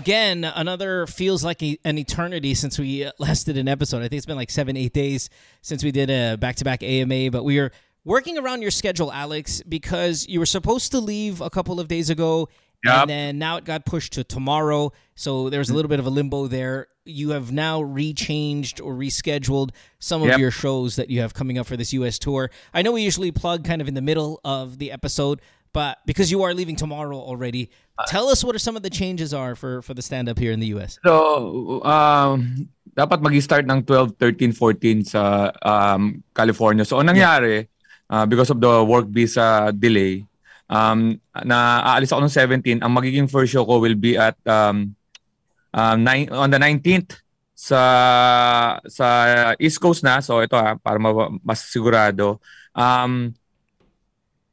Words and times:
again, 0.00 0.44
another 0.44 1.06
feels 1.06 1.44
like 1.44 1.62
a, 1.62 1.78
an 1.84 1.98
eternity 1.98 2.54
since 2.54 2.78
we 2.78 3.10
last 3.18 3.44
did 3.44 3.58
an 3.58 3.68
episode. 3.68 3.98
I 3.98 4.08
think 4.08 4.14
it's 4.14 4.26
been 4.26 4.36
like 4.36 4.50
seven, 4.50 4.76
eight 4.76 4.92
days 4.92 5.28
since 5.62 5.84
we 5.84 5.90
did 5.90 6.10
a 6.10 6.36
back 6.36 6.56
to 6.56 6.64
back 6.64 6.82
AMA, 6.82 7.30
but 7.30 7.44
we 7.44 7.58
are 7.58 7.70
working 8.04 8.38
around 8.38 8.62
your 8.62 8.70
schedule, 8.70 9.12
Alex, 9.12 9.62
because 9.68 10.26
you 10.26 10.38
were 10.38 10.46
supposed 10.46 10.92
to 10.92 11.00
leave 11.00 11.40
a 11.40 11.50
couple 11.50 11.78
of 11.78 11.88
days 11.88 12.08
ago. 12.08 12.48
Yep. 12.82 12.94
And 12.94 13.10
then 13.10 13.38
now 13.38 13.58
it 13.58 13.64
got 13.64 13.84
pushed 13.84 14.14
to 14.14 14.24
tomorrow. 14.24 14.92
So 15.14 15.50
there's 15.50 15.68
a 15.68 15.70
mm-hmm. 15.70 15.76
little 15.76 15.88
bit 15.90 16.00
of 16.00 16.06
a 16.06 16.10
limbo 16.10 16.46
there. 16.46 16.86
You 17.04 17.30
have 17.30 17.52
now 17.52 17.82
rechanged 17.82 18.82
or 18.82 18.94
rescheduled 18.94 19.70
some 19.98 20.22
of 20.22 20.28
Yep. 20.28 20.38
your 20.38 20.50
shows 20.50 20.96
that 20.96 21.10
you 21.10 21.20
have 21.20 21.34
coming 21.34 21.58
up 21.58 21.66
for 21.66 21.76
this 21.76 21.92
US 21.92 22.18
tour. 22.18 22.50
I 22.72 22.80
know 22.80 22.92
we 22.92 23.02
usually 23.02 23.32
plug 23.32 23.64
kind 23.64 23.82
of 23.82 23.88
in 23.88 23.92
the 23.92 24.00
middle 24.00 24.40
of 24.44 24.78
the 24.78 24.92
episode, 24.92 25.42
but 25.72 25.98
because 26.06 26.30
you 26.30 26.42
are 26.42 26.54
leaving 26.54 26.76
tomorrow 26.76 27.16
already, 27.16 27.70
tell 28.08 28.28
us 28.28 28.42
what 28.42 28.54
are 28.54 28.62
some 28.62 28.76
of 28.76 28.82
the 28.82 28.90
changes 28.90 29.34
are 29.34 29.54
for 29.54 29.82
for 29.82 29.94
the 29.94 30.02
stand 30.02 30.28
up 30.28 30.38
here 30.38 30.52
in 30.52 30.60
the 30.60 30.74
US. 30.78 30.98
So, 31.04 31.82
um, 31.84 32.68
dapat 32.96 33.22
mag-start 33.22 33.66
ng 33.70 33.86
12, 33.86 34.18
13, 34.18 34.52
14 34.52 35.04
sa 35.06 35.52
um, 35.62 36.22
California. 36.34 36.84
So, 36.84 36.98
ang 36.98 37.08
nangyari, 37.08 37.70
uh, 38.10 38.26
because 38.26 38.50
of 38.50 38.58
the 38.58 38.82
work 38.82 39.06
visa 39.08 39.70
delay, 39.70 40.26
um, 40.66 41.18
na 41.46 41.82
aalis 41.94 42.10
ako 42.10 42.26
ng 42.26 42.34
17, 42.62 42.82
ang 42.82 42.92
magiging 42.92 43.30
first 43.30 43.54
show 43.54 43.62
ko 43.66 43.78
will 43.78 43.98
be 43.98 44.18
at 44.18 44.34
um, 44.46 44.94
um, 45.74 45.98
nine, 46.02 46.26
on 46.34 46.50
the 46.50 46.58
19th 46.58 47.22
sa 47.54 47.82
sa 48.88 49.06
East 49.60 49.78
Coast 49.78 50.02
na. 50.02 50.18
So, 50.24 50.40
ito 50.40 50.56
ha, 50.56 50.80
para 50.80 50.98
ma- 50.98 51.36
mas 51.44 51.68
sigurado. 51.68 52.40
Um, 52.74 53.36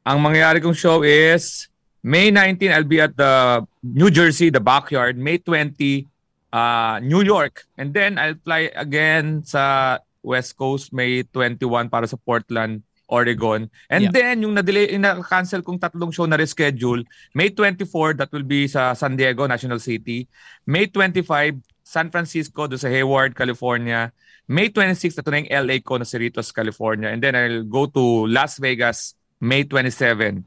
ang 0.04 0.18
mangyayari 0.20 0.62
kong 0.62 0.76
show 0.76 1.02
is 1.02 1.68
May 1.98 2.30
19, 2.30 2.70
I'll 2.72 2.86
be 2.86 3.00
at 3.02 3.16
the 3.16 3.66
New 3.82 4.08
Jersey, 4.08 4.48
the 4.50 4.62
backyard. 4.62 5.18
May 5.18 5.38
20, 5.38 6.06
uh, 6.52 7.00
New 7.02 7.22
York. 7.22 7.66
And 7.76 7.92
then 7.92 8.16
I'll 8.16 8.38
fly 8.40 8.70
again 8.72 9.42
sa 9.44 9.98
West 10.22 10.56
Coast, 10.56 10.94
May 10.94 11.26
21 11.26 11.90
para 11.90 12.06
sa 12.06 12.16
Portland, 12.16 12.86
Oregon. 13.08 13.66
And 13.90 14.08
Yeah. 14.08 14.14
then 14.14 14.46
yung 14.46 14.54
na-delay, 14.54 14.92
yung 14.94 15.02
na-cancel 15.02 15.60
kong 15.64 15.80
tatlong 15.80 16.14
show 16.14 16.24
na 16.24 16.38
reschedule, 16.38 17.02
May 17.34 17.50
24, 17.50 18.14
that 18.14 18.30
will 18.30 18.46
be 18.46 18.68
sa 18.68 18.94
San 18.94 19.16
Diego, 19.16 19.48
National 19.48 19.82
City. 19.82 20.28
May 20.64 20.86
25, 20.86 21.58
San 21.82 22.12
Francisco, 22.12 22.68
do 22.68 22.76
sa 22.78 22.92
Hayward, 22.92 23.34
California. 23.34 24.12
May 24.46 24.70
26, 24.70 25.18
ito 25.18 25.28
na 25.28 25.40
yung 25.42 25.50
LA 25.50 25.76
ko 25.82 25.98
na 25.98 26.06
Cerritos, 26.06 26.54
California. 26.54 27.10
And 27.10 27.20
then 27.20 27.34
I'll 27.36 27.64
go 27.66 27.84
to 27.90 28.24
Las 28.28 28.56
Vegas, 28.62 29.17
May 29.38 29.62
27. 29.64 30.42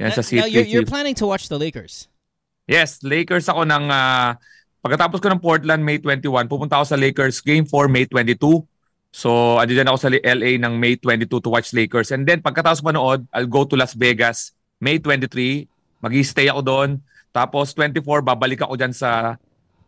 Yan 0.00 0.10
sa 0.12 0.20
now 0.20 0.28
City. 0.28 0.50
you're, 0.52 0.68
you're 0.68 0.88
planning 0.88 1.16
to 1.16 1.26
watch 1.26 1.48
the 1.48 1.58
Lakers. 1.58 2.08
Yes, 2.64 3.00
Lakers 3.04 3.48
ako 3.48 3.68
ng 3.68 3.92
ah, 3.92 4.40
pagkatapos 4.80 5.20
ko 5.20 5.28
ng 5.28 5.40
Portland 5.40 5.84
May 5.84 6.00
21, 6.00 6.48
pupunta 6.48 6.80
ako 6.80 6.86
sa 6.92 6.98
Lakers 7.00 7.40
Game 7.44 7.64
4 7.68 7.88
May 7.88 8.08
22. 8.08 8.64
So, 9.14 9.60
andyan 9.62 9.86
ako 9.86 9.98
sa 10.00 10.10
LA 10.10 10.58
ng 10.58 10.74
May 10.74 10.98
22 10.98 11.30
to 11.30 11.48
watch 11.52 11.70
Lakers. 11.70 12.10
And 12.10 12.26
then 12.26 12.42
pagkatapos 12.42 12.82
manood, 12.82 13.22
I'll 13.30 13.46
go 13.46 13.62
to 13.62 13.78
Las 13.78 13.94
Vegas 13.94 14.50
May 14.82 14.98
23. 14.98 15.70
Mag-stay 16.02 16.50
ako 16.50 16.60
doon. 16.66 16.90
Tapos 17.30 17.70
24 17.78 18.02
babalik 18.26 18.66
ako 18.66 18.74
diyan 18.74 18.94
sa 18.94 19.38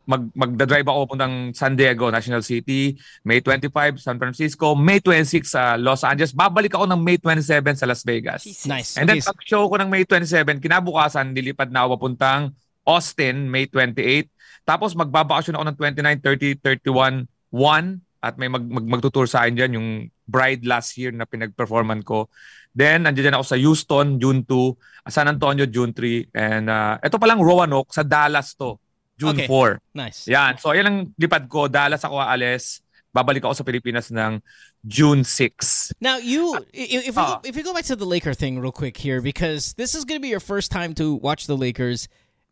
mag 0.06 0.30
magda-drive 0.32 0.86
ako 0.86 1.18
puntang 1.18 1.50
San 1.50 1.74
Diego, 1.74 2.08
National 2.14 2.40
City, 2.40 2.94
May 3.26 3.42
25 3.42 3.98
San 3.98 4.16
Francisco, 4.22 4.78
May 4.78 5.02
26 5.02 5.42
sa 5.42 5.74
Los 5.74 6.06
Angeles. 6.06 6.30
Babalik 6.30 6.78
ako 6.78 6.86
ng 6.86 7.00
May 7.02 7.18
27 7.18 7.74
sa 7.74 7.90
Las 7.90 8.06
Vegas. 8.06 8.46
Nice. 8.70 8.94
And 8.94 9.10
then 9.10 9.18
pag 9.18 9.38
show 9.42 9.66
ko 9.66 9.74
ng 9.82 9.90
May 9.90 10.06
27, 10.06 10.62
kinabukasan, 10.62 11.34
lilipad 11.34 11.74
na 11.74 11.84
ako 11.84 11.98
papuntang 11.98 12.54
Austin, 12.86 13.50
May 13.50 13.66
28. 13.66 14.30
Tapos 14.62 14.94
magbabakasyon 14.94 15.58
ako 15.58 15.64
ng 15.74 15.76
29, 16.22 16.62
30, 16.62 16.86
31, 16.86 17.26
1. 17.50 18.22
At 18.22 18.38
may 18.38 18.46
mag, 18.46 18.62
mag, 18.62 18.86
magtutour 18.86 19.26
sa 19.26 19.42
akin 19.42 19.54
dyan, 19.58 19.72
yung 19.78 19.88
Bride 20.26 20.66
last 20.66 20.98
year 20.98 21.14
na 21.14 21.26
pinag-performan 21.26 22.02
ko. 22.02 22.26
Then, 22.74 23.06
nandiyan 23.06 23.38
ako 23.38 23.44
sa 23.46 23.56
Houston, 23.56 24.18
June 24.18 24.42
2. 24.42 25.08
San 25.08 25.30
Antonio, 25.30 25.64
June 25.70 25.94
3. 25.94 26.34
And 26.34 26.66
uh, 26.66 26.98
ito 26.98 27.16
palang 27.16 27.38
Roanoke, 27.38 27.94
sa 27.94 28.02
Dallas 28.02 28.58
to, 28.58 28.76
June 29.18 29.30
Okay. 29.36 29.46
4. 29.46 29.80
nice. 29.94 30.26
Yan. 30.28 30.58
So, 30.58 30.70
ayan 30.70 30.86
ang 30.86 31.14
lipad 31.20 31.48
ko. 31.48 31.68
Dallas 31.68 32.04
ako 32.04 32.20
aalis. 32.20 32.80
Babalik 33.16 33.44
ako 33.44 33.54
sa 33.54 33.64
Pilipinas 33.64 34.10
ng 34.12 34.42
June 34.86 35.24
6. 35.24 35.92
Now 36.00 36.18
you, 36.18 36.52
i- 36.74 37.08
if 37.08 37.16
we 37.16 37.22
go, 37.24 37.40
Ah. 37.40 37.40
if 37.44 37.56
we 37.56 37.62
go 37.64 37.72
back 37.72 37.84
to 37.88 37.96
the 37.96 38.04
Laker 38.04 38.34
thing 38.34 38.60
real 38.60 38.72
quick 38.72 38.96
here, 38.98 39.22
because 39.22 39.72
this 39.80 39.94
is 39.94 40.04
going 40.04 40.20
to 40.20 40.22
be 40.22 40.28
your 40.28 40.40
first 40.40 40.70
time 40.70 40.92
to 41.00 41.14
watch 41.14 41.46
the 41.46 41.56
Lakers, 41.56 42.08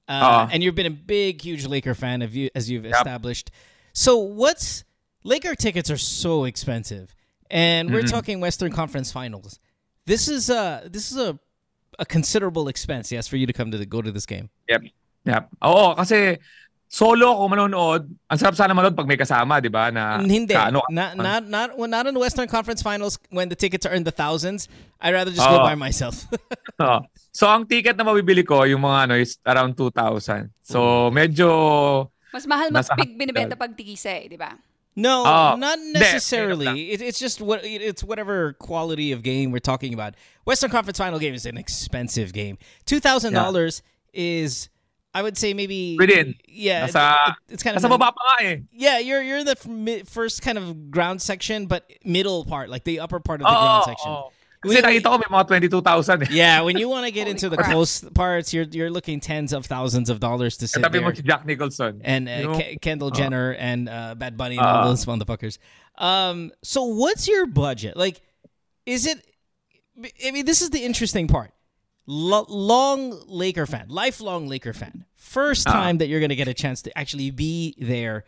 uh, 0.08 0.48
Ah. 0.48 0.48
and 0.50 0.62
you've 0.64 0.74
been 0.74 0.86
a 0.88 0.90
big, 0.96 1.42
huge 1.44 1.66
Laker 1.68 1.92
fan, 1.94 2.22
of 2.22 2.34
you 2.34 2.48
as 2.56 2.70
you've 2.70 2.84
Yep. 2.88 2.94
established. 2.96 3.50
So 3.92 4.16
what's 4.16 4.84
Laker 5.22 5.54
tickets 5.54 5.90
are 5.92 6.00
so 6.00 6.44
expensive, 6.44 7.14
and 7.50 7.92
we're 7.92 8.00
Mm-hmm. 8.00 8.08
talking 8.16 8.40
Western 8.40 8.72
Conference 8.72 9.12
Finals. 9.12 9.60
This 10.06 10.28
is 10.28 10.48
a 10.48 10.88
this 10.88 11.12
is 11.12 11.18
a 11.20 11.38
a 11.98 12.04
considerable 12.04 12.66
expense, 12.68 13.12
yes, 13.12 13.28
for 13.28 13.36
you 13.36 13.46
to 13.46 13.52
come 13.52 13.70
to 13.70 13.78
the, 13.78 13.86
go 13.86 14.02
to 14.02 14.10
this 14.10 14.26
game. 14.26 14.50
Yep. 14.68 14.82
Yep. 15.24 15.42
Oo, 15.64 15.96
kasi 15.96 16.36
solo 16.86 17.32
ako 17.32 17.42
manonood. 17.48 18.02
Ang 18.28 18.38
sarap 18.38 18.54
sana 18.54 18.70
manood 18.70 18.94
pag 18.94 19.08
may 19.08 19.16
kasama, 19.18 19.58
di 19.58 19.72
ba? 19.72 19.90
Na, 19.90 20.20
Hindi, 20.20 20.52
ka- 20.54 20.68
ano, 20.70 20.84
not 20.92 21.16
not 21.16 21.42
not 21.48 21.68
well, 21.74 21.88
not 21.90 22.06
in 22.06 22.14
the 22.14 22.20
Western 22.22 22.46
Conference 22.46 22.84
Finals 22.84 23.18
when 23.34 23.48
the 23.48 23.56
tickets 23.56 23.82
are 23.84 23.96
in 23.96 24.04
the 24.04 24.12
thousands. 24.14 24.68
I'd 25.00 25.12
rather 25.16 25.32
just 25.32 25.42
go 25.44 25.60
Oh. 25.60 25.66
by 25.66 25.74
myself. 25.74 26.24
So, 27.34 27.50
ang 27.50 27.66
ticket 27.66 27.98
na 27.98 28.06
mabibili 28.06 28.46
ko, 28.46 28.62
yung 28.62 28.86
mga 28.86 29.10
ano, 29.10 29.14
is 29.18 29.38
around 29.42 29.74
2,000. 29.74 30.54
So, 30.62 31.10
medyo... 31.10 32.06
Mas 32.30 32.46
mahal 32.46 32.70
Nasa 32.70 32.94
mag 32.94 33.10
binibenta 33.10 33.58
pag 33.58 33.74
tigisa 33.74 34.10
eh, 34.22 34.30
di 34.30 34.38
ba? 34.38 34.54
No, 34.94 35.26
Oh, 35.26 35.58
not 35.58 35.78
necessarily. 35.82 36.94
It, 36.94 37.02
it's 37.02 37.18
just 37.18 37.42
what 37.42 37.66
it's 37.66 38.06
whatever 38.06 38.54
quality 38.62 39.10
of 39.10 39.26
game 39.26 39.50
we're 39.50 39.58
talking 39.58 39.90
about. 39.90 40.14
Western 40.46 40.70
Conference 40.70 40.98
Final 40.98 41.18
game 41.18 41.34
is 41.34 41.42
an 41.46 41.58
expensive 41.58 42.30
game. 42.30 42.54
Two 42.86 43.02
thousand 43.02 43.34
dollars 43.34 43.82
is, 44.14 44.70
I 45.14 45.22
would 45.22 45.38
say 45.38 45.54
maybe. 45.54 45.96
Within. 45.98 46.34
Yeah, 46.48 46.88
Nasa, 46.88 47.28
it- 47.28 47.54
it's 47.54 47.62
kind 47.62 47.76
of 47.76 47.82
nasa 47.82 47.88
baba 47.88 48.10
pa 48.10 48.20
nga 48.40 48.48
eh. 48.50 48.56
Yeah, 48.72 48.98
you're 48.98 49.22
you're 49.22 49.38
in 49.38 49.46
the 49.46 49.54
f- 50.02 50.08
first 50.08 50.42
kind 50.42 50.58
of 50.58 50.90
ground 50.90 51.22
section, 51.22 51.66
but 51.66 51.86
middle 52.04 52.44
part, 52.44 52.68
like 52.68 52.82
the 52.84 52.98
upper 53.00 53.20
part 53.20 53.40
of 53.40 53.46
the 53.46 53.52
Oo, 53.54 53.60
ground 53.62 53.84
section. 53.86 54.10
oo. 54.10 54.30
Kasi 54.64 54.76
We- 54.76 54.82
nakita 54.82 55.04
ko 55.12 55.18
may 55.18 55.28
mga 55.30 55.46
22,000 55.46 56.22
eh. 56.22 56.26
Yeah, 56.32 56.62
when 56.62 56.78
you 56.78 56.88
want 56.88 57.04
to 57.06 57.12
get 57.12 57.28
into 57.28 57.48
the 57.48 57.56
crap. 57.60 57.70
close 57.70 58.00
parts, 58.16 58.52
you're 58.52 58.64
you're 58.72 58.90
looking 58.90 59.20
tens 59.20 59.52
of 59.52 59.66
thousands 59.66 60.08
of 60.10 60.18
dollars 60.18 60.56
to 60.58 60.66
sit 60.66 60.82
Katabi 60.82 60.98
mo 61.04 61.12
there 61.12 61.14
si 61.16 61.22
Jack 61.22 61.46
Nicholson. 61.46 62.00
and 62.02 62.26
uh, 62.28 62.32
Yung- 62.50 62.58
Ke- 62.58 62.80
Kendall 62.80 63.10
Jenner 63.14 63.52
and 63.54 63.88
uh, 63.88 64.16
Bad 64.18 64.34
Bunny 64.36 64.56
and 64.58 64.66
all 64.66 64.82
Uh. 64.82 64.88
those 64.90 65.04
motherfuckers. 65.06 65.58
Um, 65.94 66.50
so 66.64 66.82
what's 66.90 67.28
your 67.30 67.46
budget? 67.46 67.94
Like, 67.96 68.18
is 68.84 69.06
it? 69.06 69.22
I 70.26 70.32
mean, 70.34 70.42
this 70.44 70.58
is 70.60 70.70
the 70.74 70.82
interesting 70.82 71.28
part. 71.30 71.53
Lo- 72.06 72.46
long 72.48 73.18
Laker 73.28 73.66
fan, 73.66 73.86
lifelong 73.88 74.46
Laker 74.46 74.72
fan. 74.72 75.04
First 75.16 75.66
Uh. 75.68 75.72
time 75.72 75.98
that 75.98 76.08
you're 76.08 76.20
gonna 76.20 76.34
get 76.36 76.48
a 76.48 76.54
chance 76.54 76.82
to 76.82 76.92
actually 76.98 77.30
be 77.30 77.74
there. 77.78 78.24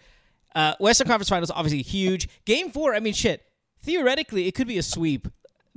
Uh, 0.55 0.73
Western 0.81 1.07
Conference 1.07 1.29
Finals 1.29 1.51
obviously 1.51 1.83
huge. 1.83 2.29
Game 2.47 2.71
four, 2.71 2.95
I 2.95 3.01
mean, 3.01 3.13
shit. 3.13 3.43
Theoretically, 3.83 4.49
it 4.49 4.55
could 4.55 4.67
be 4.67 4.79
a 4.79 4.83
sweep. 4.83 5.29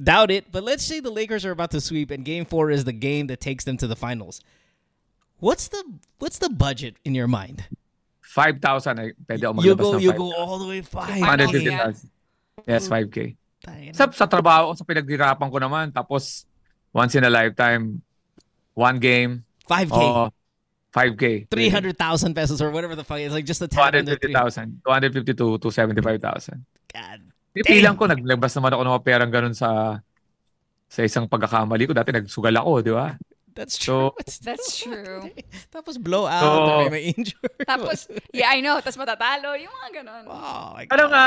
Doubt 0.02 0.32
it, 0.32 0.50
but 0.52 0.64
let's 0.64 0.86
say 0.86 1.02
the 1.02 1.12
Lakers 1.12 1.44
are 1.44 1.52
about 1.52 1.72
to 1.72 1.82
sweep, 1.82 2.10
and 2.10 2.24
Game 2.24 2.46
four 2.46 2.72
is 2.72 2.86
the 2.86 2.94
game 2.96 3.28
that 3.28 3.42
takes 3.42 3.66
them 3.66 3.76
to 3.76 3.88
the 3.88 3.98
finals. 3.98 4.40
What's 5.40 5.68
the 5.68 5.84
what's 6.20 6.40
the 6.40 6.48
budget 6.50 6.96
in 7.04 7.14
your 7.16 7.28
mind? 7.28 7.66
5,000. 8.22 9.16
Pwede 9.28 9.44
ako 9.44 9.62
You 9.64 9.76
go, 9.76 9.98
you 9.98 10.14
go 10.14 10.32
all 10.38 10.60
the 10.60 10.68
way 10.70 10.82
five. 10.82 11.20
150,000. 11.20 12.10
Yes, 12.68 12.88
5K. 12.88 13.36
Sa, 13.92 14.06
sa 14.12 14.26
trabaho 14.30 14.72
ko, 14.72 14.74
sa 14.78 14.86
pinaghirapan 14.86 15.50
ko 15.50 15.58
naman. 15.58 15.90
Tapos, 15.92 16.46
once 16.94 17.16
in 17.16 17.24
a 17.24 17.30
lifetime, 17.30 18.02
one 18.74 19.00
game, 19.00 19.46
Five 19.70 19.90
K, 19.94 20.02
oh, 20.02 20.34
5K. 20.90 21.50
three 21.54 21.70
hundred 21.70 21.94
thousand 21.94 22.34
pesos 22.34 22.58
or 22.58 22.74
whatever 22.74 22.98
the 22.98 23.06
fuck. 23.06 23.22
It's 23.22 23.34
like 23.34 23.46
just 23.46 23.62
under 23.62 23.70
three. 24.18 24.34
250,000. 24.34 24.82
250 24.82 25.34
to, 25.38 25.46
to 25.62 25.68
75,000. 25.70 26.66
God. 26.90 27.20
Pipilang 27.54 27.94
ko, 27.98 28.10
naglabas 28.10 28.54
naman 28.58 28.74
ako 28.74 28.82
ng 28.82 28.94
mga 28.98 29.06
perang 29.06 29.32
ganun 29.34 29.54
sa 29.54 30.02
sa 30.90 31.02
isang 31.06 31.30
pagkakamali 31.30 31.86
ko. 31.86 31.94
Dati 31.94 32.10
nagsugal 32.10 32.58
ako, 32.58 32.72
di 32.82 32.94
ba? 32.94 33.14
That's 33.62 33.76
true. 33.76 34.16
So- 34.24 34.44
That's 34.48 34.80
true. 34.80 35.28
Tapos 35.68 36.00
blow 36.00 36.24
out, 36.24 36.40
So- 36.40 36.64
or 36.80 36.90
may 36.90 37.12
injured. 37.12 37.60
Tapos, 37.68 38.08
yeah, 38.32 38.56
I 38.56 38.64
know. 38.64 38.80
Tapos 38.80 38.96
matatalo. 38.96 39.54
Yung 39.54 39.68
mga 39.70 39.90
ganun. 40.00 40.24
oh 40.32 40.80
Ano 40.80 41.04
God. 41.06 41.12
nga, 41.12 41.26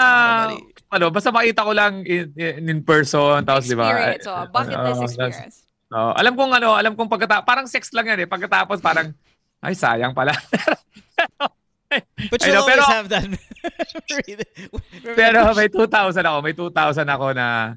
Mali. 0.49 0.57
ano, 0.89 1.07
basta 1.13 1.29
makita 1.29 1.61
ko 1.63 1.73
lang 1.73 1.93
in, 2.03 2.33
in, 2.35 2.65
in 2.67 2.81
person, 2.81 3.45
tapos 3.45 3.69
di 3.69 3.77
ba? 3.77 3.93
Experience. 3.93 4.27
Oh, 4.27 4.45
bucket 4.49 4.79
list 4.79 4.97
Oo, 4.97 5.05
experience. 5.05 5.57
Oo, 5.93 6.11
alam 6.17 6.33
kong 6.33 6.53
ano, 6.57 6.69
alam 6.73 6.97
kong 6.97 7.13
pagkatapos, 7.13 7.45
parang 7.45 7.67
sex 7.69 7.93
lang 7.93 8.09
yan 8.09 8.25
eh. 8.25 8.29
Pagkatapos 8.29 8.81
parang, 8.81 9.13
ay 9.65 9.77
sayang 9.77 10.17
pala. 10.17 10.33
But 12.33 12.41
know, 12.49 12.65
always 12.65 12.81
pero- 12.81 12.89
have 12.89 13.09
that. 13.13 13.29
Pero 15.13 15.53
may 15.53 15.69
2,000 15.69 16.25
ako, 16.25 16.39
may 16.41 16.55
2,000 16.57 17.05
ako 17.05 17.27
na 17.37 17.77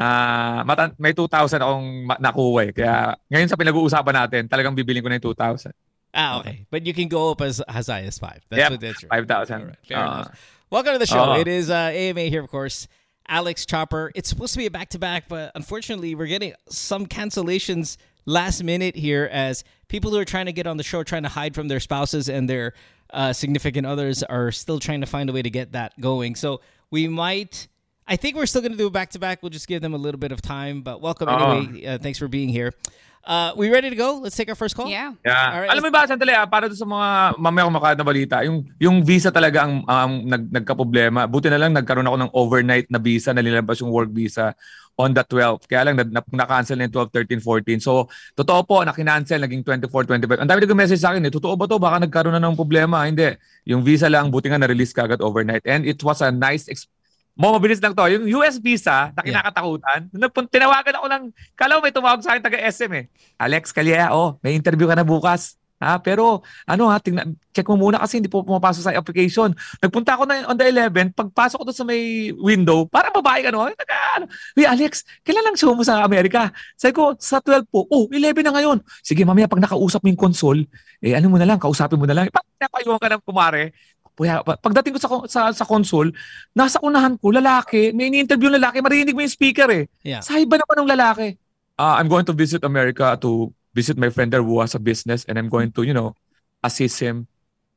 ah 0.00 0.64
matan- 0.64 0.96
may 0.98 1.12
2,000 1.12 1.60
akong 1.60 2.08
nakuha 2.18 2.60
eh. 2.66 2.72
Kaya 2.72 3.14
ngayon 3.30 3.48
sa 3.48 3.56
pinag-uusapan 3.60 4.14
natin, 4.16 4.42
talagang 4.48 4.72
bibiling 4.74 5.04
ko 5.04 5.08
na 5.12 5.20
yung 5.20 5.28
2,000. 5.36 5.72
Ah, 6.12 6.40
okay. 6.40 6.66
But 6.72 6.86
you 6.88 6.94
can 6.96 7.06
go 7.06 7.30
up 7.30 7.40
as, 7.40 7.60
as 7.68 7.86
high 7.86 8.02
as 8.02 8.18
five. 8.18 8.40
That's 8.48 8.58
Yep, 8.58 8.70
what 8.72 8.80
that's 8.80 9.02
right. 9.04 9.28
5,000. 9.28 9.60
All 9.60 9.66
right, 9.68 9.76
fair 9.86 9.98
Uh, 9.98 10.02
enough. 10.26 10.56
Welcome 10.70 10.92
to 10.94 10.98
the 10.98 11.06
show. 11.06 11.22
uh, 11.22 11.38
it 11.38 11.46
is 11.46 11.70
uh, 11.70 11.92
AMA 11.94 12.22
here, 12.32 12.42
of 12.42 12.50
course. 12.50 12.88
Alex 13.28 13.62
Chopper. 13.64 14.10
It's 14.16 14.28
supposed 14.28 14.52
to 14.54 14.58
be 14.58 14.66
a 14.66 14.70
back 14.72 14.88
to 14.90 14.98
back, 14.98 15.28
but 15.28 15.52
unfortunately, 15.54 16.16
we're 16.16 16.26
getting 16.26 16.54
some 16.68 17.06
cancellations 17.06 17.96
last 18.26 18.64
minute 18.64 18.96
here 18.96 19.28
as 19.30 19.62
people 19.86 20.10
who 20.10 20.18
are 20.18 20.24
trying 20.24 20.46
to 20.46 20.52
get 20.52 20.66
on 20.66 20.78
the 20.78 20.82
show 20.82 21.02
trying 21.04 21.22
to 21.22 21.28
hide 21.28 21.54
from 21.54 21.68
their 21.68 21.78
spouses 21.78 22.28
and 22.28 22.50
their 22.50 22.74
uh, 23.14 23.32
significant 23.32 23.86
others 23.86 24.22
are 24.24 24.50
still 24.50 24.78
trying 24.78 25.00
to 25.02 25.06
find 25.06 25.30
a 25.30 25.32
way 25.32 25.42
to 25.42 25.50
get 25.50 25.72
that 25.72 25.94
going. 26.00 26.34
So 26.34 26.60
we 26.90 27.06
might. 27.06 27.68
I 28.10 28.18
think 28.18 28.34
we're 28.34 28.50
still 28.50 28.60
going 28.60 28.74
to 28.74 28.76
do 28.78 28.90
a 28.90 28.90
back 28.90 29.14
to 29.14 29.22
back. 29.22 29.38
We'll 29.38 29.54
just 29.54 29.70
give 29.70 29.86
them 29.86 29.94
a 29.94 30.02
little 30.02 30.18
bit 30.18 30.34
of 30.34 30.42
time. 30.42 30.82
But 30.82 30.98
welcome 30.98 31.30
Uh-uh. 31.30 31.62
anyway. 31.62 31.86
Uh, 31.86 31.98
thanks 32.02 32.18
for 32.18 32.26
being 32.26 32.50
here. 32.50 32.74
Uh, 33.22 33.52
we 33.54 33.70
ready 33.70 33.86
to 33.86 33.94
go? 33.94 34.18
Let's 34.18 34.34
take 34.34 34.48
our 34.48 34.58
first 34.58 34.74
call. 34.74 34.90
Yeah. 34.90 35.14
Yeah. 35.22 35.54
Alright, 35.54 35.70
Alam 35.70 35.82
mo 35.86 35.90
ba, 35.94 36.10
sandali 36.10 36.34
ah, 36.34 36.48
para 36.48 36.66
doon 36.66 36.74
sa 36.74 36.88
mga 36.88 37.08
mamaya 37.38 37.68
kumakalat 37.70 37.96
na 38.00 38.02
balita, 38.02 38.36
yung, 38.42 38.66
yung 38.80 39.04
visa 39.04 39.30
talaga 39.30 39.62
ang 39.62 39.84
ang 39.86 40.26
nag, 40.26 40.42
nagka-problema. 40.50 41.28
Buti 41.30 41.52
na 41.52 41.60
lang 41.60 41.70
nagkaroon 41.70 42.08
ako 42.08 42.16
ng 42.16 42.32
overnight 42.34 42.88
na 42.90 42.98
visa 42.98 43.30
na 43.30 43.44
nilabas 43.44 43.78
yung 43.78 43.92
work 43.94 44.10
visa 44.10 44.56
on 44.98 45.14
the 45.14 45.22
12th. 45.22 45.70
Kaya 45.70 45.92
lang 45.92 46.00
na, 46.00 46.04
na, 46.08 46.20
na-cancel 46.24 46.80
na 46.80 46.88
yung 46.90 46.96
12, 47.06 47.38
13, 47.38 47.78
14. 47.78 47.78
So, 47.78 48.08
totoo 48.34 48.60
po 48.66 48.82
na 48.82 48.96
kinancel, 48.96 49.38
naging 49.38 49.62
24, 49.62 49.86
25. 49.86 50.40
Ang 50.40 50.50
dami 50.50 50.58
nag-message 50.66 50.98
sa 51.04 51.14
akin 51.14 51.22
eh, 51.28 51.30
totoo 51.30 51.54
ba 51.54 51.68
to? 51.70 51.78
Baka 51.78 52.02
nagkaroon 52.08 52.34
na 52.34 52.42
ng 52.42 52.58
problema. 52.58 53.04
Hindi. 53.04 53.36
Yung 53.70 53.84
visa 53.84 54.10
lang, 54.10 54.32
buti 54.32 54.50
nga 54.50 54.58
na-release 54.58 54.96
kagad 54.96 55.22
overnight. 55.22 55.62
And 55.68 55.86
it 55.86 56.00
was 56.02 56.24
a 56.24 56.34
nice 56.34 56.66
experience. 56.66 56.98
Mo, 57.40 57.56
mabilis 57.56 57.80
lang 57.80 57.96
to. 57.96 58.04
Yung 58.04 58.28
US 58.36 58.60
visa 58.60 59.08
na 59.16 59.24
Yeah. 59.24 59.40
kinakatakutan, 59.40 60.12
nagpun- 60.12 60.50
tinawagan 60.52 61.00
ako 61.00 61.06
ng, 61.08 61.24
kala 61.56 61.80
may 61.80 61.88
tumawag 61.88 62.20
sa 62.20 62.36
akin 62.36 62.44
taga 62.44 62.60
SM 62.60 62.92
eh. 62.92 63.04
Alex 63.40 63.72
Calleja, 63.72 64.12
oh, 64.12 64.36
may 64.44 64.52
interview 64.52 64.84
ka 64.84 64.92
na 64.92 65.08
bukas. 65.08 65.56
Ha, 65.80 65.96
pero 65.96 66.44
ano 66.68 66.92
ha, 66.92 67.00
tingnan, 67.00 67.32
check 67.56 67.64
mo 67.64 67.88
muna 67.88 67.96
kasi 67.96 68.20
hindi 68.20 68.28
po 68.28 68.44
pumapasok 68.44 68.82
sa 68.84 68.92
application. 68.92 69.56
Nagpunta 69.80 70.12
ako 70.12 70.28
na 70.28 70.44
on 70.44 70.52
the 70.52 70.68
11, 70.68 71.16
pagpasok 71.16 71.56
ko 71.56 71.64
doon 71.64 71.78
sa 71.80 71.88
may 71.88 72.28
window, 72.36 72.84
para 72.84 73.08
babae 73.08 73.40
ka 73.40 73.48
no? 73.48 73.64
Taga, 73.72 74.20
ano, 74.20 74.28
Uy, 74.52 74.68
Alex, 74.68 75.08
kailan 75.24 75.40
lang 75.40 75.56
show 75.56 75.72
mo 75.72 75.80
sa 75.80 76.04
Amerika? 76.04 76.52
Sabi 76.76 76.92
ko, 76.92 77.16
sa 77.16 77.40
12 77.40 77.64
po. 77.72 77.88
Oh, 77.88 78.04
11 78.12 78.44
na 78.44 78.52
ngayon. 78.52 78.84
Sige, 79.00 79.24
mamaya 79.24 79.48
pag 79.48 79.64
nakausap 79.64 80.04
mo 80.04 80.12
yung 80.12 80.20
console, 80.20 80.68
eh 81.00 81.16
ano 81.16 81.32
mo 81.32 81.40
na 81.40 81.48
lang, 81.48 81.56
kausapin 81.56 81.96
mo 81.96 82.04
na 82.04 82.12
lang. 82.12 82.24
Pag 82.28 82.44
napayuhan 82.60 83.00
ka 83.00 83.08
ng 83.16 83.24
kumare, 83.24 83.72
Kuya, 84.20 84.44
pa- 84.44 84.60
pagdating 84.60 84.92
ko 84.92 85.00
sa, 85.00 85.08
sa 85.24 85.40
sa 85.48 85.64
console, 85.64 86.12
nasa 86.52 86.76
unahan 86.84 87.16
ko, 87.16 87.32
lalaki, 87.32 87.88
may 87.96 88.12
ini-interview 88.12 88.52
ng 88.52 88.60
lalaki, 88.60 88.84
marinig 88.84 89.16
mo 89.16 89.24
yung 89.24 89.32
speaker 89.32 89.64
eh. 89.72 89.88
Yeah. 90.04 90.20
Sa 90.20 90.36
iba 90.36 90.60
naman 90.60 90.84
ng 90.84 90.90
lalaki. 90.92 91.40
Uh, 91.80 91.96
I'm 91.96 92.12
going 92.12 92.28
to 92.28 92.36
visit 92.36 92.60
America 92.60 93.16
to 93.24 93.48
visit 93.72 93.96
my 93.96 94.12
friend 94.12 94.28
there 94.28 94.44
who 94.44 94.60
has 94.60 94.76
a 94.76 94.82
business 94.82 95.24
and 95.24 95.40
I'm 95.40 95.48
going 95.48 95.72
to, 95.72 95.88
you 95.88 95.96
know, 95.96 96.12
assist 96.60 97.00
him. 97.00 97.24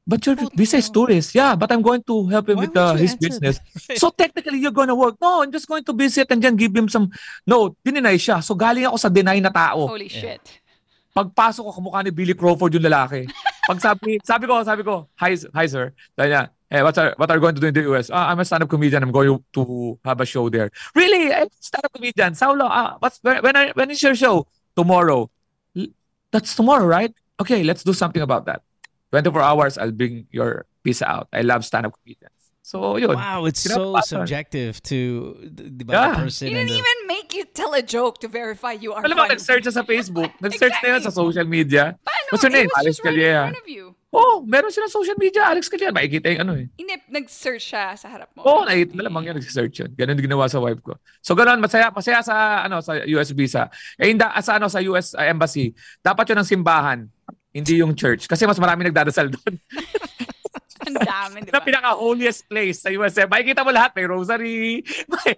But 0.04 0.20
your 0.28 0.36
Oh, 0.36 0.52
visa 0.52 0.76
is 0.76 0.92
tourist. 0.92 1.32
Yeah, 1.32 1.56
but 1.56 1.72
I'm 1.72 1.80
going 1.80 2.04
to 2.12 2.28
help 2.28 2.52
him 2.52 2.60
Why 2.60 2.68
with 2.68 2.76
uh, 2.76 3.00
his 3.00 3.16
answer 3.16 3.24
business. 3.24 3.56
So 4.04 4.12
technically, 4.12 4.60
you're 4.60 4.76
gonna 4.76 4.92
work. 5.00 5.16
No, 5.24 5.48
I'm 5.48 5.52
just 5.56 5.64
going 5.64 5.88
to 5.88 5.96
visit 5.96 6.28
and 6.28 6.44
then 6.44 6.60
give 6.60 6.76
him 6.76 6.92
some... 6.92 7.08
No, 7.48 7.72
dininay 7.80 8.20
siya. 8.20 8.44
So 8.44 8.52
galing 8.52 8.84
ako 8.84 9.00
sa 9.00 9.08
deny 9.08 9.40
na 9.40 9.48
tao. 9.48 9.88
Holy 9.88 10.12
Yeah. 10.12 10.36
shit. 10.36 10.44
Pagpasok 11.16 11.64
ko, 11.64 11.72
kamukha 11.80 12.04
ni 12.04 12.12
Billy 12.12 12.36
Crawford 12.36 12.76
yung 12.76 12.84
lalaki. 12.84 13.32
Pag 13.64 13.80
sabi, 13.80 14.20
sabi 14.28 14.44
ko, 14.48 14.60
sabi 14.64 14.84
ko, 14.84 15.08
hi, 15.16 15.40
hi 15.56 15.66
sir. 15.72 15.96
Sabi 16.20 16.36
niya, 16.36 16.52
hey, 16.68 16.84
what's 16.84 16.98
our, 17.00 17.16
what 17.16 17.32
are 17.32 17.40
you 17.40 17.44
going 17.44 17.56
to 17.56 17.62
do 17.64 17.68
in 17.72 17.74
the 17.74 17.86
US? 17.96 18.12
Ah, 18.12 18.28
I'm 18.28 18.40
a 18.40 18.46
stand-up 18.46 18.68
comedian. 18.70 19.04
I'm 19.04 19.12
going 19.12 19.40
to 19.56 20.00
have 20.04 20.20
a 20.20 20.26
show 20.28 20.50
there. 20.50 20.68
Really? 20.96 21.32
I'm 21.32 21.48
a 21.48 21.64
stand-up 21.64 21.94
comedian. 21.96 22.36
How 22.36 22.52
long? 22.54 22.68
Ah, 22.72 22.98
what's, 23.00 23.20
when, 23.24 23.56
are- 23.56 23.72
when 23.74 23.90
is 23.92 24.04
your 24.04 24.16
show? 24.16 24.48
Tomorrow. 24.76 25.30
That's 26.32 26.56
tomorrow, 26.56 26.86
right? 26.86 27.14
Okay, 27.40 27.64
let's 27.64 27.84
do 27.84 27.94
something 27.94 28.22
about 28.22 28.46
that. 28.48 28.64
24 29.12 29.42
hours, 29.42 29.78
I'll 29.78 29.92
bring 29.96 30.28
your 30.32 30.66
visa 30.84 31.08
out. 31.08 31.28
I 31.32 31.42
love 31.42 31.64
stand-up 31.64 31.94
comedians. 32.04 32.33
So, 32.64 32.96
yun. 32.96 33.12
Wow, 33.12 33.44
it's 33.44 33.60
so 33.60 34.00
subjective 34.08 34.80
to 34.88 35.36
the, 35.44 35.84
the 35.84 35.86
Yeah. 35.92 36.16
person. 36.16 36.48
He 36.48 36.56
and 36.56 36.64
didn't 36.64 36.72
the- 36.72 36.80
even 36.80 36.98
make 37.12 37.36
you 37.36 37.44
tell 37.44 37.76
a 37.76 37.84
joke 37.84 38.24
to 38.24 38.32
verify 38.32 38.72
you 38.72 38.96
are 38.96 39.04
Alam 39.04 39.20
mo, 39.20 39.28
nag-search 39.28 39.68
sa 39.68 39.84
Facebook. 39.84 40.32
Nag-search 40.44 40.80
na 40.80 40.96
yun 40.96 41.02
sa 41.04 41.12
social 41.12 41.44
media. 41.44 42.00
Paano? 42.00 42.28
What's 42.32 42.48
your 42.48 42.56
It 42.56 42.64
name? 42.64 42.70
was 42.72 42.80
Alex 42.80 42.96
Calleja. 43.04 43.52
you. 43.68 43.92
Oh, 44.16 44.46
meron 44.48 44.72
siya 44.72 44.88
sa 44.88 44.96
social 44.96 45.20
media. 45.20 45.44
Alex 45.44 45.68
Calleja. 45.68 45.92
Makikita 45.92 46.32
yung 46.32 46.42
ano 46.48 46.54
eh. 46.56 46.72
Hindi, 46.80 47.04
nag-search 47.12 47.66
siya 47.68 48.00
sa 48.00 48.08
harap 48.08 48.32
mo. 48.32 48.48
Oo, 48.48 48.62
oh, 48.62 48.64
na 48.64 48.80
malamang 48.96 49.28
yan 49.28 49.36
nag-search 49.44 49.84
yun. 49.84 49.92
Ganun 50.00 50.16
din 50.16 50.32
ginawa 50.32 50.48
sa 50.48 50.64
wife 50.64 50.80
ko. 50.80 50.96
So 51.20 51.36
ganun, 51.36 51.60
masaya, 51.60 51.92
masaya 51.92 52.24
sa 52.24 52.64
ano 52.64 52.80
sa 52.80 52.96
US 53.04 53.36
visa. 53.36 53.68
Eh 54.00 54.08
hindi 54.08 54.24
sa 54.24 54.56
ano 54.56 54.72
sa 54.72 54.80
US 54.88 55.12
uh, 55.20 55.28
embassy, 55.28 55.76
dapat 56.00 56.32
yun 56.32 56.40
ang 56.40 56.48
simbahan, 56.48 57.00
hindi 57.52 57.84
yung 57.84 57.92
church 57.92 58.26
kasi 58.32 58.48
mas 58.48 58.56
marami 58.56 58.88
nagdadasal 58.88 59.28
doon. 59.36 59.54
Ang 60.94 61.04
dami, 61.04 61.38
di 61.42 61.50
Na 61.50 61.60
ba? 61.60 61.66
pinaka-holiest 61.66 62.42
place 62.46 62.78
sa 62.80 62.90
US. 62.94 63.18
Eh. 63.18 63.26
Makikita 63.26 63.62
mo 63.62 63.74
lahat, 63.74 63.92
may 63.94 64.06
rosary, 64.06 64.82
may 65.12 65.34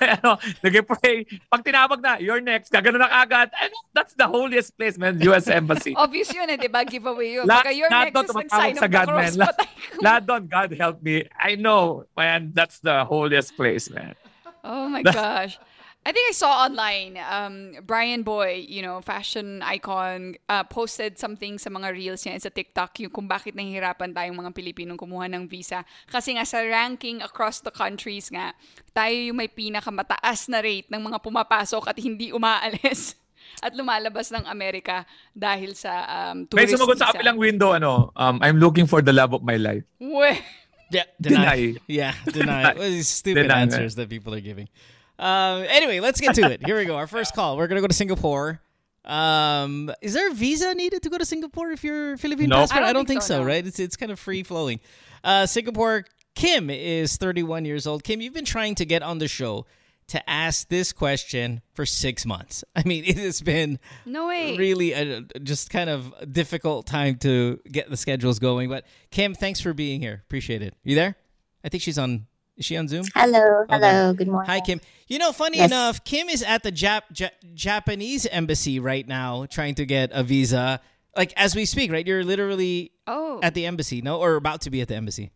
ano, 0.00 0.38
nag-pray. 0.62 1.26
Pag 1.46 1.62
tinawag 1.62 1.98
na, 1.98 2.16
you're 2.16 2.40
next, 2.40 2.70
gagano 2.70 2.96
na 2.96 3.10
kagad. 3.10 3.50
And 3.54 3.70
that's 3.92 4.14
the 4.14 4.26
holiest 4.26 4.78
place, 4.78 4.94
man, 4.96 5.18
US 5.26 5.50
embassy. 5.50 5.92
Obvious 6.00 6.30
yun 6.30 6.46
eh, 6.46 6.56
di 6.56 6.70
ba? 6.70 6.86
Giveaway 6.86 7.42
yun. 7.42 7.44
Lahat- 7.44 7.66
Baka 7.66 7.72
your 7.74 7.90
lahat 7.90 8.14
next 8.14 8.30
is 8.30 8.36
nag-sign 8.36 8.74
sa 8.74 8.86
of 8.86 8.90
the 8.90 8.94
God, 8.94 9.06
cross. 9.08 9.18
man. 9.18 9.32
Lahat- 9.42 9.58
lahat 10.00 10.22
doon, 10.24 10.42
God 10.46 10.70
help 10.78 10.96
me. 11.02 11.26
I 11.34 11.54
know, 11.54 12.06
man, 12.14 12.54
that's 12.54 12.78
the 12.80 13.04
holiest 13.04 13.56
place, 13.56 13.90
man. 13.90 14.14
Oh 14.60 14.88
my 14.88 15.00
gosh. 15.00 15.56
I 16.00 16.16
think 16.16 16.32
I 16.32 16.32
saw 16.32 16.64
online, 16.64 17.20
um, 17.20 17.76
Brian 17.84 18.24
Boy, 18.24 18.64
you 18.64 18.80
know, 18.80 19.04
fashion 19.04 19.60
icon, 19.60 20.40
uh, 20.48 20.64
posted 20.64 21.20
something 21.20 21.60
sa 21.60 21.68
mga 21.68 21.92
reels 21.92 22.24
niya 22.24 22.40
sa 22.40 22.48
TikTok 22.48 23.04
yung 23.04 23.12
kung 23.12 23.28
bakit 23.28 23.52
nahihirapan 23.52 24.16
tayong 24.16 24.32
mga 24.32 24.56
Pilipinong 24.56 24.96
kumuha 24.96 25.28
ng 25.28 25.44
visa. 25.44 25.84
Kasi 26.08 26.40
nga 26.40 26.48
sa 26.48 26.64
ranking 26.64 27.20
across 27.20 27.60
the 27.60 27.68
countries 27.68 28.32
nga, 28.32 28.56
tayo 28.96 29.12
yung 29.12 29.36
may 29.36 29.52
pinakamataas 29.52 30.48
na 30.48 30.64
rate 30.64 30.88
ng 30.88 31.04
mga 31.04 31.20
pumapasok 31.20 31.92
at 31.92 31.96
hindi 32.00 32.32
umaalis 32.32 33.12
at 33.64 33.76
lumalabas 33.76 34.32
ng 34.32 34.48
Amerika 34.48 35.04
dahil 35.36 35.76
sa 35.76 36.08
um, 36.32 36.48
May 36.48 36.64
tourist 36.64 36.80
sumagot 36.80 36.96
sa 36.96 37.12
visa. 37.12 37.20
kapilang 37.20 37.36
window, 37.36 37.76
ano, 37.76 38.08
um, 38.16 38.40
I'm 38.40 38.56
looking 38.56 38.88
for 38.88 39.04
the 39.04 39.12
love 39.12 39.36
of 39.36 39.44
my 39.44 39.60
life. 39.60 39.84
Weh. 40.00 40.40
Yeah, 40.88 41.04
Deny. 41.20 41.38
deny. 41.38 41.60
Yeah, 41.86 42.14
deny. 42.24 42.72
Well, 42.72 42.88
these 42.88 43.12
stupid 43.12 43.52
Deny, 43.52 43.68
answers 43.68 43.94
that 44.00 44.08
people 44.08 44.32
are 44.32 44.40
giving. 44.42 44.72
Um, 45.20 45.64
anyway, 45.68 46.00
let's 46.00 46.20
get 46.20 46.34
to 46.36 46.50
it. 46.50 46.64
Here 46.64 46.76
we 46.76 46.84
go. 46.86 46.96
Our 46.96 47.06
first 47.06 47.34
call. 47.34 47.56
We're 47.56 47.66
gonna 47.68 47.80
go 47.82 47.86
to 47.86 47.94
Singapore. 47.94 48.60
Um, 49.04 49.90
is 50.02 50.14
there 50.14 50.30
a 50.30 50.34
visa 50.34 50.74
needed 50.74 51.02
to 51.02 51.10
go 51.10 51.18
to 51.18 51.24
Singapore 51.24 51.70
if 51.70 51.84
you're 51.84 52.16
Philippine 52.16 52.48
Nope. 52.48 52.60
passport? 52.70 52.84
I 52.84 52.92
don't 52.92 53.06
think 53.06 53.22
so, 53.22 53.40
no. 53.40 53.44
right? 53.46 53.64
It's 53.66 53.78
it's 53.78 53.96
kind 53.96 54.10
of 54.10 54.18
free 54.18 54.42
flowing. 54.42 54.80
Uh, 55.22 55.46
Singapore. 55.46 56.04
Kim 56.36 56.70
is 56.70 57.16
31 57.16 57.64
years 57.64 57.86
old. 57.88 58.04
Kim, 58.04 58.20
you've 58.20 58.32
been 58.32 58.44
trying 58.44 58.74
to 58.76 58.84
get 58.86 59.02
on 59.02 59.18
the 59.18 59.26
show 59.28 59.66
to 60.06 60.30
ask 60.30 60.68
this 60.68 60.92
question 60.92 61.60
for 61.74 61.84
six 61.84 62.24
months. 62.24 62.64
I 62.76 62.82
mean, 62.84 63.04
it 63.04 63.18
has 63.18 63.42
been 63.42 63.78
No 64.06 64.28
way. 64.28 64.56
really 64.56 64.92
a, 64.92 65.22
just 65.42 65.70
kind 65.70 65.90
of 65.90 66.14
a 66.20 66.26
difficult 66.26 66.86
time 66.86 67.16
to 67.18 67.60
get 67.70 67.90
the 67.90 67.96
schedules 67.96 68.38
going. 68.38 68.68
But 68.70 68.86
Kim, 69.10 69.34
thanks 69.34 69.60
for 69.60 69.74
being 69.74 70.00
here. 70.00 70.22
Appreciate 70.24 70.62
it. 70.62 70.74
You 70.84 70.94
there? 70.94 71.16
I 71.64 71.68
think 71.68 71.82
she's 71.82 71.98
on. 71.98 72.26
Is 72.60 72.66
she 72.66 72.76
on 72.76 72.88
Zoom? 72.88 73.06
Hello, 73.14 73.62
Okay. 73.62 73.74
hello, 73.74 74.12
good 74.12 74.28
morning. 74.28 74.50
Hi, 74.50 74.60
Kim. 74.60 74.82
You 75.08 75.18
know, 75.18 75.32
funny 75.32 75.56
Yes. 75.56 75.70
enough, 75.70 76.04
Kim 76.04 76.28
is 76.28 76.42
at 76.42 76.62
the 76.62 76.70
Jap- 76.70 77.18
Ja- 77.18 77.30
Japanese 77.54 78.26
embassy 78.26 78.78
right 78.78 79.08
now 79.08 79.46
trying 79.46 79.74
to 79.76 79.86
get 79.86 80.10
a 80.12 80.22
visa. 80.22 80.82
Like 81.16 81.32
as 81.38 81.56
we 81.56 81.64
speak, 81.64 81.90
right? 81.90 82.06
You're 82.06 82.22
literally 82.22 82.92
Oh. 83.06 83.40
at 83.42 83.54
the 83.54 83.64
embassy, 83.64 84.02
no, 84.02 84.20
or 84.20 84.36
about 84.36 84.60
to 84.62 84.70
be 84.70 84.82
at 84.82 84.88
the 84.88 84.94
embassy. 84.94 85.30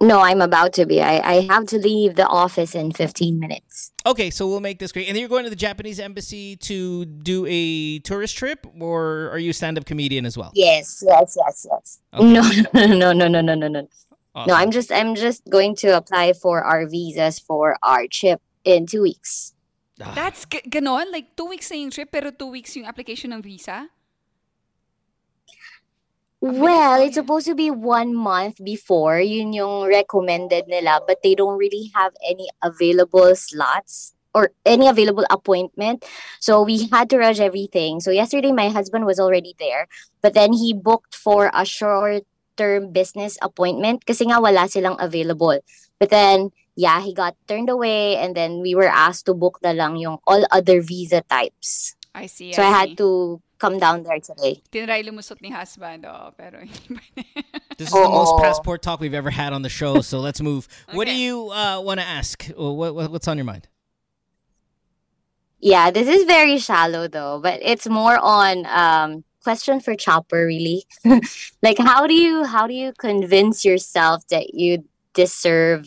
No, 0.00 0.20
I'm 0.20 0.40
about 0.40 0.72
to 0.74 0.86
be. 0.86 1.00
I, 1.02 1.18
I 1.18 1.40
have 1.46 1.66
to 1.68 1.78
leave 1.78 2.14
the 2.14 2.26
office 2.28 2.74
in 2.74 2.92
15 2.92 3.40
minutes. 3.40 3.90
Okay, 4.04 4.30
so 4.30 4.46
we'll 4.46 4.60
make 4.60 4.78
this 4.78 4.92
great. 4.92 5.08
And 5.08 5.16
then 5.16 5.20
you're 5.20 5.28
going 5.28 5.44
to 5.44 5.50
the 5.50 5.56
Japanese 5.56 5.98
embassy 5.98 6.54
to 6.56 7.06
do 7.06 7.44
a 7.48 7.98
tourist 8.00 8.36
trip, 8.36 8.66
or 8.78 9.30
are 9.32 9.38
you 9.38 9.50
a 9.50 9.54
stand-up 9.54 9.84
comedian 9.86 10.26
as 10.26 10.36
well? 10.38 10.52
Yes, 10.54 11.02
yes, 11.04 11.36
yes, 11.36 11.66
yes. 11.68 11.98
Okay. 12.14 12.24
No, 12.30 12.42
no, 12.94 13.12
no, 13.12 13.26
no, 13.26 13.40
no, 13.40 13.54
no, 13.54 13.68
no. 13.68 13.88
Awesome. 14.36 14.52
No, 14.52 14.54
I'm 14.54 14.70
just 14.70 14.92
I'm 14.92 15.16
just 15.16 15.48
going 15.48 15.74
to 15.80 15.96
apply 15.96 16.36
for 16.36 16.60
our 16.60 16.84
visas 16.84 17.40
for 17.40 17.80
our 17.82 18.04
trip 18.04 18.44
in 18.68 18.84
two 18.84 19.00
weeks. 19.00 19.56
Ah, 19.96 20.12
That's 20.12 20.44
g- 20.44 20.60
ganon? 20.68 21.08
Like, 21.08 21.32
two 21.40 21.48
weeks 21.48 21.72
na 21.72 21.80
yung 21.80 21.88
trip, 21.88 22.12
pero 22.12 22.28
two 22.28 22.52
weeks 22.52 22.76
yung 22.76 22.84
application 22.84 23.32
ng 23.32 23.40
visa? 23.40 23.88
Well, 26.44 27.00
it's 27.00 27.16
supposed 27.16 27.48
to 27.48 27.56
be 27.56 27.72
one 27.72 28.12
month 28.12 28.60
before, 28.62 29.18
yun 29.18 29.56
yung 29.56 29.88
recommended 29.88 30.68
nila, 30.68 31.00
but 31.08 31.24
they 31.24 31.34
don't 31.34 31.56
really 31.56 31.90
have 31.96 32.12
any 32.20 32.46
available 32.62 33.34
slots 33.34 34.12
or 34.36 34.52
any 34.68 34.86
available 34.86 35.24
appointment. 35.32 36.04
So 36.38 36.60
we 36.60 36.92
had 36.92 37.08
to 37.08 37.16
rush 37.16 37.40
everything. 37.40 38.04
So 38.04 38.12
yesterday 38.12 38.52
my 38.52 38.68
husband 38.68 39.06
was 39.08 39.18
already 39.18 39.56
there, 39.58 39.88
but 40.20 40.34
then 40.34 40.52
he 40.52 40.76
booked 40.76 41.16
for 41.16 41.50
a 41.56 41.64
short-term 42.56 42.92
business 42.92 43.36
appointment 43.42 44.04
kasi 44.06 44.24
nga 44.24 44.40
wala 44.40 44.68
silang 44.68 44.96
available. 44.98 45.58
But 46.00 46.10
then, 46.10 46.50
yeah, 46.74 47.00
he 47.00 47.12
got 47.14 47.36
turned 47.48 47.68
away 47.68 48.16
and 48.16 48.34
then 48.34 48.60
we 48.60 48.74
were 48.74 48.88
asked 48.88 49.26
to 49.26 49.34
book 49.34 49.58
na 49.62 49.72
lang 49.72 49.96
yung 49.96 50.18
all 50.26 50.44
other 50.50 50.80
visa 50.80 51.22
types. 51.28 51.94
I 52.14 52.26
see, 52.26 52.52
So 52.52 52.62
I 52.62 52.66
see. 52.66 52.72
had 52.72 52.98
to 52.98 53.40
come 53.58 53.78
down 53.78 54.02
there 54.04 54.20
today. 54.20 54.62
Tinry 54.72 55.04
lumusot 55.04 55.40
ni 55.40 55.50
husband, 55.50 56.04
oh, 56.06 56.32
pero 56.36 56.60
This 57.76 57.88
is 57.88 57.94
the 57.94 58.08
most 58.08 58.32
Oo. 58.32 58.40
passport 58.40 58.80
talk 58.80 59.00
we've 59.00 59.12
ever 59.12 59.30
had 59.30 59.52
on 59.52 59.60
the 59.60 59.68
show, 59.68 60.00
so 60.00 60.20
let's 60.20 60.40
move. 60.40 60.64
What 60.92 61.04
do 61.06 61.14
you 61.14 61.52
uh, 61.52 61.80
want 61.80 62.00
to 62.00 62.06
ask? 62.06 62.48
What, 62.56 62.94
what, 62.94 63.10
what's 63.12 63.28
on 63.28 63.36
your 63.36 63.44
mind? 63.44 63.68
Yeah, 65.60 65.90
this 65.90 66.08
is 66.08 66.24
very 66.24 66.56
shallow 66.56 67.08
though, 67.08 67.40
but 67.40 67.60
it's 67.64 67.88
more 67.88 68.16
on 68.20 68.64
um 68.68 69.24
question 69.46 69.78
for 69.78 69.94
Chopper 69.94 70.42
really. 70.44 70.82
like 71.62 71.78
how 71.78 72.02
do 72.10 72.14
you 72.14 72.42
how 72.42 72.66
do 72.66 72.74
you 72.74 72.90
convince 72.98 73.64
yourself 73.64 74.26
that 74.34 74.58
you 74.58 74.82
deserve 75.14 75.86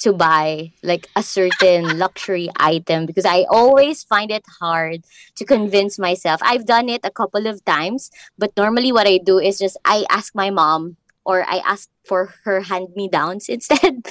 to 0.00 0.16
buy 0.16 0.72
like 0.82 1.04
a 1.12 1.22
certain 1.22 1.98
luxury 1.98 2.48
item 2.56 3.04
because 3.04 3.28
I 3.28 3.44
always 3.52 4.02
find 4.02 4.30
it 4.32 4.44
hard 4.60 5.04
to 5.36 5.44
convince 5.44 5.98
myself. 5.98 6.40
I've 6.40 6.64
done 6.64 6.88
it 6.88 7.04
a 7.04 7.12
couple 7.12 7.46
of 7.46 7.62
times, 7.66 8.10
but 8.40 8.56
normally 8.56 8.92
what 8.96 9.06
I 9.06 9.20
do 9.20 9.36
is 9.38 9.60
just 9.60 9.76
I 9.84 10.08
ask 10.08 10.34
my 10.34 10.48
mom 10.48 10.96
or 11.28 11.44
I 11.44 11.60
ask 11.68 11.92
for 12.08 12.32
her 12.48 12.64
hand 12.64 12.96
me 12.96 13.12
downs 13.12 13.44
instead 13.54 14.08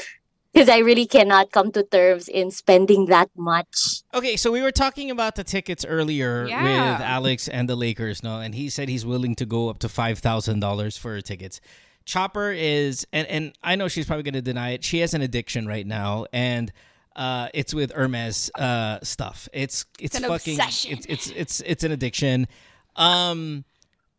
because 0.54 0.70
I 0.70 0.80
really 0.80 1.06
cannot 1.06 1.52
come 1.52 1.72
to 1.74 1.84
terms 1.84 2.28
in 2.28 2.52
spending 2.52 3.06
that 3.08 3.30
much. 3.38 4.02
Okay, 4.14 4.36
so 4.36 4.52
we 4.52 4.62
were 4.62 4.72
talking 4.72 5.12
about 5.12 5.36
the 5.36 5.44
tickets 5.44 5.86
earlier 5.86 6.48
Yeah. 6.48 6.94
with 6.94 7.02
Alex 7.02 7.48
and 7.48 7.70
the 7.70 7.76
Lakers, 7.76 8.24
no, 8.24 8.40
and 8.40 8.56
he 8.56 8.70
said 8.70 8.90
he's 8.90 9.06
willing 9.06 9.36
to 9.36 9.46
go 9.46 9.70
up 9.70 9.80
to 9.80 9.90
five 9.90 10.20
thousand 10.20 10.60
dollars 10.60 10.98
for 10.98 11.20
tickets. 11.22 11.62
Chopper 12.06 12.52
is, 12.52 13.06
and 13.14 13.28
and 13.28 13.54
I 13.64 13.76
know 13.76 13.88
she's 13.88 14.08
probably 14.08 14.24
going 14.24 14.34
to 14.34 14.42
deny 14.42 14.72
it. 14.72 14.84
She 14.84 15.00
has 15.00 15.14
an 15.14 15.22
addiction 15.22 15.68
right 15.68 15.86
now, 15.86 16.26
and 16.34 16.72
uh, 17.16 17.50
it's 17.54 17.74
with 17.74 17.92
Hermes 17.92 18.50
uh, 18.58 19.00
stuff. 19.04 19.48
It's 19.54 19.86
it's, 20.00 20.16
an 20.16 20.24
fucking 20.24 20.60
obsession. 20.60 20.94
it's 20.94 21.06
it's 21.06 21.28
it's 21.30 21.62
it's 21.62 21.84
an 21.84 21.92
addiction. 21.92 22.48
Um, 22.96 23.66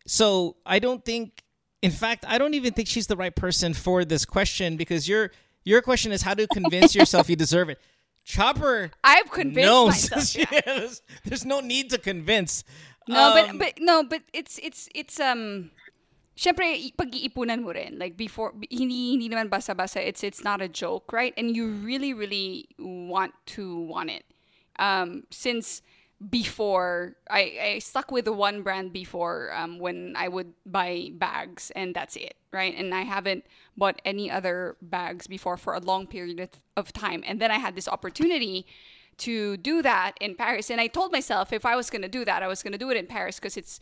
so 0.06 0.56
I 0.64 0.78
don't 0.78 1.04
think, 1.04 1.42
in 1.82 1.90
fact, 1.90 2.24
I 2.28 2.38
don't 2.38 2.54
even 2.54 2.72
think 2.72 2.88
she's 2.88 3.06
the 3.06 3.16
right 3.16 3.34
person 3.34 3.74
for 3.74 4.04
this 4.04 4.24
question 4.24 4.76
because 4.76 5.08
your 5.08 5.32
your 5.64 5.82
question 5.82 6.12
is 6.12 6.22
how 6.22 6.34
to 6.34 6.46
convince 6.46 6.94
yourself 6.94 7.28
you 7.28 7.36
deserve 7.36 7.68
it. 7.68 7.78
Chopper 8.24 8.90
I've 9.02 9.30
convinced 9.30 9.66
knows. 9.66 10.10
myself. 10.10 10.36
yeah. 10.36 10.44
Yeah, 10.52 10.60
there's, 10.78 11.02
there's 11.24 11.44
no 11.44 11.60
need 11.60 11.90
to 11.90 11.98
convince. 11.98 12.64
No, 13.08 13.32
Um, 13.32 13.34
but 13.34 13.58
but 13.58 13.72
no, 13.80 14.04
but 14.04 14.22
it's 14.32 14.58
it's 14.62 14.88
it's 14.94 15.18
um 15.20 15.70
Syempre, 16.40 16.64
i- 16.72 16.92
pag-iipunan 16.96 17.60
mo 17.60 17.68
rin. 17.76 17.98
Like, 17.98 18.16
before, 18.16 18.54
hindi, 18.70 19.12
hindi 19.12 19.28
naman 19.28 19.50
basa-basa. 19.52 20.00
It's, 20.00 20.24
it's 20.24 20.40
not 20.42 20.62
a 20.62 20.68
joke, 20.72 21.12
right? 21.12 21.34
And 21.36 21.52
you 21.54 21.68
really, 21.68 22.14
really 22.14 22.64
want 22.78 23.34
to 23.60 23.76
want 23.84 24.08
it. 24.08 24.24
Um, 24.78 25.24
since 25.28 25.82
before, 26.28 27.16
I, 27.30 27.58
I 27.62 27.78
stuck 27.78 28.10
with 28.10 28.26
the 28.26 28.32
one 28.32 28.62
brand 28.62 28.92
before 28.92 29.52
um, 29.54 29.78
when 29.78 30.14
I 30.16 30.28
would 30.28 30.52
buy 30.66 31.10
bags, 31.14 31.70
and 31.74 31.94
that's 31.94 32.14
it, 32.16 32.36
right? 32.52 32.74
And 32.76 32.94
I 32.94 33.02
haven't 33.02 33.44
bought 33.76 34.02
any 34.04 34.30
other 34.30 34.76
bags 34.82 35.26
before 35.26 35.56
for 35.56 35.74
a 35.74 35.80
long 35.80 36.06
period 36.06 36.50
of, 36.76 36.92
time. 36.92 37.22
And 37.26 37.40
then 37.40 37.50
I 37.50 37.58
had 37.58 37.74
this 37.74 37.86
opportunity 37.88 38.66
to 39.18 39.58
do 39.58 39.82
that 39.82 40.12
in 40.20 40.34
Paris. 40.34 40.70
And 40.70 40.80
I 40.80 40.86
told 40.86 41.12
myself 41.12 41.52
if 41.52 41.66
I 41.66 41.76
was 41.76 41.90
going 41.90 42.00
to 42.00 42.08
do 42.08 42.24
that, 42.24 42.42
I 42.42 42.48
was 42.48 42.62
going 42.62 42.72
to 42.72 42.78
do 42.78 42.88
it 42.90 42.96
in 42.96 43.06
Paris 43.06 43.36
because 43.38 43.58
it's 43.58 43.80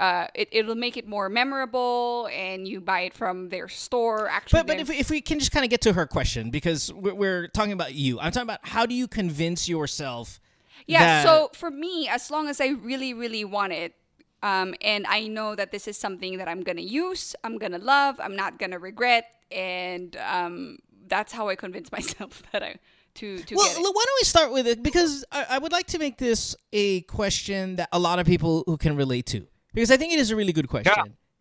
uh, 0.00 0.26
it, 0.34 0.48
it'll 0.50 0.74
make 0.74 0.96
it 0.96 1.06
more 1.06 1.28
memorable 1.28 2.28
and 2.32 2.66
you 2.66 2.80
buy 2.80 3.02
it 3.02 3.14
from 3.14 3.50
their 3.50 3.68
store. 3.68 4.28
Actually, 4.28 4.60
But, 4.60 4.66
but 4.66 4.80
if, 4.80 4.88
we- 4.88 4.96
if 4.96 5.08
we 5.10 5.20
can 5.20 5.38
just 5.38 5.52
kind 5.52 5.64
of 5.64 5.70
get 5.70 5.80
to 5.82 5.92
her 5.92 6.06
question, 6.06 6.50
because 6.50 6.92
we're, 6.92 7.14
we're 7.14 7.46
talking 7.48 7.72
about 7.72 7.94
you, 7.94 8.18
I'm 8.18 8.32
talking 8.32 8.48
about 8.48 8.60
how 8.62 8.84
do 8.84 8.94
you 8.94 9.06
convince 9.06 9.68
yourself? 9.68 10.40
Yeah. 10.86 11.22
that- 11.22 11.24
So 11.24 11.50
for 11.54 11.70
me, 11.70 12.08
as 12.08 12.30
long 12.30 12.48
as 12.48 12.60
I 12.60 12.68
really, 12.68 13.14
really 13.14 13.44
want 13.44 13.72
it, 13.72 13.94
um, 14.42 14.74
and 14.80 15.06
I 15.06 15.26
know 15.28 15.54
that 15.54 15.70
this 15.72 15.86
is 15.88 15.96
something 15.98 16.38
that 16.38 16.48
I'm 16.48 16.62
gonna 16.62 16.80
use, 16.80 17.34
I'm 17.44 17.58
gonna 17.58 17.78
love, 17.78 18.16
I'm 18.20 18.36
not 18.36 18.58
gonna 18.58 18.78
regret, 18.78 19.26
and 19.50 20.16
um, 20.16 20.78
that's 21.08 21.32
how 21.32 21.48
I 21.48 21.56
convince 21.56 21.90
myself 21.98 22.42
that 22.52 22.62
I 22.62 22.76
to 23.20 23.38
to 23.42 23.54
Well, 23.54 23.66
get 23.68 23.76
it. 23.78 23.82
why 23.82 24.04
don't 24.06 24.18
we 24.20 24.24
start 24.24 24.52
with 24.52 24.66
it? 24.66 24.82
Because 24.82 25.24
I, 25.32 25.46
I 25.50 25.58
would 25.58 25.72
like 25.72 25.86
to 25.88 25.98
make 25.98 26.18
this 26.18 26.54
a 26.72 27.02
question 27.02 27.76
that 27.76 27.88
a 27.92 27.98
lot 27.98 28.18
of 28.18 28.26
people 28.26 28.62
who 28.66 28.76
can 28.76 28.96
relate 28.96 29.26
to. 29.34 29.46
Because 29.74 29.90
I 29.90 29.96
think 29.96 30.12
it 30.12 30.18
is 30.20 30.30
a 30.30 30.36
really 30.36 30.52
good 30.52 30.68
question. 30.68 30.94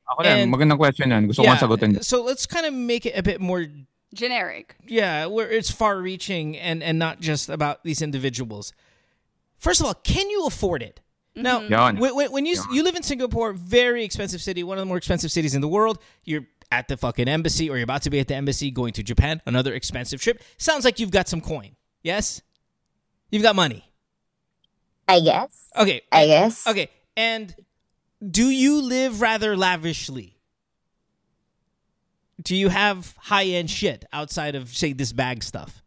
Ako 0.10 0.24
rin, 0.24 0.50
And- 0.50 0.54
magandang 0.54 0.78
question 0.78 1.12
yan. 1.14 1.28
Gusto 1.30 1.44
ko 1.46 1.50
nga 1.54 1.62
sagutin. 1.62 2.04
So 2.04 2.24
let's 2.26 2.46
kind 2.50 2.66
of 2.66 2.74
make 2.74 3.06
it 3.06 3.14
a 3.16 3.22
bit 3.22 3.40
more 3.40 3.68
Generic. 4.14 4.76
yeah, 4.88 5.28
where 5.28 5.46
it's 5.50 5.70
far 5.70 6.02
reaching 6.02 6.58
and 6.58 6.82
and 6.82 6.98
not 6.98 7.22
just 7.22 7.48
about 7.48 7.84
these 7.86 8.02
individuals. 8.02 8.74
First 9.60 9.82
of 9.82 9.86
all, 9.86 9.94
can 9.94 10.30
you 10.30 10.46
afford 10.46 10.82
it? 10.82 11.02
Now, 11.36 11.60
mm-hmm. 11.60 11.72
Yan. 11.72 11.98
when, 11.98 12.16
when, 12.16 12.32
when 12.32 12.46
you 12.46 12.58
you 12.72 12.84
live 12.84 12.96
in 12.96 13.04
Singapore, 13.04 13.54
very 13.54 14.04
expensive 14.04 14.42
city, 14.42 14.64
one 14.64 14.78
of 14.78 14.82
the 14.82 14.86
more 14.86 14.98
expensive 14.98 15.32
cities 15.32 15.54
in 15.54 15.62
the 15.62 15.68
world. 15.68 16.00
You're 16.24 16.46
at 16.72 16.88
the 16.88 16.98
fucking 16.98 17.28
embassy, 17.28 17.70
or 17.70 17.78
you're 17.78 17.84
about 17.84 18.04
to 18.04 18.10
be 18.10 18.20
at 18.20 18.28
the 18.28 18.36
embassy, 18.36 18.72
going 18.72 18.94
to 18.94 19.04
Japan, 19.04 19.42
another 19.46 19.74
expensive 19.74 20.22
trip. 20.22 20.42
Sounds 20.58 20.86
like 20.86 21.00
you've 21.00 21.12
got 21.12 21.28
some 21.28 21.42
coin. 21.42 21.76
Yes, 22.04 22.42
you've 23.32 23.44
got 23.44 23.56
money. 23.56 23.86
I 25.08 25.20
guess. 25.22 25.70
Okay, 25.78 26.02
I 26.12 26.28
guess. 26.28 26.68
okay. 26.68 26.90
And 27.18 27.56
do 28.28 28.50
you 28.50 28.82
live 28.82 29.22
rather 29.22 29.58
lavishly? 29.58 30.38
Do 32.42 32.56
you 32.56 32.70
have 32.70 33.16
high 33.18 33.46
end 33.46 33.70
shit 33.70 34.06
outside 34.14 34.56
of 34.56 34.70
say 34.70 34.94
this 34.94 35.12
bag 35.12 35.44
stuff? 35.44 35.84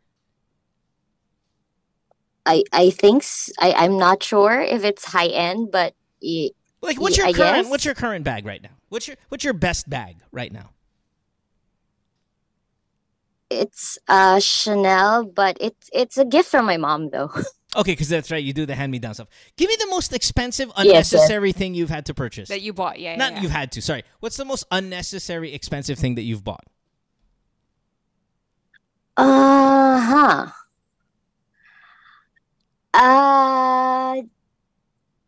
I 2.47 2.65
I 2.73 2.91
think 2.91 3.25
I 3.61 3.73
I'm 3.73 3.99
not 3.99 4.23
sure 4.23 4.61
if 4.61 4.85
it's 4.85 5.05
high 5.05 5.29
end, 5.29 5.71
but 5.71 5.95
y- 6.23 6.51
Like, 6.81 7.01
what's 7.01 7.17
your 7.17 7.27
I 7.27 7.33
current? 7.33 7.63
guess. 7.65 7.71
What's 7.71 7.85
your 7.85 7.95
current 7.95 8.25
bag 8.25 8.45
right 8.47 8.63
now? 8.63 8.71
What's 8.89 9.07
your 9.09 9.17
What's 9.29 9.45
your 9.45 9.55
best 9.55 9.89
bag 9.89 10.17
right 10.33 10.53
now? 10.53 10.71
it's 13.51 13.99
uh 14.09 14.41
Chanel, 14.41 15.25
but 15.27 15.59
it's 15.61 15.91
it's 15.93 16.17
a 16.17 16.25
gift 16.25 16.49
from 16.51 16.65
my 16.67 16.77
mom 16.77 17.11
though. 17.11 17.31
Okay, 17.75 17.93
because 17.93 18.11
that's 18.11 18.31
right. 18.31 18.45
You 18.45 18.53
do 18.53 18.67
the 18.67 18.75
hand 18.75 18.93
me 18.93 18.99
down 18.99 19.15
stuff. 19.15 19.29
Give 19.57 19.67
me 19.67 19.77
the 19.81 19.87
most 19.87 20.13
expensive, 20.13 20.69
Yes, 20.77 20.85
unnecessary 21.11 21.53
thing 21.53 21.73
you've 21.75 21.89
had 21.89 22.05
to 22.05 22.13
purchase. 22.13 22.51
That 22.51 22.61
you 22.61 22.75
bought, 22.75 23.01
yeah. 23.01 23.13
yeah, 23.13 23.17
Not 23.17 23.33
yeah. 23.33 23.41
you've 23.41 23.51
had 23.51 23.73
to. 23.73 23.81
Sorry. 23.81 24.03
What's 24.21 24.37
the 24.37 24.45
most 24.45 24.67
unnecessary, 24.71 25.55
expensive 25.55 25.99
thing 25.99 26.15
that 26.17 26.21
you've 26.23 26.45
bought? 26.45 26.65
Uh 29.17 30.01
huh. 30.01 30.47
Uh, 32.95 34.23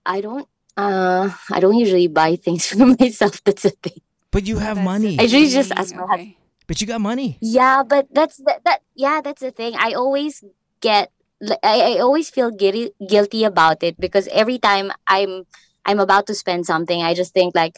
I 0.04 0.21
don't. 0.21 0.49
Uh, 0.76 1.30
I 1.50 1.61
don't 1.61 1.76
usually 1.76 2.09
buy 2.09 2.37
things 2.37 2.66
for 2.71 2.85
myself. 2.85 3.42
That's 3.44 3.62
the 3.62 3.71
thing. 3.71 4.02
But 4.30 4.47
you 4.47 4.59
have 4.59 4.76
That's 4.76 4.85
money. 4.85 5.18
I 5.18 5.23
usually 5.23 5.49
just 5.49 5.73
ask 5.73 5.94
my 5.94 6.02
okay. 6.14 6.37
But 6.66 6.80
you 6.80 6.87
got 6.87 7.00
money. 7.00 7.38
Yeah, 7.40 7.83
but 7.85 8.09
that's 8.11 8.38
that. 8.44 8.64
that 8.64 8.80
yeah, 8.97 9.21
that's 9.23 9.40
the 9.40 9.52
thing. 9.52 9.75
I 9.78 9.92
always 9.92 10.42
get. 10.80 11.12
li- 11.40 11.61
I, 11.62 11.97
I 11.97 11.99
always 12.00 12.30
feel 12.30 12.50
guilty 12.50 12.90
guilty 12.99 13.44
about 13.44 13.83
it 13.83 14.00
because 14.00 14.28
every 14.33 14.59
time 14.59 14.90
I'm 15.06 15.44
I'm 15.85 16.00
about 16.00 16.26
to 16.28 16.35
spend 16.35 16.66
something, 16.66 17.02
I 17.02 17.14
just 17.14 17.33
think 17.33 17.54
like, 17.54 17.76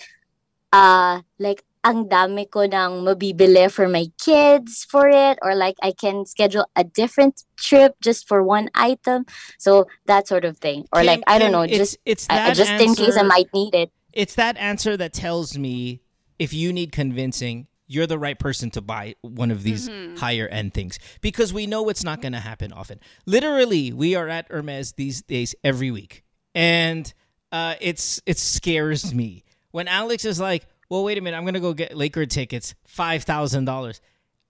uh, 0.73 1.21
like 1.39 1.66
ang 1.87 2.11
dami 2.11 2.51
ko 2.51 2.67
nang 2.67 3.07
mabibili 3.07 3.71
for 3.71 3.87
my 3.87 4.11
kids 4.19 4.83
for 4.83 5.07
it, 5.07 5.39
or 5.41 5.55
like 5.55 5.79
I 5.79 5.95
can 5.95 6.27
schedule 6.27 6.67
a 6.75 6.83
different 6.83 7.47
trip 7.55 7.95
just 8.03 8.27
for 8.27 8.43
one 8.43 8.69
item. 8.75 9.23
So 9.63 9.87
that 10.11 10.27
sort 10.27 10.43
of 10.45 10.59
thing, 10.59 10.91
or 10.91 11.07
like 11.07 11.23
Kim- 11.23 11.31
I 11.31 11.39
don't 11.39 11.55
Kim, 11.55 11.63
know, 11.63 11.63
it's, 11.63 11.79
just 11.79 11.97
it's 12.03 12.27
just 12.27 12.75
in 12.83 12.99
case 12.99 13.15
I 13.17 13.23
might 13.23 13.47
need 13.55 13.79
it. 13.79 13.95
It's 14.11 14.35
that 14.35 14.59
answer 14.59 14.97
that 14.99 15.15
tells 15.15 15.57
me 15.57 16.03
if 16.43 16.53
you 16.53 16.73
need 16.73 16.91
convincing, 16.91 17.69
you're 17.87 18.09
the 18.09 18.19
right 18.19 18.39
person 18.39 18.71
to 18.75 18.81
buy 18.83 19.15
one 19.23 19.55
of 19.55 19.63
these 19.63 19.89
higher 20.19 20.49
end 20.49 20.75
things 20.75 20.99
because 21.21 21.55
we 21.55 21.71
know 21.71 21.89
it's 21.89 22.03
not 22.03 22.21
going 22.21 22.33
to 22.35 22.43
happen 22.43 22.73
often. 22.73 22.99
Literally, 23.27 23.93
we 23.93 24.17
are 24.17 24.27
at 24.27 24.51
Hermes 24.51 24.99
these 24.99 25.23
days 25.23 25.55
every 25.63 25.93
week, 25.93 26.25
and 26.51 27.07
uh, 27.53 27.79
it's 27.81 28.21
it 28.27 28.39
scares 28.43 29.15
me 29.15 29.45
when 29.71 29.87
Alex 29.87 30.25
is 30.25 30.41
like, 30.41 30.67
"Well, 30.89 31.05
wait 31.05 31.19
a 31.19 31.21
minute, 31.21 31.37
I'm 31.37 31.45
going 31.45 31.55
to 31.55 31.61
go 31.61 31.75
get 31.75 31.97
Laker 31.97 32.27
tickets, 32.27 32.75
five 32.85 33.25
thousand 33.25 33.65
dollars." 33.65 34.01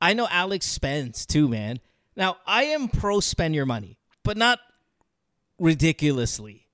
I 0.00 0.12
know 0.12 0.28
Alex 0.30 0.66
spends 0.66 1.26
too, 1.26 1.48
man. 1.48 1.80
Now 2.16 2.36
I 2.46 2.64
am 2.64 2.88
pro 2.88 3.20
spend 3.20 3.54
your 3.54 3.66
money, 3.66 3.98
but 4.22 4.36
not 4.36 4.58
ridiculously, 5.58 6.66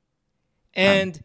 and 0.74 1.16
um, 1.16 1.22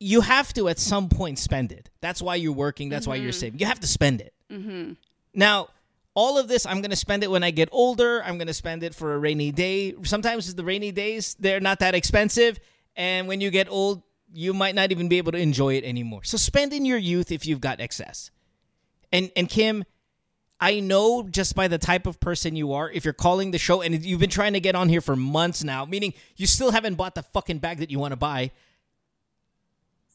you 0.00 0.22
have 0.22 0.52
to 0.54 0.68
at 0.68 0.78
some 0.78 1.08
point 1.08 1.38
spend 1.38 1.72
it. 1.72 1.90
That's 2.00 2.22
why 2.22 2.36
you're 2.36 2.52
working. 2.52 2.88
That's 2.88 3.06
why 3.06 3.16
you're 3.16 3.30
mm-hmm. 3.30 3.38
saving. 3.38 3.60
You 3.60 3.66
have 3.66 3.80
to 3.80 3.86
spend 3.86 4.22
it. 4.22 4.32
Mm-hmm. 4.50 4.92
Now, 5.34 5.68
all 6.14 6.38
of 6.38 6.48
this, 6.48 6.66
I'm 6.66 6.80
going 6.80 6.90
to 6.90 6.96
spend 6.96 7.22
it 7.22 7.30
when 7.30 7.44
I 7.44 7.50
get 7.50 7.68
older. 7.70 8.22
I'm 8.24 8.36
going 8.38 8.48
to 8.48 8.54
spend 8.54 8.82
it 8.82 8.94
for 8.94 9.14
a 9.14 9.18
rainy 9.18 9.52
day. 9.52 9.94
Sometimes 10.02 10.54
the 10.54 10.64
rainy 10.64 10.90
days, 10.90 11.36
they're 11.38 11.60
not 11.60 11.78
that 11.80 11.94
expensive. 11.94 12.58
And 12.96 13.28
when 13.28 13.40
you 13.40 13.50
get 13.50 13.70
old, 13.70 14.02
you 14.32 14.52
might 14.54 14.74
not 14.74 14.90
even 14.92 15.08
be 15.08 15.18
able 15.18 15.32
to 15.32 15.38
enjoy 15.38 15.74
it 15.74 15.84
anymore. 15.84 16.22
So 16.24 16.36
spend 16.36 16.72
in 16.72 16.84
your 16.84 16.98
youth 16.98 17.32
if 17.32 17.46
you've 17.46 17.60
got 17.60 17.80
excess. 17.80 18.30
And, 19.12 19.30
and 19.36 19.48
Kim, 19.48 19.84
I 20.60 20.80
know 20.80 21.22
just 21.24 21.54
by 21.54 21.68
the 21.68 21.78
type 21.78 22.06
of 22.06 22.20
person 22.20 22.54
you 22.54 22.72
are, 22.72 22.90
if 22.90 23.04
you're 23.04 23.14
calling 23.14 23.50
the 23.50 23.58
show 23.58 23.80
and 23.82 24.04
you've 24.04 24.20
been 24.20 24.30
trying 24.30 24.52
to 24.52 24.60
get 24.60 24.74
on 24.74 24.88
here 24.88 25.00
for 25.00 25.16
months 25.16 25.64
now, 25.64 25.84
meaning 25.84 26.12
you 26.36 26.46
still 26.46 26.70
haven't 26.70 26.94
bought 26.94 27.14
the 27.14 27.22
fucking 27.22 27.58
bag 27.58 27.78
that 27.78 27.90
you 27.90 27.98
want 27.98 28.12
to 28.12 28.16
buy, 28.16 28.50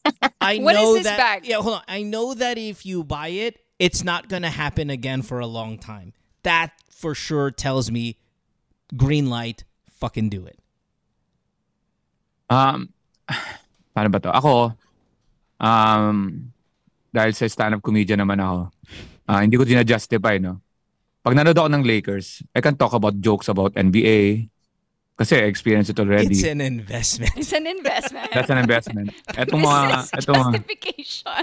I 0.40 0.58
What 0.58 0.76
is 0.76 0.80
know 0.82 0.94
this 0.94 1.04
that. 1.04 1.18
bag? 1.18 1.46
Yeah, 1.46 1.56
hold 1.56 1.74
on. 1.76 1.82
I 1.88 2.02
know 2.02 2.32
that 2.34 2.58
if 2.58 2.86
you 2.86 3.02
buy 3.04 3.28
it, 3.28 3.58
it's 3.78 4.04
not 4.04 4.28
gonna 4.28 4.50
happen 4.50 4.88
again 4.88 5.22
for 5.22 5.40
a 5.40 5.46
long 5.46 5.78
time. 5.78 6.12
That 6.44 6.72
for 6.88 7.14
sure 7.14 7.50
tells 7.50 7.90
me 7.90 8.16
green 8.96 9.28
light. 9.28 9.64
Fucking 9.98 10.28
do 10.28 10.46
it. 10.46 10.58
Um, 12.48 12.92
paano 13.96 14.12
ba 14.12 14.20
to? 14.20 14.28
Ako, 14.28 14.76
um, 15.56 16.16
dahil 17.08 17.32
sa 17.32 17.48
stand-up 17.48 17.80
comedian 17.80 18.20
naman 18.20 18.36
ako, 18.36 18.68
ah, 19.24 19.40
hindi 19.40 19.56
ko 19.56 19.64
dina-justify, 19.64 20.36
no? 20.36 20.60
Pag 21.24 21.32
nanood 21.32 21.56
ako 21.56 21.72
ng 21.72 21.84
Lakers, 21.88 22.44
I 22.52 22.60
can 22.60 22.76
talk 22.76 22.92
about 22.92 23.16
jokes 23.24 23.48
about 23.48 23.72
NBA, 23.72 24.52
kasi 25.16 25.40
I 25.40 25.48
experienced 25.48 25.88
it 25.88 25.96
already. 25.96 26.36
It's 26.36 26.44
an 26.44 26.60
investment. 26.60 27.32
It's 27.40 27.56
an 27.56 27.64
investment. 27.64 28.28
That's 28.36 28.52
an 28.52 28.60
investment. 28.60 29.16
Etong 29.32 29.64
mga, 29.64 30.12
etong 30.12 30.36
mga, 30.36 30.52
justification. 30.60 31.42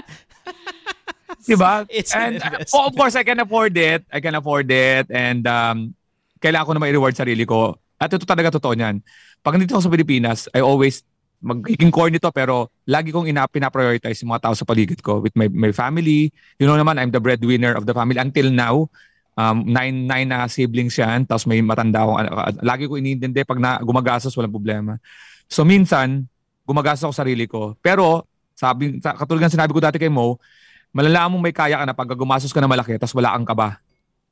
Diba? 1.42 1.72
It's 1.90 2.14
an 2.14 2.22
and, 2.22 2.34
uh, 2.38 2.46
investment. 2.54 2.70
oh, 2.70 2.86
of 2.86 2.94
course, 2.94 3.18
I 3.18 3.26
can 3.26 3.42
afford 3.42 3.74
it. 3.74 4.06
I 4.14 4.22
can 4.22 4.38
afford 4.38 4.70
it. 4.70 5.10
And 5.10 5.42
um, 5.50 5.98
kailangan 6.38 6.70
ko 6.70 6.72
na 6.78 6.82
ma-reward 6.86 7.18
sarili 7.18 7.42
ko. 7.42 7.74
At 7.98 8.14
ito 8.14 8.22
talaga 8.22 8.54
totoo 8.54 8.78
niyan. 8.78 9.02
Pag 9.42 9.58
nandito 9.58 9.74
ako 9.74 9.90
sa 9.90 9.92
Pilipinas, 9.92 10.46
I 10.54 10.62
always 10.62 11.02
magiging 11.40 11.92
core 11.92 12.12
nito 12.12 12.30
pero 12.30 12.70
lagi 12.84 13.10
kong 13.10 13.28
ina 13.28 13.48
pina-prioritize 13.48 14.22
yung 14.24 14.32
mga 14.34 14.48
tao 14.50 14.54
sa 14.56 14.64
paligid 14.66 15.00
ko 15.00 15.20
with 15.20 15.34
my 15.34 15.48
my 15.50 15.72
family. 15.74 16.30
You 16.60 16.66
know 16.68 16.78
naman, 16.78 17.00
I'm 17.00 17.12
the 17.12 17.20
breadwinner 17.20 17.74
of 17.74 17.84
the 17.84 17.94
family 17.96 18.20
until 18.20 18.48
now. 18.52 18.88
Um, 19.34 19.66
nine, 19.66 20.06
nine 20.06 20.30
na 20.30 20.46
siblings 20.46 20.94
yan, 20.94 21.26
tapos 21.26 21.42
may 21.50 21.58
matanda 21.58 22.06
akong, 22.06 22.22
uh, 22.22 22.54
lagi 22.62 22.86
ko 22.86 22.94
iniintindi 22.94 23.42
pag 23.42 23.58
na, 23.58 23.82
gumagastos, 23.82 24.30
walang 24.38 24.54
problema. 24.54 24.94
So 25.50 25.66
minsan, 25.66 26.30
gumagastos 26.62 27.02
ako 27.02 27.14
sarili 27.18 27.50
ko. 27.50 27.74
Pero, 27.82 28.30
sabi, 28.54 29.02
sa, 29.02 29.18
katulad 29.18 29.42
ng 29.42 29.54
sinabi 29.58 29.74
ko 29.74 29.82
dati 29.82 29.98
kay 29.98 30.06
Mo, 30.06 30.38
malalaman 30.94 31.34
mong 31.34 31.44
may 31.50 31.54
kaya 31.54 31.82
ka 31.82 31.84
na 31.84 31.98
pag 31.98 32.14
gumastos 32.14 32.54
ka 32.54 32.62
na 32.62 32.70
malaki 32.70 32.94
tapos 32.94 33.18
wala 33.18 33.34
kang 33.34 33.42
kaba. 33.42 33.82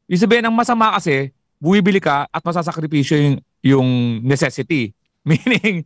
Ibig 0.07 0.23
sabihin, 0.23 0.47
ang 0.47 0.55
masama 0.55 0.95
kasi, 0.95 1.35
buwibili 1.59 1.99
ka 1.99 2.31
at 2.31 2.43
masasakripisyo 2.43 3.17
yung, 3.19 3.37
yung 3.63 3.89
necessity. 4.23 4.95
Meaning, 5.29 5.83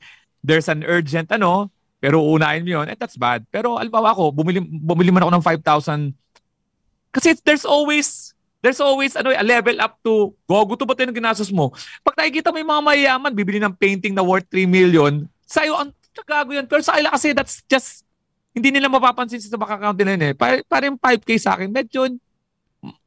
there's 0.47 0.71
an 0.71 0.87
urgent 0.87 1.27
ano, 1.35 1.75
pero 1.99 2.23
uunahin 2.23 2.63
mo 2.63 2.71
yun, 2.79 2.87
eh, 2.87 2.95
that's 2.95 3.19
bad. 3.19 3.43
Pero 3.51 3.75
albawa 3.83 4.15
ako, 4.15 4.31
bumili, 4.31 4.63
bumili 4.63 5.11
man 5.11 5.27
ako 5.27 5.33
ng 5.35 5.47
5,000. 5.59 6.15
Kasi 7.11 7.35
there's 7.43 7.67
always, 7.67 8.31
there's 8.63 8.79
always 8.79 9.19
ano, 9.19 9.35
a 9.35 9.43
level 9.43 9.75
up 9.83 9.99
to, 10.07 10.31
gogo 10.47 10.79
to 10.79 10.87
ba 10.87 10.95
ito 10.95 11.03
yung 11.03 11.19
ginastos 11.19 11.51
mo? 11.51 11.75
Pag 12.07 12.15
nakikita 12.15 12.55
mo 12.55 12.63
yung 12.63 12.71
mga 12.71 12.85
mayayaman, 12.87 13.33
bibili 13.35 13.59
ng 13.59 13.75
painting 13.75 14.15
na 14.15 14.23
worth 14.23 14.47
3 14.55 14.71
million, 14.71 15.27
sa'yo, 15.51 15.75
ang 15.75 15.91
gago 16.23 16.55
yan. 16.55 16.71
Pero 16.71 16.81
sa 16.81 16.95
kanila 16.95 17.11
kasi 17.13 17.35
that's 17.35 17.67
just, 17.67 18.07
hindi 18.55 18.71
nila 18.71 18.89
mapapansin 18.89 19.43
sa 19.43 19.59
bank 19.59 19.83
account 19.83 19.99
nila 19.99 20.13
yun 20.15 20.25
eh. 20.31 20.33
Pa- 20.33 20.65
Parang 20.65 20.97
5K 20.97 21.31
sa 21.37 21.59
akin, 21.59 21.69
medyo 21.69 22.09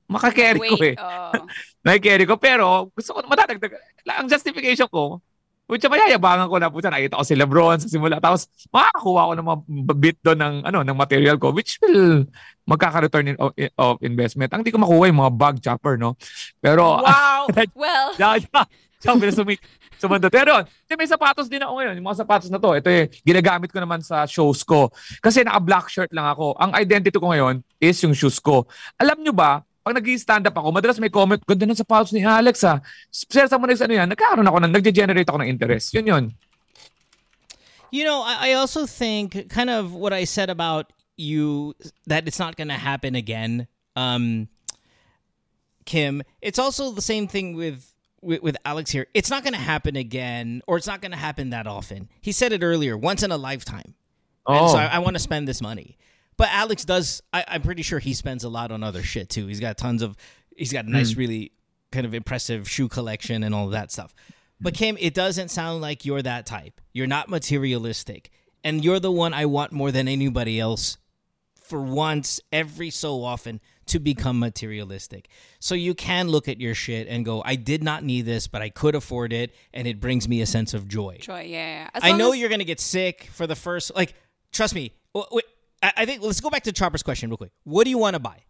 makakarry 0.09 0.59
ko 0.59 0.81
eh. 0.81 0.97
Oh. 0.97 1.45
Nakikarry 1.85 2.25
ko. 2.25 2.35
Pero 2.35 2.89
gusto 2.91 3.13
ko 3.13 3.21
matadagdag. 3.29 3.77
Ang 4.09 4.27
justification 4.27 4.89
ko, 4.89 5.21
which 5.69 5.85
mayayabangan 5.85 6.49
ko 6.49 6.57
na 6.57 6.73
po 6.73 6.81
siya. 6.81 6.89
Nakita 6.89 7.21
ko 7.21 7.23
si 7.23 7.37
Lebron 7.37 7.77
sa 7.77 7.85
simula. 7.85 8.17
Tapos 8.17 8.49
makakakuha 8.73 9.29
ko 9.29 9.33
ng 9.37 9.47
mga 9.47 9.59
bit 9.95 10.17
doon 10.25 10.39
ng, 10.41 10.55
ano, 10.65 10.79
ng 10.81 10.97
material 10.97 11.37
ko 11.37 11.53
which 11.53 11.77
will 11.85 12.25
magkaka-return 12.65 13.33
in, 13.33 13.37
of, 13.37 13.53
of 13.77 14.01
investment. 14.01 14.49
Ang 14.49 14.65
di 14.65 14.73
ko 14.73 14.81
makuha 14.81 15.09
yung 15.13 15.21
mga 15.21 15.33
bag 15.37 15.55
chopper, 15.61 16.01
no? 16.01 16.17
Pero, 16.57 17.01
Wow. 17.05 17.53
well, 17.77 18.09
yeah, 18.21 18.41
yeah. 18.41 18.65
Siya, 18.99 19.15
sumik. 19.31 19.63
Sumanda. 19.99 20.31
Pero, 20.31 20.63
kasi 20.63 20.95
may 20.95 21.07
sapatos 21.07 21.47
din 21.51 21.59
ako 21.59 21.79
ngayon. 21.79 21.95
Yung 21.99 22.07
mga 22.07 22.19
sapatos 22.23 22.47
na 22.51 22.59
to, 22.59 22.71
ito 22.75 22.87
eh, 22.87 23.11
ginagamit 23.23 23.71
ko 23.71 23.79
naman 23.83 23.99
sa 23.99 24.23
shows 24.23 24.63
ko. 24.63 24.91
Kasi 25.19 25.43
naka-black 25.43 25.87
shirt 25.91 26.11
lang 26.15 26.27
ako. 26.27 26.55
Ang 26.55 26.71
identity 26.75 27.15
ko 27.19 27.31
ngayon 27.31 27.63
is 27.83 27.99
yung 28.03 28.15
shoes 28.15 28.39
ko. 28.39 28.67
Alam 28.95 29.23
nyo 29.23 29.35
ba, 29.35 29.63
pag 29.83 29.95
nag 29.95 30.05
stand 30.19 30.45
up 30.47 30.57
ako, 30.57 30.71
madalas 30.71 30.99
may 30.99 31.09
comment, 31.09 31.41
ganda 31.47 31.65
ng 31.65 31.75
sapatos 31.75 32.11
ni 32.13 32.23
Alex 32.23 32.61
ha. 32.61 32.81
Sir, 33.11 33.47
sa 33.47 33.57
mo 33.57 33.65
next 33.65 33.81
ano 33.81 33.93
yan, 33.93 34.11
ako 34.11 34.59
ng, 34.59 34.71
nagge-generate 34.71 35.27
ako 35.29 35.39
ng 35.41 35.49
interest. 35.49 35.93
Yun 35.93 36.07
yun. 36.07 36.23
You 37.91 38.03
know, 38.03 38.21
I, 38.21 38.49
I 38.49 38.53
also 38.53 38.85
think 38.85 39.49
kind 39.49 39.69
of 39.69 39.93
what 39.93 40.13
I 40.13 40.23
said 40.25 40.49
about 40.49 40.93
you 41.17 41.73
that 42.05 42.27
it's 42.27 42.39
not 42.39 42.55
going 42.55 42.67
to 42.69 42.75
happen 42.77 43.15
again. 43.15 43.67
Um, 43.95 44.47
Kim, 45.85 46.21
it's 46.41 46.59
also 46.59 46.91
the 46.91 47.01
same 47.01 47.27
thing 47.27 47.55
with 47.55 47.95
with, 48.21 48.43
with 48.43 48.57
Alex 48.65 48.91
here. 48.91 49.07
It's 49.13 49.29
not 49.29 49.43
going 49.43 49.53
to 49.53 49.59
happen 49.59 49.95
again, 49.95 50.61
or 50.67 50.77
it's 50.77 50.85
not 50.87 51.01
going 51.01 51.11
to 51.11 51.17
happen 51.17 51.49
that 51.49 51.65
often. 51.67 52.09
He 52.21 52.31
said 52.31 52.51
it 52.53 52.61
earlier, 52.63 52.97
once 52.97 53.23
in 53.23 53.31
a 53.31 53.37
lifetime. 53.37 53.95
And 54.47 54.59
Oh. 54.65 54.67
so 54.67 54.77
I, 54.77 54.85
I 54.85 54.99
want 54.99 55.15
to 55.15 55.19
spend 55.19 55.47
this 55.47 55.61
money. 55.61 55.97
But 56.39 56.47
Alex 56.53 56.85
does. 56.85 57.21
I, 57.33 57.43
I'm 57.49 57.61
pretty 57.61 57.81
sure 57.81 57.99
he 57.99 58.13
spends 58.13 58.45
a 58.45 58.49
lot 58.49 58.71
on 58.71 58.81
other 58.81 59.03
shit 59.03 59.27
too. 59.27 59.47
He's 59.47 59.59
got 59.59 59.77
tons 59.77 60.01
of. 60.01 60.15
He's 60.55 60.71
got 60.71 60.85
a 60.85 60.89
nice, 60.89 61.11
hmm. 61.11 61.19
really 61.19 61.51
kind 61.91 62.05
of 62.05 62.13
impressive 62.13 62.69
shoe 62.69 62.87
collection 62.87 63.43
and 63.43 63.53
all 63.53 63.65
of 63.65 63.71
that 63.71 63.91
stuff. 63.91 64.15
But 64.61 64.73
Kim, 64.73 64.95
it 65.01 65.13
doesn't 65.13 65.49
sound 65.49 65.81
like 65.81 66.05
you're 66.05 66.21
that 66.21 66.45
type. 66.45 66.79
You're 66.93 67.07
not 67.07 67.27
materialistic, 67.27 68.31
and 68.63 68.85
you're 68.85 69.01
the 69.01 69.11
one 69.11 69.33
I 69.33 69.47
want 69.47 69.73
more 69.73 69.91
than 69.91 70.07
anybody 70.07 70.61
else. 70.61 70.97
For 71.61 71.81
once, 71.81 72.39
every 72.53 72.89
so 72.89 73.21
often, 73.21 73.59
to 73.87 73.99
become 73.99 74.39
materialistic. 74.39 75.27
So 75.59 75.75
you 75.75 75.93
can 75.93 76.29
look 76.29 76.47
at 76.47 76.61
your 76.61 76.73
shit 76.73 77.07
and 77.09 77.25
go, 77.25 77.43
I 77.45 77.57
did 77.57 77.83
not 77.83 78.03
need 78.03 78.25
this, 78.25 78.47
but 78.47 78.61
I 78.61 78.69
could 78.69 78.95
afford 78.95 79.33
it, 79.33 79.53
and 79.73 79.87
it 79.87 79.99
brings 79.99 80.27
me 80.27 80.41
a 80.41 80.45
sense 80.45 80.73
of 80.73 80.87
joy. 80.87 81.17
joy, 81.19 81.41
yeah. 81.41 81.89
As 81.93 82.01
I 82.03 82.13
know 82.13 82.31
as- 82.31 82.39
you're 82.39 82.49
gonna 82.49 82.63
get 82.63 82.79
sick 82.79 83.29
for 83.33 83.45
the 83.45 83.55
first. 83.55 83.93
Like, 83.93 84.13
trust 84.51 84.73
me. 84.73 84.93
W- 85.13 85.27
Wait, 85.31 85.45
I 85.81 85.91
I 85.97 86.05
think 86.05 86.21
let's 86.21 86.41
go 86.41 86.49
back 86.49 86.63
to 86.63 86.71
Chopper's 86.71 87.03
question 87.03 87.29
real 87.29 87.37
quick. 87.37 87.51
What 87.63 87.83
do 87.83 87.89
you 87.89 87.97
want 87.97 88.15
to 88.15 88.19
buy? 88.19 88.43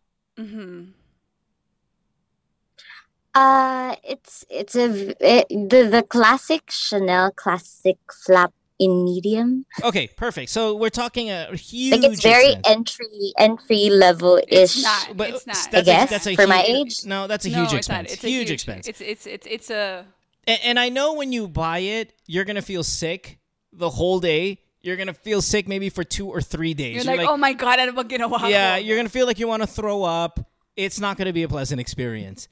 Uh, 3.35 3.95
it's 4.03 4.43
it's 4.49 4.75
a 4.75 4.87
v- 4.89 5.15
it, 5.19 5.47
the 5.49 5.87
the 5.89 6.03
classic 6.03 6.63
Chanel 6.69 7.31
classic 7.31 7.97
flap 8.25 8.51
in 8.79 9.03
medium. 9.03 9.65
Okay, 9.83 10.07
perfect. 10.07 10.49
So 10.49 10.75
we're 10.75 10.89
talking 10.89 11.29
a 11.29 11.55
huge. 11.55 11.91
Like 11.91 12.03
it's 12.11 12.21
very 12.23 12.53
expense. 12.53 12.67
entry 12.67 13.33
entry 13.37 13.89
level 13.91 14.41
ish. 14.47 14.81
Not. 14.81 15.15
But 15.15 15.29
it's 15.29 15.45
not. 15.47 15.55
that's 15.71 15.75
I 15.75 15.79
a- 15.79 15.83
guess, 15.83 16.09
that's 16.09 16.27
a 16.27 16.35
for 16.35 16.47
my 16.47 16.63
age. 16.67 17.05
No, 17.05 17.27
that's 17.27 17.45
a 17.45 17.49
no, 17.49 17.59
huge 17.59 17.73
it's 17.73 17.87
not. 17.89 18.01
expense. 18.05 18.13
It's 18.13 18.23
a 18.23 18.29
huge, 18.29 18.51
expense. 18.51 18.87
It's 18.87 19.01
it's 19.01 19.27
it's 19.27 19.47
it's 19.47 19.69
a 19.69 20.05
And, 20.47 20.59
and 20.63 20.79
I 20.79 20.89
know 20.89 21.13
when 21.13 21.31
you 21.31 21.47
buy 21.47 21.79
it, 21.79 22.13
you're 22.25 22.45
gonna 22.45 22.63
feel 22.63 22.83
sick 22.83 23.37
the 23.71 23.91
whole 23.91 24.19
day. 24.19 24.61
You're 24.81 24.95
gonna 24.95 25.13
feel 25.13 25.41
sick 25.41 25.67
maybe 25.67 25.89
for 25.89 26.03
two 26.03 26.27
or 26.29 26.41
three 26.41 26.73
days. 26.73 27.03
you're 27.03 27.15
like, 27.15 27.27
oh 27.27 27.35
my 27.37 27.53
god, 27.53 27.79
ano 27.79 27.91
bang 27.91 28.07
ginawa 28.07 28.49
yeah, 28.49 28.77
you're 28.77 28.95
gonna 28.97 29.09
feel 29.09 29.25
like 29.25 29.39
you 29.39 29.47
want 29.47 29.61
to 29.61 29.67
throw 29.67 30.03
up. 30.03 30.39
It's 30.75 30.99
not 30.99 31.17
gonna 31.17 31.33
be 31.33 31.43
a 31.43 31.49
pleasant 31.49 31.81
experience 31.81 32.47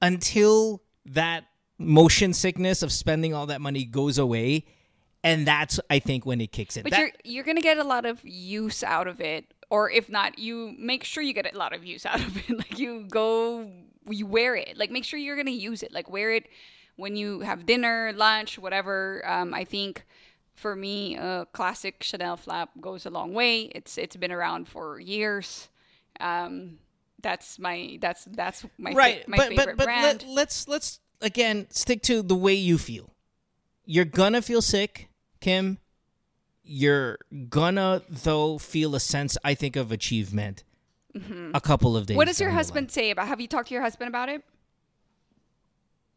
until 0.00 0.82
that 1.06 1.44
motion 1.78 2.32
sickness 2.32 2.82
of 2.82 2.92
spending 2.92 3.34
all 3.34 3.46
that 3.46 3.60
money 3.60 3.84
goes 3.84 4.18
away, 4.18 4.66
and 5.24 5.46
that's 5.46 5.80
I 5.90 5.98
think 5.98 6.24
when 6.24 6.40
it 6.40 6.52
kicks 6.52 6.76
in. 6.76 6.82
But 6.84 6.92
That- 6.92 7.00
you're 7.00 7.10
you're 7.24 7.44
gonna 7.44 7.60
get 7.60 7.78
a 7.78 7.84
lot 7.84 8.06
of 8.06 8.20
use 8.24 8.82
out 8.84 9.08
of 9.08 9.20
it, 9.20 9.46
or 9.70 9.90
if 9.90 10.08
not, 10.08 10.38
you 10.38 10.74
make 10.78 11.02
sure 11.04 11.22
you 11.22 11.32
get 11.32 11.52
a 11.52 11.58
lot 11.58 11.72
of 11.74 11.84
use 11.84 12.06
out 12.06 12.20
of 12.20 12.36
it. 12.36 12.50
Like 12.62 12.78
you 12.78 13.06
go, 13.10 13.68
you 14.08 14.26
wear 14.26 14.54
it. 14.54 14.76
Like 14.76 14.90
make 14.90 15.04
sure 15.04 15.18
you're 15.18 15.36
gonna 15.36 15.50
use 15.50 15.82
it. 15.82 15.92
Like 15.92 16.08
wear 16.10 16.32
it 16.32 16.46
when 16.96 17.16
you 17.16 17.40
have 17.40 17.66
dinner, 17.66 18.12
lunch, 18.14 18.58
whatever. 18.58 19.22
Um, 19.26 19.52
I 19.54 19.64
think 19.64 20.04
for 20.54 20.76
me, 20.76 21.16
a 21.16 21.46
classic 21.52 22.02
Chanel 22.02 22.36
flap 22.36 22.70
goes 22.80 23.06
a 23.06 23.10
long 23.10 23.32
way. 23.32 23.62
It's 23.62 23.98
it's 23.98 24.16
been 24.16 24.32
around 24.32 24.68
for 24.68 25.00
years. 25.00 25.68
Um, 26.20 26.78
that's 27.22 27.58
my 27.58 27.98
that's 28.00 28.24
that's 28.26 28.64
my 28.78 28.92
fa- 28.92 28.96
right, 28.96 29.28
my 29.28 29.36
but 29.36 29.48
favorite 29.48 29.66
but 29.66 29.76
but 29.78 29.84
brand. 29.84 30.02
let, 30.04 30.28
let's 30.28 30.68
let's 30.68 31.00
again 31.20 31.66
stick 31.70 32.02
to 32.02 32.22
the 32.22 32.34
way 32.34 32.54
you 32.54 32.78
feel. 32.78 33.14
You're 33.84 34.04
gonna 34.04 34.42
feel 34.42 34.62
sick, 34.62 35.08
Kim. 35.40 35.78
You're 36.62 37.18
gonna 37.48 38.02
though 38.08 38.58
feel 38.58 38.94
a 38.94 39.00
sense, 39.00 39.36
I 39.42 39.54
think, 39.54 39.76
of 39.76 39.90
achievement. 39.90 40.64
A 41.52 41.60
couple 41.60 41.94
of 41.94 42.06
days. 42.06 42.14
Mm-hmm. 42.14 42.16
what 42.16 42.26
does 42.26 42.40
your 42.40 42.50
husband 42.50 42.90
say 42.90 43.10
about? 43.10 43.28
Have 43.28 43.38
you 43.38 43.46
talked 43.46 43.68
to 43.68 43.74
your 43.74 43.82
husband 43.82 44.08
about 44.08 44.30
it? 44.30 44.42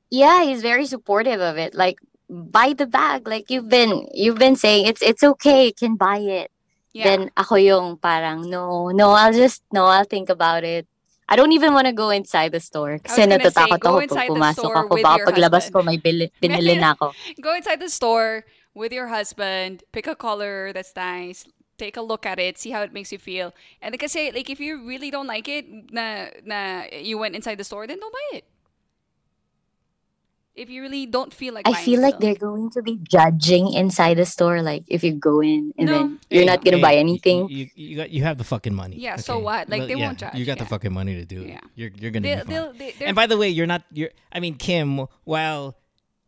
Yeah, 0.09 0.45
he's 0.45 0.61
very 0.61 0.85
supportive 0.85 1.41
of 1.41 1.57
it. 1.57 1.75
Like 1.75 1.99
buy 2.29 2.73
the 2.73 2.87
bag. 2.87 3.27
Like 3.27 3.49
you've 3.49 3.69
been 3.69 4.07
you've 4.13 4.39
been 4.39 4.55
saying 4.55 4.87
it's 4.87 5.01
it's 5.01 5.23
okay, 5.23 5.67
you 5.67 5.73
can 5.73 5.95
buy 5.95 6.17
it. 6.17 6.51
Yeah. 6.93 7.03
Then 7.03 7.31
ako 7.35 7.55
yung 7.55 7.97
parang 7.97 8.49
no, 8.49 8.89
no, 8.89 9.11
I'll 9.11 9.33
just 9.33 9.63
no, 9.71 9.85
I'll 9.85 10.07
think 10.07 10.29
about 10.29 10.63
it. 10.63 10.87
I 11.27 11.35
don't 11.35 11.51
even 11.53 11.73
want 11.73 11.87
to 11.87 11.93
go 11.93 12.11
inside 12.11 12.51
the 12.51 12.59
store. 12.59 12.99
Kasi 12.99 13.25
say, 13.25 13.27
natatakot 13.27 13.79
go 13.81 13.97
ako 13.97 13.99
inside 13.99 14.15
pag 14.15 14.27
the 14.29 14.33
pumasok 14.33 14.61
store 14.61 14.77
ako. 14.77 14.93
with 14.93 15.05
your 15.05 15.25
paglabas 15.25 15.63
husband. 15.67 15.73
ko 15.73 15.89
may 15.89 15.97
bili, 15.97 16.29
binili 16.37 16.77
na 16.79 16.93
ako. 16.93 17.17
go 17.41 17.55
inside 17.55 17.81
the 17.81 17.89
store 17.89 18.45
with 18.77 18.93
your 18.93 19.07
husband, 19.07 19.83
pick 19.91 20.05
a 20.05 20.13
color 20.13 20.71
that's 20.71 20.93
nice, 20.95 21.45
take 21.77 21.97
a 21.97 22.01
look 22.01 22.25
at 22.25 22.37
it, 22.37 22.57
see 22.57 22.69
how 22.69 22.81
it 22.81 22.93
makes 22.93 23.11
you 23.11 23.17
feel. 23.17 23.53
And 23.81 23.91
then 23.91 23.99
kasi 23.99 24.31
like 24.31 24.49
if 24.49 24.59
you 24.59 24.85
really 24.85 25.09
don't 25.09 25.27
like 25.27 25.49
it, 25.49 25.65
na 25.91 26.29
na 26.45 26.85
you 26.93 27.17
went 27.17 27.35
inside 27.35 27.57
the 27.57 27.65
store, 27.65 27.87
then 27.87 27.99
don't 27.99 28.13
buy 28.13 28.37
it. 28.37 28.45
If 30.55 30.69
you 30.69 30.81
really 30.81 31.05
don't 31.05 31.33
feel 31.33 31.53
like 31.53 31.67
I 31.67 31.73
feel 31.83 31.99
like 31.99 32.15
still. 32.15 32.19
they're 32.31 32.39
going 32.39 32.69
to 32.71 32.81
be 32.81 32.97
judging 33.03 33.73
inside 33.73 34.15
the 34.15 34.25
store. 34.25 34.61
Like 34.61 34.83
if 34.87 35.03
you 35.03 35.11
go 35.13 35.41
in 35.41 35.73
and 35.77 35.87
No. 35.87 35.93
then 35.93 36.19
you're 36.29 36.41
Hey, 36.41 36.45
not 36.47 36.63
gonna 36.63 36.77
hey, 36.77 36.81
buy 36.81 36.95
anything. 36.95 37.49
You, 37.49 37.67
you, 37.75 37.97
got 37.97 38.09
you 38.09 38.23
have 38.23 38.37
the 38.37 38.45
fucking 38.45 38.73
money. 38.73 38.95
Yeah, 38.97 39.17
so 39.17 39.37
what? 39.39 39.67
Like, 39.67 39.79
Well, 39.79 39.87
they 39.87 39.95
yeah, 39.95 40.05
won't 40.07 40.19
judge, 40.19 40.35
You 40.35 40.45
got 40.45 40.57
the 40.57 40.65
fucking 40.65 40.93
money 40.93 41.15
to 41.15 41.25
do 41.25 41.41
it. 41.43 41.49
Yeah. 41.49 41.59
You're 41.75 41.91
you're 41.99 42.11
gonna 42.11 42.23
They'll, 42.27 42.37
be 42.37 42.41
fine. 42.43 42.53
they'll, 42.53 42.73
they, 42.73 42.91
they're, 42.97 43.07
And 43.09 43.15
by 43.15 43.27
the 43.27 43.37
way, 43.37 43.49
you're 43.49 43.67
not. 43.67 43.83
You're. 43.91 44.11
I 44.31 44.39
mean, 44.39 44.55
Kim. 44.55 45.05
While 45.25 45.75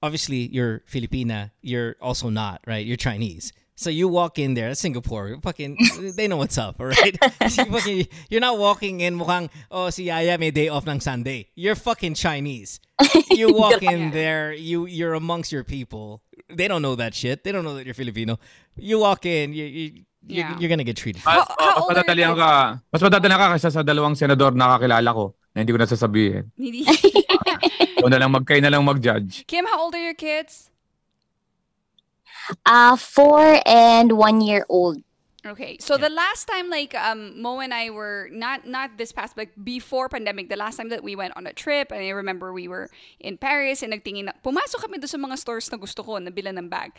obviously 0.04 0.48
you're 0.52 0.84
Filipina, 0.92 1.52
you're 1.62 1.96
also 2.02 2.30
not 2.30 2.62
right. 2.68 2.86
You're 2.86 2.98
Chinese. 2.98 3.54
So 3.78 3.94
you 3.94 4.10
walk 4.10 4.42
in 4.42 4.58
there, 4.58 4.74
that's 4.74 4.82
Singapore. 4.82 5.38
Fucking, 5.38 5.78
they 6.18 6.26
know 6.28 6.38
what's 6.42 6.58
up, 6.58 6.82
all 6.82 6.90
right? 6.90 7.14
You 7.46 7.66
fucking- 7.70 8.08
you're 8.26 8.42
not 8.42 8.58
walking 8.58 9.02
in 9.06 9.14
mukhang, 9.22 9.54
oh, 9.70 9.94
si 9.94 10.10
Yaya 10.10 10.38
may 10.42 10.50
day 10.50 10.66
off 10.68 10.90
ng 10.90 10.98
Sunday. 10.98 11.54
You're 11.54 11.78
fucking 11.78 12.18
Chinese. 12.18 12.82
You 13.30 13.54
walk 13.62 13.86
in 13.86 14.10
there, 14.10 14.50
you 14.52 14.90
you're 14.90 15.14
amongst 15.14 15.54
your 15.54 15.62
people. 15.62 16.26
They 16.50 16.66
don't 16.66 16.82
know 16.82 16.98
that 16.98 17.14
shit. 17.14 17.46
They 17.46 17.54
don't 17.54 17.62
know 17.62 17.78
that 17.78 17.86
you're 17.86 17.94
Filipino. 17.94 18.42
You 18.82 18.98
walk 18.98 19.30
in, 19.30 19.54
you, 19.54 19.66
you 19.70 19.86
you're, 20.26 20.42
Yeah. 20.42 20.58
you're 20.58 20.74
gonna 20.74 20.84
get 20.84 20.98
treated. 20.98 21.22
How- 21.22 21.46
Mas, 21.46 21.48
how 21.54 21.70
mas 21.70 21.78
old 21.78 21.92
are 21.94 21.94
your 21.94 22.02
madadalian 22.02 22.34
kids? 22.34 22.42
ka. 22.42 22.52
Mas 22.90 23.02
madadalian 23.06 23.38
ka 23.38 23.46
kaysa 23.54 23.70
sa 23.72 23.82
dalawang 23.86 24.18
senador 24.18 24.58
na 24.58 24.74
kakilala 24.74 25.10
ko 25.14 25.26
na 25.54 25.62
hindi 25.62 25.72
ko 25.72 25.80
nasasabihin. 25.86 26.50
Hindi. 26.58 26.82
Ikaw 28.02 28.10
na 28.10 28.18
lang 28.18 28.32
mag, 28.34 28.42
kayo 28.42 28.58
na 28.62 28.74
lang 28.74 28.82
mag-judge. 28.82 29.46
Kim, 29.46 29.70
how 29.70 29.86
old 29.86 29.94
are 29.94 30.02
your 30.02 30.18
kids? 30.18 30.70
Uh 32.66 32.96
four 32.96 33.62
and 33.66 34.14
one 34.14 34.42
year 34.42 34.66
old. 34.70 35.04
Okay, 35.48 35.78
so 35.80 35.96
the 35.96 36.10
last 36.10 36.44
time, 36.44 36.68
like 36.70 36.92
um, 36.92 37.40
Mo 37.40 37.64
and 37.64 37.74
I 37.74 37.90
were 37.90 38.28
not 38.34 38.68
not 38.68 38.98
this 39.00 39.16
past, 39.16 39.32
but 39.32 39.48
before 39.64 40.10
pandemic, 40.10 40.50
the 40.50 40.60
last 40.60 40.76
time 40.76 40.90
that 40.90 41.08
we 41.08 41.16
went 41.16 41.38
on 41.40 41.48
a 41.48 41.54
trip, 41.54 41.88
and 41.88 42.04
I 42.04 42.12
remember 42.12 42.52
we 42.52 42.68
were 42.68 42.92
in 43.24 43.38
Paris, 43.40 43.80
and 43.80 43.96
nagtingin 43.96 44.28
na, 44.28 44.36
pumasok 44.44 44.84
kami 44.84 45.00
doon 45.00 45.08
sa 45.08 45.16
mga 45.16 45.38
stores 45.40 45.72
na 45.72 45.80
gusto 45.80 46.04
ko, 46.04 46.20
nabila 46.20 46.52
ng 46.52 46.68
bag. 46.68 46.92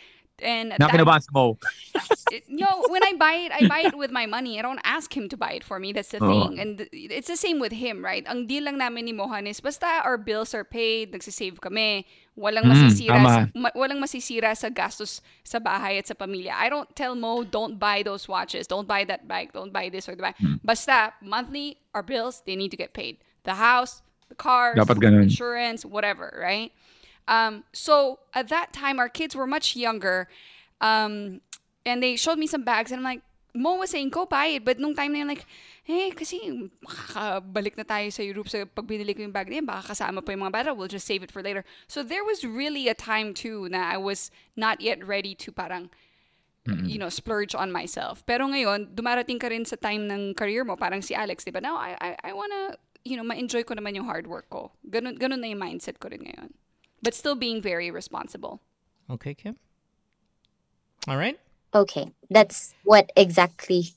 And 0.42 0.70
Na 0.79 0.87
that- 0.87 1.22
sa 1.24 1.31
mo. 1.35 1.59
it- 2.31 2.44
you 2.46 2.59
know, 2.62 2.85
when 2.88 3.03
I 3.03 3.12
buy 3.18 3.35
it, 3.48 3.53
I 3.53 3.66
buy 3.66 3.81
it 3.90 3.96
with 3.98 4.11
my 4.11 4.27
money. 4.27 4.59
I 4.59 4.62
don't 4.62 4.81
ask 4.85 5.11
him 5.16 5.29
to 5.31 5.37
buy 5.37 5.53
it 5.59 5.64
for 5.64 5.79
me. 5.81 5.92
That's 5.92 6.11
the 6.14 6.22
Oo. 6.22 6.29
thing. 6.29 6.61
And 6.61 6.88
it's 6.92 7.27
the 7.29 7.37
same 7.37 7.59
with 7.59 7.72
him, 7.72 8.05
right? 8.05 8.22
Ang 8.29 8.46
deal 8.46 8.64
lang 8.64 8.79
namin 8.79 9.05
ni 9.07 9.12
Mohan 9.12 9.46
is 9.46 9.59
basta 9.61 10.03
our 10.05 10.16
bills 10.16 10.55
are 10.55 10.62
paid, 10.64 11.12
nagsisave 11.12 11.59
kami, 11.61 12.07
walang 12.38 12.64
Mm, 12.64 12.70
masisira, 12.70 13.18
sa, 13.18 13.42
tama. 13.46 13.51
ma- 13.55 13.74
walang 13.74 13.98
masisira 13.98 14.55
sa 14.57 14.68
gastos 14.70 15.20
sa 15.42 15.59
bahay 15.59 15.98
at 15.98 16.07
sa 16.07 16.14
pamilya. 16.14 16.55
I 16.55 16.68
don't 16.70 16.87
tell 16.94 17.14
Mo, 17.18 17.42
don't 17.42 17.79
buy 17.79 18.03
those 18.07 18.29
watches, 18.29 18.66
don't 18.70 18.87
buy 18.87 19.03
that 19.05 19.27
bike, 19.27 19.53
don't 19.53 19.72
buy 19.72 19.88
this 19.90 20.09
or 20.09 20.14
that. 20.16 20.37
Hmm. 20.38 20.62
Basta, 20.62 21.14
monthly, 21.20 21.79
our 21.94 22.03
bills, 22.03 22.42
they 22.46 22.55
need 22.55 22.70
to 22.70 22.79
get 22.79 22.94
paid. 22.94 23.18
The 23.42 23.55
house, 23.59 24.03
the 24.29 24.37
cars, 24.37 24.79
insurance, 24.79 25.85
whatever, 25.85 26.31
right? 26.38 26.70
Um, 27.29 27.62
so 27.77 28.19
at 28.33 28.49
that 28.49 28.73
time, 28.73 28.99
our 28.99 29.12
kids 29.12 29.37
were 29.37 29.47
much 29.47 29.77
younger, 29.77 30.27
um, 30.81 31.45
and 31.85 32.03
they 32.03 32.17
showed 32.17 32.41
me 32.41 32.49
some 32.49 32.64
bags, 32.64 32.91
and 32.91 32.99
I'm 32.99 33.05
like, 33.05 33.23
Mo 33.55 33.77
was 33.77 33.91
saying, 33.91 34.11
go 34.11 34.25
buy 34.25 34.47
it. 34.57 34.64
But 34.64 34.79
nung 34.79 34.95
time 34.95 35.12
na 35.12 35.19
yun, 35.25 35.29
like, 35.29 35.45
eh, 35.88 36.12
kasi 36.12 36.71
makakabalik 36.85 37.77
na 37.77 37.85
tayo 37.85 38.09
sa 38.12 38.23
Europe 38.23 38.49
sa 38.49 38.64
pag 38.64 38.87
binili 38.87 39.17
ko 39.17 39.25
yung 39.25 39.33
bag 39.33 39.49
na 39.49 39.57
yun, 39.61 39.67
baka 39.67 39.93
kasama 39.93 40.25
pa 40.25 40.33
yung 40.33 40.45
mga 40.45 40.53
bata, 40.53 40.71
we'll 40.75 40.88
just 40.88 41.09
save 41.09 41.25
it 41.25 41.33
for 41.33 41.43
later. 41.43 41.64
So 41.88 42.05
there 42.05 42.25
was 42.25 42.45
really 42.45 42.88
a 42.88 42.95
time 42.95 43.33
too 43.33 43.69
na 43.69 43.83
I 43.88 43.97
was 43.97 44.31
not 44.55 44.81
yet 44.81 45.01
ready 45.01 45.35
to 45.43 45.53
parang, 45.53 45.91
you 46.85 47.01
know, 47.01 47.09
splurge 47.09 47.57
on 47.57 47.73
myself. 47.73 48.21
Pero 48.29 48.45
ngayon, 48.45 48.93
dumarating 48.93 49.41
ka 49.41 49.49
rin 49.49 49.64
sa 49.64 49.81
time 49.81 50.05
ng 50.05 50.37
career 50.37 50.69
mo, 50.69 50.77
parang 50.77 51.01
si 51.01 51.17
Alex, 51.17 51.49
di 51.49 51.51
ba? 51.51 51.64
Now, 51.64 51.81
I, 51.81 51.97
I, 51.97 52.11
I 52.29 52.33
wanna, 52.37 52.77
you 53.09 53.17
know, 53.17 53.25
ma-enjoy 53.25 53.64
ko 53.64 53.73
naman 53.73 53.97
yung 53.97 54.05
hard 54.05 54.29
work 54.29 54.53
ko. 54.53 54.71
Ganun, 54.85 55.17
ganun 55.17 55.41
na 55.41 55.49
yung 55.49 55.64
mindset 55.64 55.97
ko 55.97 56.12
rin 56.12 56.21
ngayon. 56.21 56.53
But 57.02 57.14
still 57.14 57.34
being 57.34 57.62
very 57.62 57.90
responsible. 57.90 58.61
Okay, 59.11 59.34
Kim. 59.34 59.56
All 61.06 61.16
right. 61.16 61.38
Okay. 61.74 62.12
That's 62.30 62.74
what 62.84 63.11
exactly 63.16 63.92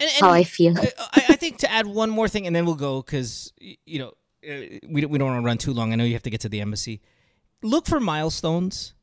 And, 0.00 0.10
and 0.10 0.26
how 0.26 0.30
I 0.32 0.44
feel. 0.44 0.76
I, 0.78 0.92
I 0.98 1.24
I 1.30 1.36
think 1.36 1.58
to 1.58 1.70
add 1.70 1.86
one 1.86 2.10
more 2.10 2.28
thing, 2.28 2.46
and 2.46 2.54
then 2.54 2.66
we'll 2.66 2.74
go 2.74 3.02
because 3.02 3.52
you 3.60 3.98
know 3.98 4.12
uh, 4.48 4.78
we 4.88 5.00
don't, 5.00 5.10
we 5.10 5.18
don't 5.18 5.28
want 5.28 5.42
to 5.42 5.46
run 5.46 5.58
too 5.58 5.72
long. 5.72 5.92
I 5.92 5.96
know 5.96 6.04
you 6.04 6.14
have 6.14 6.22
to 6.22 6.30
get 6.30 6.40
to 6.40 6.48
the 6.48 6.60
embassy. 6.60 7.00
Look 7.62 7.86
for 7.86 8.00
milestones 8.00 8.94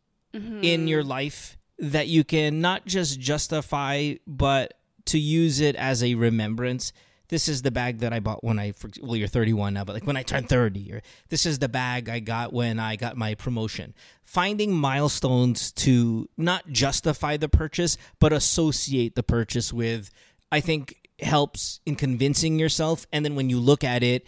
in 0.62 0.88
your 0.88 1.04
life 1.04 1.58
that 1.80 2.08
you 2.08 2.24
can 2.24 2.62
not 2.62 2.86
just 2.86 3.20
justify, 3.20 4.16
but 4.28 4.74
to 5.06 5.20
use 5.20 5.60
it 5.60 5.76
as 5.76 6.04
a 6.04 6.16
remembrance. 6.16 6.94
This 7.32 7.48
is 7.48 7.62
the 7.62 7.72
bag 7.72 8.00
that 8.00 8.12
I 8.12 8.20
bought 8.20 8.44
when 8.44 8.60
I 8.60 8.74
well 9.02 9.16
you're 9.16 9.30
31 9.30 9.74
now, 9.74 9.86
but 9.86 9.94
like 9.94 10.06
when 10.06 10.18
I 10.18 10.24
turned 10.24 10.50
30, 10.50 10.92
or 10.92 11.02
this 11.30 11.46
is 11.46 11.60
the 11.60 11.70
bag 11.70 12.10
I 12.10 12.20
got 12.20 12.52
when 12.52 12.78
I 12.78 12.98
got 12.98 13.16
my 13.16 13.36
promotion. 13.36 13.94
Finding 14.26 14.74
milestones 14.74 15.72
to 15.72 16.30
not 16.38 16.68
justify 16.68 17.38
the 17.38 17.48
purchase, 17.48 17.98
but 18.20 18.34
associate 18.34 19.16
the 19.16 19.24
purchase 19.24 19.72
with 19.72 20.12
I 20.52 20.60
think 20.60 21.10
helps 21.22 21.80
in 21.86 21.96
convincing 21.96 22.60
yourself. 22.60 23.08
And 23.14 23.24
then 23.24 23.36
when 23.36 23.50
you 23.50 23.62
look 23.62 23.86
at 23.86 24.04
it, 24.04 24.28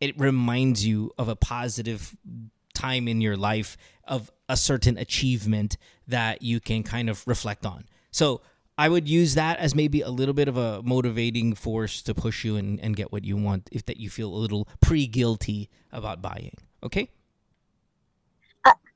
it 0.00 0.18
reminds 0.18 0.86
you 0.86 1.12
of 1.18 1.28
a 1.28 1.36
positive 1.36 2.16
time 2.72 3.08
in 3.08 3.20
your 3.20 3.36
life 3.36 3.76
of 4.04 4.30
a 4.48 4.56
certain 4.56 4.96
achievement 4.96 5.76
that 6.06 6.40
you 6.40 6.60
can 6.60 6.82
kind 6.82 7.10
of 7.10 7.26
reflect 7.26 7.66
on. 7.66 7.84
So 8.10 8.40
I 8.78 8.88
would 8.88 9.08
use 9.08 9.34
that 9.34 9.58
as 9.58 9.74
maybe 9.74 10.00
a 10.00 10.10
little 10.10 10.34
bit 10.34 10.46
of 10.46 10.56
a 10.56 10.80
motivating 10.82 11.54
force 11.54 12.00
to 12.02 12.14
push 12.14 12.44
you 12.44 12.56
and, 12.56 12.78
and 12.78 12.94
get 12.94 13.10
what 13.10 13.24
you 13.24 13.36
want 13.36 13.68
if 13.72 13.84
that 13.86 13.98
you 13.98 14.08
feel 14.08 14.32
a 14.32 14.38
little 14.38 14.68
pre 14.80 15.06
guilty 15.06 15.68
about 15.92 16.22
buying. 16.22 16.54
Okay? 16.82 17.10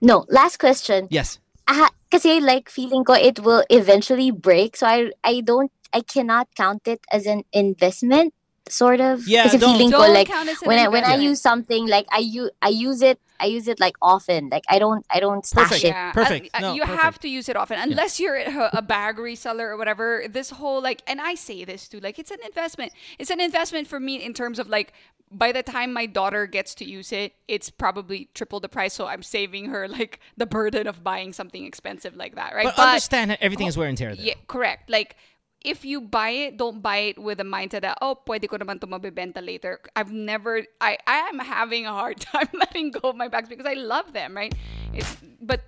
No, 0.02 0.26
last 0.28 0.58
question. 0.58 1.06
Yes. 1.10 1.38
Ah, 1.70 1.94
kasi 2.10 2.42
like 2.42 2.66
feeling 2.66 3.06
ko 3.06 3.14
it 3.14 3.38
will 3.38 3.62
eventually 3.70 4.34
break. 4.34 4.74
So 4.74 4.90
I 4.90 5.14
I 5.22 5.46
don't 5.46 5.70
I 5.94 6.02
cannot 6.02 6.50
count 6.58 6.90
it 6.90 7.06
as 7.14 7.24
an 7.30 7.46
investment 7.54 8.34
sort 8.68 9.00
of. 9.00 9.26
Yeah, 9.26 9.44
kasi 9.44 9.58
don't- 9.58 9.76
feeling 9.76 9.90
Don't 9.90 10.12
like 10.14 10.28
count 10.28 10.48
as 10.48 10.58
when 10.62 10.78
I 10.78 10.88
when 10.88 11.04
I 11.04 11.16
use 11.16 11.40
something 11.40 11.86
like 11.88 12.06
I 12.10 12.18
use 12.18 12.50
I 12.62 12.68
use 12.68 13.02
it 13.02 13.18
I 13.40 13.46
use 13.46 13.66
it 13.66 13.80
like 13.80 13.96
often. 14.00 14.48
Like 14.50 14.64
I 14.68 14.78
don't 14.78 15.04
I 15.10 15.18
don't 15.18 15.44
stash 15.44 15.68
Perfect. 15.68 15.84
it. 15.84 15.88
Yeah, 15.88 16.12
Perfect. 16.12 16.50
uh, 16.54 16.58
uh, 16.58 16.60
No, 16.60 16.74
you 16.74 16.82
perfect. 16.82 17.02
have 17.02 17.18
to 17.20 17.28
use 17.28 17.48
it 17.48 17.56
often, 17.56 17.78
unless 17.78 18.20
you're 18.20 18.36
a, 18.36 18.70
a 18.74 18.82
bag 18.82 19.16
reseller 19.16 19.66
or 19.70 19.76
whatever. 19.76 20.24
This 20.30 20.50
whole 20.50 20.80
like, 20.80 21.02
and 21.06 21.20
I 21.20 21.34
say 21.34 21.64
this 21.64 21.88
too, 21.88 21.98
like 21.98 22.18
it's 22.18 22.30
an 22.30 22.38
investment. 22.46 22.92
It's 23.18 23.30
an 23.30 23.40
investment 23.40 23.88
for 23.88 23.98
me 23.98 24.22
in 24.22 24.32
terms 24.32 24.58
of 24.60 24.68
like, 24.68 24.92
by 25.34 25.50
the 25.50 25.62
time 25.64 25.92
my 25.92 26.06
daughter 26.06 26.46
gets 26.46 26.74
to 26.76 26.84
use 26.84 27.10
it, 27.10 27.34
it's 27.48 27.68
probably 27.68 28.28
triple 28.34 28.60
the 28.60 28.68
price. 28.68 28.94
So 28.94 29.06
I'm 29.08 29.24
saving 29.24 29.70
her 29.70 29.88
like 29.88 30.20
the 30.36 30.46
burden 30.46 30.86
of 30.86 31.02
buying 31.02 31.32
something 31.32 31.64
expensive 31.66 32.14
like 32.14 32.36
that, 32.36 32.54
right? 32.54 32.66
But, 32.76 32.78
understand 32.78 33.32
that 33.32 33.42
everything 33.42 33.66
is 33.66 33.76
wear 33.76 33.88
and 33.88 33.98
tear 33.98 34.14
there. 34.14 34.24
Yeah, 34.24 34.34
correct. 34.46 34.88
Like, 34.88 35.16
if 35.64 35.84
you 35.84 36.00
buy 36.00 36.30
it, 36.30 36.56
don't 36.56 36.82
buy 36.82 37.12
it 37.12 37.18
with 37.18 37.40
a 37.40 37.44
mindset 37.44 37.82
that, 37.82 37.98
oh, 38.02 38.18
pwede 38.26 38.48
ko 38.48 38.56
naman 38.56 38.76
ito 38.76 38.86
mabibenta 38.86 39.44
later. 39.44 39.80
I've 39.96 40.12
never, 40.12 40.62
I, 40.80 40.98
I 41.06 41.30
am 41.30 41.38
having 41.38 41.86
a 41.86 41.92
hard 41.92 42.20
time 42.32 42.48
letting 42.54 42.90
go 42.90 43.10
of 43.10 43.16
my 43.16 43.28
bags 43.28 43.48
because 43.48 43.66
I 43.66 43.74
love 43.74 44.12
them, 44.12 44.36
right? 44.36 44.54
It's, 44.92 45.16
but 45.40 45.62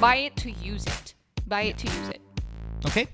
buy 0.00 0.16
it 0.16 0.36
to 0.44 0.50
use 0.50 0.86
it. 0.86 1.14
Buy 1.46 1.62
it 1.62 1.78
to 1.78 1.86
use 1.86 2.08
it. 2.08 2.20
Okay? 2.86 3.08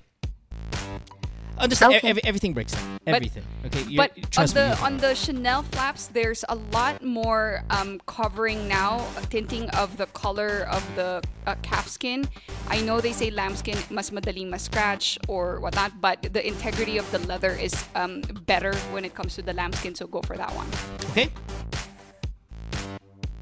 Understand 1.56 1.94
Okay. 1.94 2.08
ev- 2.10 2.18
everything 2.24 2.52
breaks 2.52 2.72
down. 2.72 2.98
But- 3.04 3.14
Everything. 3.14 3.44
okay? 3.66 3.82
You- 3.88 3.96
But 3.98 4.10
on 4.18 4.22
trust 4.30 4.54
me. 4.56 4.60
the 4.62 4.68
you- 4.76 4.84
on 4.84 4.96
the 4.98 5.14
Chanel 5.14 5.62
flaps, 5.70 6.08
there's 6.08 6.44
a 6.48 6.56
lot 6.72 7.02
more 7.02 7.62
um, 7.70 8.00
covering 8.06 8.66
now, 8.66 9.06
uh, 9.16 9.20
tinting 9.30 9.70
of 9.70 9.96
the 9.96 10.06
color 10.06 10.66
of 10.70 10.82
the 10.96 11.22
uh, 11.46 11.54
calfskin. 11.62 12.26
I 12.68 12.80
know 12.80 13.00
they 13.00 13.12
say 13.12 13.30
lambskin 13.30 13.78
mas 13.90 14.10
madaling 14.10 14.50
mas 14.50 14.62
scratch 14.62 15.16
or 15.28 15.60
whatnot, 15.60 16.00
but 16.00 16.22
the 16.32 16.42
integrity 16.44 16.98
of 16.98 17.08
the 17.12 17.18
leather 17.30 17.52
is 17.52 17.72
um, 17.94 18.22
better 18.46 18.74
when 18.90 19.04
it 19.04 19.14
comes 19.14 19.34
to 19.36 19.42
the 19.42 19.52
lambskin. 19.52 19.94
So 19.94 20.06
go 20.08 20.22
for 20.22 20.36
that 20.36 20.50
one. 20.56 20.66
okay? 21.12 21.30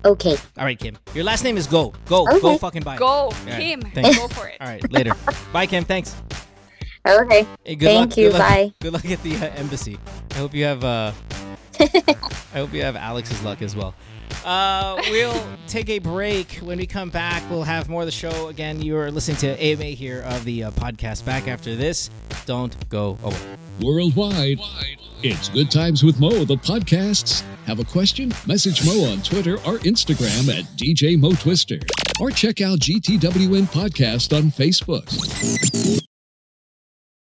Okay. 0.04 0.36
All 0.58 0.64
right, 0.64 0.78
Kim. 0.78 0.98
Your 1.14 1.22
last 1.24 1.44
name 1.44 1.56
is 1.56 1.66
Go. 1.68 1.94
Go. 2.06 2.26
Okay. 2.28 2.40
Go 2.40 2.58
fucking 2.58 2.82
buy. 2.82 2.96
it. 2.96 2.98
Go, 2.98 3.06
All 3.06 3.30
right, 3.46 3.60
Kim. 3.60 3.80
thanks. 3.80 4.18
Go 4.18 4.26
for 4.28 4.48
it. 4.48 4.56
All 4.60 4.66
right, 4.66 4.82
later. 4.92 5.12
Bye, 5.52 5.66
Kim. 5.66 5.84
Thanks. 5.84 6.16
Okay. 7.06 7.46
Hey, 7.64 7.74
good 7.74 7.86
Thank 7.86 8.10
luck, 8.10 8.16
you, 8.16 8.30
Good 8.30 8.38
luck, 8.38 8.48
bye. 8.48 8.74
Good 8.80 8.92
luck 8.92 9.04
at 9.10 9.22
the 9.22 9.36
uh, 9.36 9.50
embassy. 9.56 9.98
I 10.30 10.34
hope 10.34 10.54
you 10.54 10.64
have. 10.64 10.84
Uh, 10.84 11.12
I 11.80 12.58
hope 12.58 12.72
you 12.72 12.82
have 12.82 12.96
Alex's 12.96 13.42
luck 13.42 13.62
as 13.62 13.74
well. 13.74 13.94
Uh, 14.44 15.00
we'll 15.10 15.42
take 15.66 15.88
a 15.88 15.98
break. 15.98 16.54
When 16.56 16.78
we 16.78 16.86
come 16.86 17.10
back, 17.10 17.48
we'll 17.50 17.62
have 17.62 17.88
more 17.88 18.02
of 18.02 18.06
the 18.06 18.12
show. 18.12 18.48
Again, 18.48 18.82
you 18.82 18.96
are 18.96 19.10
listening 19.10 19.36
to 19.38 19.62
AMA 19.62 19.84
here 19.84 20.22
of 20.22 20.44
the 20.44 20.64
uh, 20.64 20.70
podcast. 20.72 21.24
Back 21.24 21.48
after 21.48 21.74
this, 21.74 22.10
don't 22.46 22.88
go 22.88 23.18
away. 23.22 23.36
Worldwide, 23.80 24.58
it's 25.22 25.48
Good 25.48 25.70
Times 25.70 26.02
with 26.02 26.20
Mo, 26.20 26.44
the 26.44 26.56
podcasts. 26.56 27.42
Have 27.66 27.78
a 27.78 27.84
question? 27.84 28.32
Message 28.46 28.84
Mo 28.84 29.10
on 29.10 29.22
Twitter 29.22 29.54
or 29.54 29.78
Instagram 29.78 30.48
at 30.56 30.64
DJ 30.76 31.18
Mo 31.18 31.32
Twister. 31.32 31.78
Or 32.20 32.30
check 32.30 32.60
out 32.60 32.80
GTWM 32.80 33.66
Podcast 33.66 34.36
on 34.36 34.50
Facebook. 34.50 36.00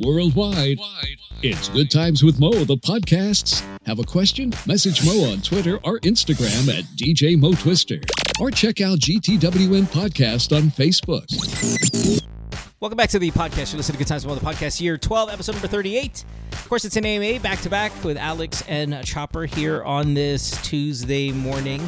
Worldwide, 0.00 0.78
it's 1.42 1.68
Good 1.70 1.90
Times 1.90 2.22
with 2.22 2.38
Mo, 2.38 2.52
the 2.52 2.76
podcasts. 2.76 3.64
Have 3.84 3.98
a 3.98 4.04
question? 4.04 4.52
Message 4.64 5.04
Mo 5.04 5.32
on 5.32 5.40
Twitter 5.42 5.78
or 5.82 5.98
Instagram 6.00 6.72
at 6.72 6.84
DJ 6.94 7.36
Mo 7.36 7.52
Twister. 7.54 7.98
Or 8.40 8.52
check 8.52 8.80
out 8.80 9.00
GTWM 9.00 9.86
Podcast 9.86 10.56
on 10.56 10.70
Facebook. 10.70 11.26
Welcome 12.78 12.96
back 12.96 13.08
to 13.08 13.18
the 13.18 13.32
podcast. 13.32 13.72
You're 13.72 13.78
listening 13.78 13.94
to 13.94 13.98
Good 13.98 14.06
Times 14.06 14.24
with 14.24 14.36
Mo, 14.36 14.38
the 14.38 14.56
podcast 14.56 14.80
year 14.80 14.96
12, 14.96 15.30
episode 15.30 15.52
number 15.56 15.66
38. 15.66 16.24
Of 16.52 16.68
course, 16.68 16.84
it's 16.84 16.96
an 16.96 17.04
AMA 17.04 17.40
back 17.40 17.58
to 17.62 17.68
back 17.68 17.92
with 18.04 18.16
Alex 18.16 18.62
and 18.68 19.04
Chopper 19.04 19.46
here 19.46 19.82
on 19.82 20.14
this 20.14 20.62
Tuesday 20.62 21.32
morning. 21.32 21.82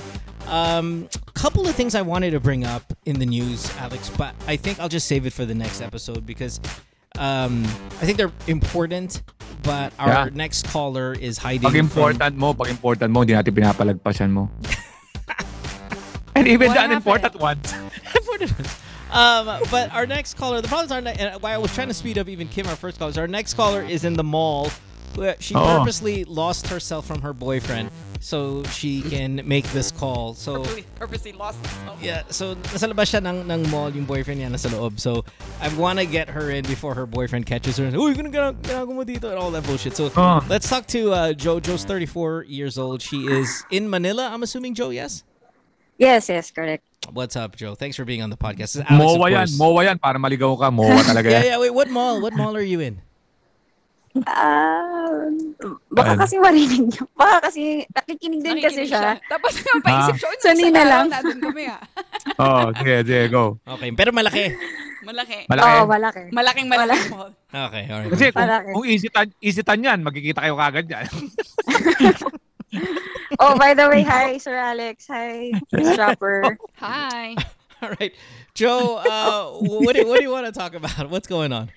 Um, 0.48 1.08
couple 1.34 1.68
of 1.68 1.76
things 1.76 1.94
I 1.94 2.02
wanted 2.02 2.32
to 2.32 2.40
bring 2.40 2.64
up 2.64 2.92
in 3.06 3.20
the 3.20 3.26
news, 3.26 3.74
Alex, 3.76 4.10
but 4.10 4.34
I 4.48 4.56
think 4.56 4.80
I'll 4.80 4.88
just 4.88 5.06
save 5.06 5.26
it 5.26 5.32
for 5.32 5.46
the 5.46 5.54
next 5.54 5.80
episode 5.80 6.26
because 6.26 6.60
um, 7.18 7.64
I 8.00 8.04
think 8.06 8.18
they're 8.18 8.32
important. 8.46 9.22
But 9.62 9.92
our 9.98 10.08
Yeah. 10.08 10.28
next 10.32 10.64
caller 10.72 11.12
is 11.12 11.36
hiding. 11.36 11.60
Pag 11.68 11.72
from- 11.72 11.80
important 11.84 12.36
mo, 12.36 12.54
pag 12.54 12.68
important 12.72 13.12
mo, 13.12 13.20
hindi 13.20 13.34
natin 13.36 13.52
pinapalagpasan 13.52 14.30
mo. 14.32 14.48
And 16.34 16.48
even 16.48 16.68
What 16.72 16.78
the 16.80 16.84
unimportant 16.84 17.36
ones. 17.36 17.68
um, 19.12 19.44
but 19.68 19.92
our 19.92 20.06
next 20.06 20.34
caller, 20.40 20.62
the 20.62 20.68
problem 20.68 20.86
is 20.86 20.92
our 20.92 21.02
ne- 21.02 21.36
why 21.40 21.52
I 21.52 21.58
was 21.58 21.74
trying 21.74 21.88
to 21.88 21.94
speed 21.94 22.16
up 22.16 22.28
even 22.28 22.48
Kim, 22.48 22.66
our 22.68 22.76
first 22.76 22.98
caller, 22.98 23.10
is 23.10 23.18
our 23.18 23.28
next 23.28 23.52
caller 23.54 23.82
is 23.82 24.04
in 24.04 24.14
the 24.14 24.24
mall. 24.24 24.70
Where 25.16 25.36
She 25.40 25.54
Oh. 25.54 25.78
purposely 25.78 26.24
lost 26.24 26.66
herself 26.68 27.06
from 27.06 27.22
her 27.22 27.32
boyfriend 27.32 27.90
so 28.20 28.62
she 28.74 29.00
can 29.02 29.40
make 29.48 29.64
this 29.72 29.90
call. 29.90 30.34
So 30.34 30.52
Purposely, 30.62 30.84
purposely 30.98 31.32
lost 31.32 31.58
himself. 31.64 31.98
yeah, 32.02 32.22
so 32.28 32.54
nasa 32.68 32.92
labas 32.92 33.08
siya 33.10 33.24
ng, 33.24 33.48
ng 33.48 33.70
mall 33.70 33.88
yung 33.90 34.04
boyfriend 34.04 34.40
niya 34.40 34.50
nasa 34.52 34.68
loob. 34.70 35.00
So 35.00 35.24
I 35.60 35.68
want 35.74 35.98
to 35.98 36.06
get 36.06 36.28
her 36.30 36.50
in 36.50 36.64
before 36.68 36.94
her 36.94 37.06
boyfriend 37.06 37.46
catches 37.46 37.78
her. 37.78 37.88
Uy, 37.90 38.12
ganun 38.14 38.30
ganun 38.32 38.54
ganun 38.62 38.94
mo 38.94 39.04
dito 39.04 39.30
and 39.32 39.38
all 39.40 39.50
that 39.52 39.64
bullshit. 39.64 39.96
So 39.96 40.12
Oh. 40.16 40.44
let's 40.48 40.68
talk 40.68 40.86
to 40.92 41.12
uh, 41.12 41.32
Joe. 41.32 41.60
Joe's 41.60 41.84
34 41.84 42.44
years 42.48 42.76
old. 42.78 43.00
She 43.02 43.24
is 43.26 43.64
in 43.70 43.88
Manila. 43.88 44.28
I'm 44.30 44.42
assuming 44.42 44.74
Joe. 44.74 44.90
Yes. 44.90 45.24
Yes, 46.00 46.28
yes, 46.32 46.50
correct. 46.50 46.84
What's 47.12 47.36
up, 47.36 47.56
Joe? 47.56 47.74
Thanks 47.74 47.96
for 47.96 48.04
being 48.08 48.22
on 48.24 48.30
the 48.32 48.36
podcast. 48.40 48.72
This 48.72 48.80
is 48.80 48.84
Alex, 48.88 49.04
of 49.12 49.18
Mowa 49.20 49.28
yan, 49.28 49.38
course. 49.44 49.58
mowa 49.60 49.80
yan. 49.84 49.96
Para 50.00 50.16
maligaw 50.18 50.56
ka, 50.56 50.68
mowa 50.72 50.96
talaga 51.08 51.28
Yeah, 51.28 51.44
yeah. 51.44 51.58
Wait, 51.60 51.72
what 51.76 51.88
mall? 51.92 52.20
What 52.20 52.32
mall 52.32 52.56
are 52.56 52.64
you 52.64 52.80
in? 52.80 53.00
Ah, 54.26 55.06
baka 55.86 56.10
Ayan. 56.12 56.18
kasi 56.18 56.34
marinig 56.36 56.82
niyo. 56.82 57.06
Baka 57.14 57.46
kasi 57.46 57.86
nakikinig 57.94 58.42
din 58.42 58.58
kasi 58.58 58.82
Nakikinig 58.82 58.90
siya. 58.90 59.14
Tapos 59.30 59.52
napaisip 59.54 60.14
Ah. 60.14 60.18
siya, 60.18 60.28
"Uy, 60.28 60.38
Sanay 60.42 60.70
na 60.74 60.82
lang." 60.82 61.06
Nandun 61.06 61.38
kami 61.38 61.62
ah. 61.70 61.78
Oh, 62.42 62.66
sige, 62.74 63.06
sige, 63.06 63.30
go. 63.30 63.62
Okay, 63.62 63.94
pero 63.94 64.10
malaki. 64.10 64.50
Malaki. 65.00 65.46
Malaki. 65.46 65.70
Oo, 65.70 65.82
malaki. 65.86 66.22
Malaking 66.28 66.66
malaking 66.66 67.10
mall. 67.14 67.30
Okay, 67.48 67.84
alright. 67.86 68.10
Kasi 68.10 68.24
kung, 68.30 68.42
Malaki. 68.42 68.70
kung 68.74 68.86
easy 68.86 69.08
tan, 69.08 69.26
easy 69.38 69.62
tan 69.62 69.78
yan, 69.80 69.98
magkikita 70.02 70.42
kayo 70.42 70.58
kagad 70.58 70.86
yan. 70.90 71.06
Oh, 73.38 73.56
by 73.56 73.72
the 73.74 73.88
way, 73.88 74.02
hi, 74.02 74.36
Sir 74.36 74.54
Alex. 74.54 75.06
Hi, 75.08 75.50
Miss 75.72 75.94
Chopper. 75.98 76.58
Hi. 76.78 77.34
All 77.80 77.94
right. 77.98 78.12
Joe, 78.54 79.00
uh, 79.00 79.56
what, 79.80 79.96
do, 79.96 80.04
what 80.06 80.18
do 80.18 80.24
you 80.26 80.30
want 80.30 80.44
to 80.46 80.52
talk 80.52 80.74
about? 80.74 81.08
What's 81.08 81.26
going 81.26 81.52
on? 81.52 81.70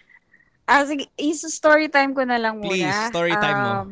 Ah, 0.63 0.87
sige, 0.87 1.11
is 1.19 1.43
story 1.51 1.91
time 1.91 2.15
ko 2.15 2.23
na 2.23 2.39
lang 2.39 2.55
muna. 2.57 2.71
Please, 2.71 2.99
story 3.11 3.35
time 3.35 3.59
mo. 3.59 3.73
Um, 3.83 3.89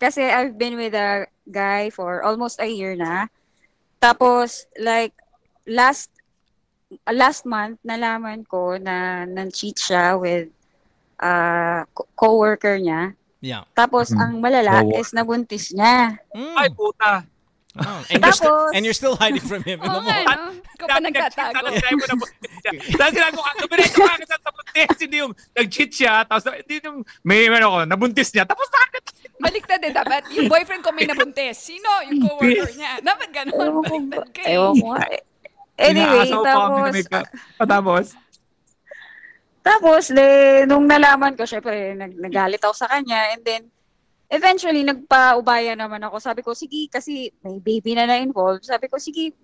Kasi 0.00 0.24
I've 0.24 0.56
been 0.56 0.80
with 0.80 0.96
a 0.96 1.28
guy 1.44 1.92
for 1.92 2.24
almost 2.24 2.56
a 2.56 2.64
year 2.64 2.96
na. 2.96 3.28
Tapos, 4.00 4.64
like, 4.80 5.12
last 5.68 6.08
last 7.04 7.44
month, 7.44 7.76
nalaman 7.84 8.48
ko 8.48 8.80
na 8.80 9.28
nan-cheat 9.28 9.76
siya 9.76 10.16
with 10.16 10.48
uh, 11.20 11.84
co- 11.92 12.08
co-worker 12.16 12.80
niya. 12.80 13.12
Yeah. 13.44 13.68
Tapos, 13.76 14.08
Mhm. 14.08 14.20
ang 14.24 14.32
malala 14.40 14.80
Co-worker. 14.80 15.04
is 15.04 15.12
nabuntis 15.12 15.64
niya. 15.76 16.16
Mm. 16.32 16.56
Ay, 16.56 16.68
puta. 16.72 17.28
Oh, 17.78 18.02
and, 18.10 18.18
you're 18.18 18.34
still, 18.34 18.66
and 18.74 18.82
you're 18.82 18.98
still 18.98 19.14
hiding 19.14 19.46
from 19.46 19.62
him 19.62 19.78
in 19.78 19.86
the 19.86 20.00
mall. 20.02 20.02
no? 20.02 20.58
Ikaw 20.74 20.86
pa 20.90 20.98
nagtatago. 20.98 21.54
Tapos 21.54 23.12
sinabi 23.14 23.30
mo, 23.38 23.42
dumiretso 23.62 23.98
ka 24.02 24.12
agad 24.18 24.26
sa 24.26 24.50
buntis. 24.50 24.96
Hindi 24.98 25.16
yung 25.22 25.32
nag-cheat 25.54 25.90
siya. 25.94 26.14
Tapos 26.26 26.50
hindi 26.50 26.82
yung 26.82 27.06
may 27.22 27.46
ano 27.46 27.70
ko, 27.70 27.78
nabuntis 27.86 28.34
niya. 28.34 28.42
Tapos 28.42 28.66
bakit? 28.74 29.02
Baliktad 29.38 29.80
eh, 29.86 29.94
dapat. 29.94 30.26
Yung 30.34 30.50
boyfriend 30.50 30.82
ko 30.82 30.90
may 30.90 31.06
nabuntis. 31.06 31.62
Sino? 31.62 31.86
Yung 32.10 32.26
coworker 32.26 32.74
niya. 32.74 32.98
Dapat 33.06 33.28
ganun. 33.30 33.54
Ewan 33.54 33.72
ko 33.78 33.80
Baliktad 33.86 34.18
ba? 34.18 34.34
ka. 34.34 34.42
Ewan 34.50 34.74
ko 34.74 34.86
nga. 34.90 35.06
Anyway, 35.80 36.28
tapos, 36.44 36.92
Ah, 37.56 37.68
Tapos, 37.70 38.04
Tapos, 39.60 40.02
le, 40.10 40.26
nung 40.64 40.88
nalaman 40.88 41.36
ko, 41.36 41.44
syempre, 41.44 41.92
nag, 41.94 42.16
nagalit 42.16 42.60
ako 42.64 42.74
sa 42.74 42.88
kanya. 42.88 43.36
And 43.36 43.44
then, 43.44 43.62
eventually, 44.30 44.86
nagpa-ubaya 44.86 45.74
naman 45.74 46.00
ako. 46.06 46.16
Sabi 46.18 46.40
ko, 46.42 46.54
sige, 46.54 46.86
kasi 46.88 47.34
may 47.42 47.58
baby 47.58 47.94
na 47.94 48.06
na-involved. 48.06 48.64
Sabi 48.64 48.86
ko, 48.88 48.96
sige, 48.96 49.34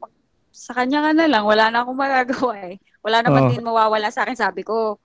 sa 0.54 0.72
kanya 0.72 1.02
ka 1.04 1.12
na 1.12 1.26
lang. 1.28 1.44
Wala 1.44 1.68
na 1.68 1.82
akong 1.84 1.98
magagawa 1.98 2.54
eh. 2.72 2.78
Wala 3.04 3.20
naman 3.22 3.42
Oh. 3.44 3.50
din 3.52 3.62
mawawala 3.62 4.08
sa 4.10 4.22
akin, 4.24 4.38
sabi 4.38 4.62
ko. 4.62 4.98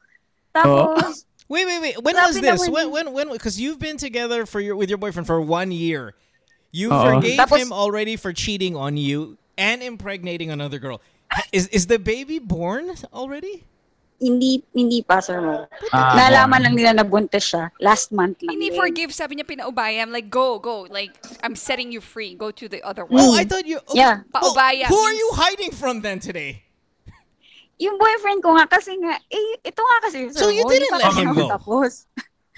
Tapos, 0.54 1.26
Wait, 1.52 1.68
wait, 1.68 1.82
wait. 1.84 1.96
When 2.00 2.16
was 2.16 2.40
this? 2.40 2.64
When, 2.70 2.92
when, 2.96 3.12
when? 3.12 3.28
Because 3.28 3.60
you've 3.60 3.76
been 3.80 3.98
together 4.00 4.46
for 4.48 4.64
your 4.64 4.80
with 4.80 4.88
your 4.88 4.96
boyfriend 4.98 5.28
for 5.28 5.42
one 5.44 5.68
year. 5.76 6.16
You 6.72 6.88
Oo. 6.88 7.04
forgave 7.04 7.36
Tapos- 7.36 7.60
him 7.60 7.76
already 7.76 8.16
for 8.16 8.32
cheating 8.32 8.80
on 8.80 8.96
you 8.96 9.36
and 9.60 9.84
impregnating 9.84 10.48
another 10.48 10.80
girl. 10.80 11.04
Is 11.52 11.68
is 11.76 11.92
the 11.92 12.00
baby 12.00 12.40
born 12.40 12.96
already? 13.12 13.68
Hindi, 14.22 14.62
hindi 14.72 15.02
pa, 15.02 15.18
sir 15.18 15.42
mo. 15.42 15.66
Ah, 15.90 16.14
Nalaman 16.14 16.62
lang 16.62 16.76
nila 16.78 16.94
na 16.94 17.02
buntis 17.02 17.42
siya. 17.44 17.74
Last 17.82 18.14
month 18.14 18.38
lang. 18.46 18.54
Hindi 18.54 18.70
din. 18.70 18.78
forgive, 18.78 19.10
sabi 19.10 19.36
niya 19.36 19.44
pinaubaya. 19.44 19.98
I'm 19.98 20.14
like, 20.14 20.30
go, 20.30 20.62
go. 20.62 20.86
Like, 20.86 21.10
I'm 21.42 21.58
setting 21.58 21.90
you 21.90 22.00
free. 22.00 22.38
Go 22.38 22.54
to 22.54 22.70
the 22.70 22.86
other 22.86 23.04
one. 23.04 23.18
Oh, 23.18 23.34
I 23.34 23.44
thought 23.44 23.66
you. 23.66 23.82
Okay. 23.84 23.98
Yeah. 23.98 24.22
Well, 24.30 24.54
Paubaya 24.54 24.86
who 24.86 24.96
are 24.96 25.12
you 25.12 25.30
hiding 25.34 25.74
from 25.74 26.00
then 26.00 26.22
today? 26.22 26.62
Yung 27.82 27.98
boyfriend 27.98 28.46
ko 28.46 28.54
nga, 28.54 28.70
kasi 28.70 28.94
nga, 28.96 29.18
eh, 29.26 29.58
ito 29.60 29.82
nga 29.82 29.98
kasi, 30.06 30.30
sir 30.30 30.38
So 30.38 30.54
you 30.54 30.62
mo, 30.62 30.70
didn't 30.70 30.86
hindi 30.86 31.02
pa 31.02 31.10
let 31.10 31.18
him 31.18 31.30
go? 31.34 31.50
Tapos. 31.50 32.06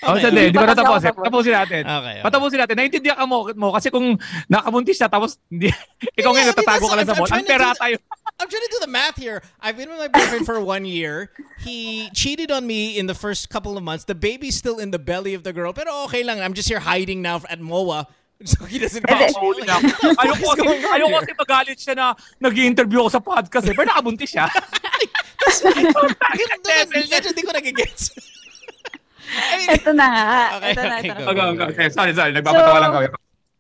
Oh, 0.04 0.20
Okay. 0.20 0.28
sandali, 0.28 0.52
hindi 0.52 0.60
ko 0.60 0.68
natapusin. 0.68 1.08
tapos. 1.16 1.24
Tapusin 1.24 1.54
natin. 1.56 1.82
Okay. 1.88 1.96
okay. 1.96 2.16
Patapusin 2.28 2.60
natin. 2.60 2.76
Naintindihan 2.76 3.16
ka 3.16 3.24
mo, 3.24 3.38
mo 3.56 3.72
kasi 3.72 3.88
kung 3.88 4.20
nakabuntis 4.52 5.00
siya 5.00 5.08
tapos 5.08 5.40
hindi, 5.48 5.72
ikaw 6.20 6.28
Yeah, 6.28 6.28
I 6.28 6.36
ngayon 6.36 6.44
mean, 6.44 6.52
natatago 6.52 6.76
that's- 6.76 6.92
ka 6.92 6.98
lang 7.00 7.08
sa 7.08 7.16
mall. 7.16 7.30
Ang 7.32 7.48
pera 7.48 7.68
the- 7.72 7.80
tayo. 7.80 7.96
I'm 8.40 8.50
trying 8.50 8.66
to 8.66 8.72
do 8.72 8.80
the 8.82 8.92
math 8.92 9.16
here. 9.16 9.42
I've 9.62 9.78
been 9.78 9.90
with 9.90 10.00
my 10.00 10.08
boyfriend 10.10 10.46
for 10.46 10.60
one 10.60 10.84
year. 10.86 11.32
He 11.64 12.10
cheated 12.14 12.52
on 12.52 12.68
me 12.68 12.98
in 12.98 13.06
the 13.08 13.14
first 13.16 13.50
couple 13.50 13.78
of 13.78 13.84
months. 13.84 14.04
The 14.04 14.16
baby's 14.16 14.56
still 14.56 14.80
in 14.80 14.92
the 14.92 15.00
belly 15.00 15.34
of 15.34 15.44
the 15.44 15.54
girl. 15.54 15.72
Pero 15.72 16.04
okay 16.06 16.24
lang. 16.24 16.42
I'm 16.42 16.54
just 16.54 16.68
here 16.68 16.80
hiding 16.82 17.22
now 17.22 17.42
at 17.50 17.60
MOA. 17.62 18.08
So 18.44 18.66
he 18.68 18.76
doesn't 18.76 19.08
Baka 19.08 19.32
catch 19.32 19.40
mahuli 19.40 19.64
me. 19.64 19.68
na 19.72 19.80
ako. 19.80 19.88
Ayoko 20.20 20.36
is 20.36 20.52
kasi, 20.52 20.62
going 20.68 20.84
on 20.84 20.92
ayoko 21.00 21.08
here? 21.08 21.22
kasi 21.24 21.34
magalit 21.40 21.78
siya 21.80 21.94
na 21.96 22.06
nag-i-interview 22.44 23.00
ako 23.08 23.10
sa 23.16 23.22
podcast 23.24 23.66
eh. 23.72 23.72
Pero 23.72 23.88
nakabuntis 23.88 24.30
siya. 24.36 24.52
Medyo 26.92 27.30
di 27.32 27.42
ko 27.46 27.52
nagigets. 27.56 28.12
Ito 29.72 29.96
na 29.96 30.06
nga. 30.12 30.28
Okay, 30.60 30.72
ito 30.76 30.82
na, 30.84 30.96
okay, 31.00 31.08
ito 31.08 31.22
na. 31.24 31.32
Okay, 31.32 31.46
okay, 31.56 31.66
okay. 31.72 31.88
Sorry, 31.90 32.12
sorry. 32.12 32.32
Nagpapatawa 32.36 32.80
lang 32.84 32.92
kami. 32.92 33.08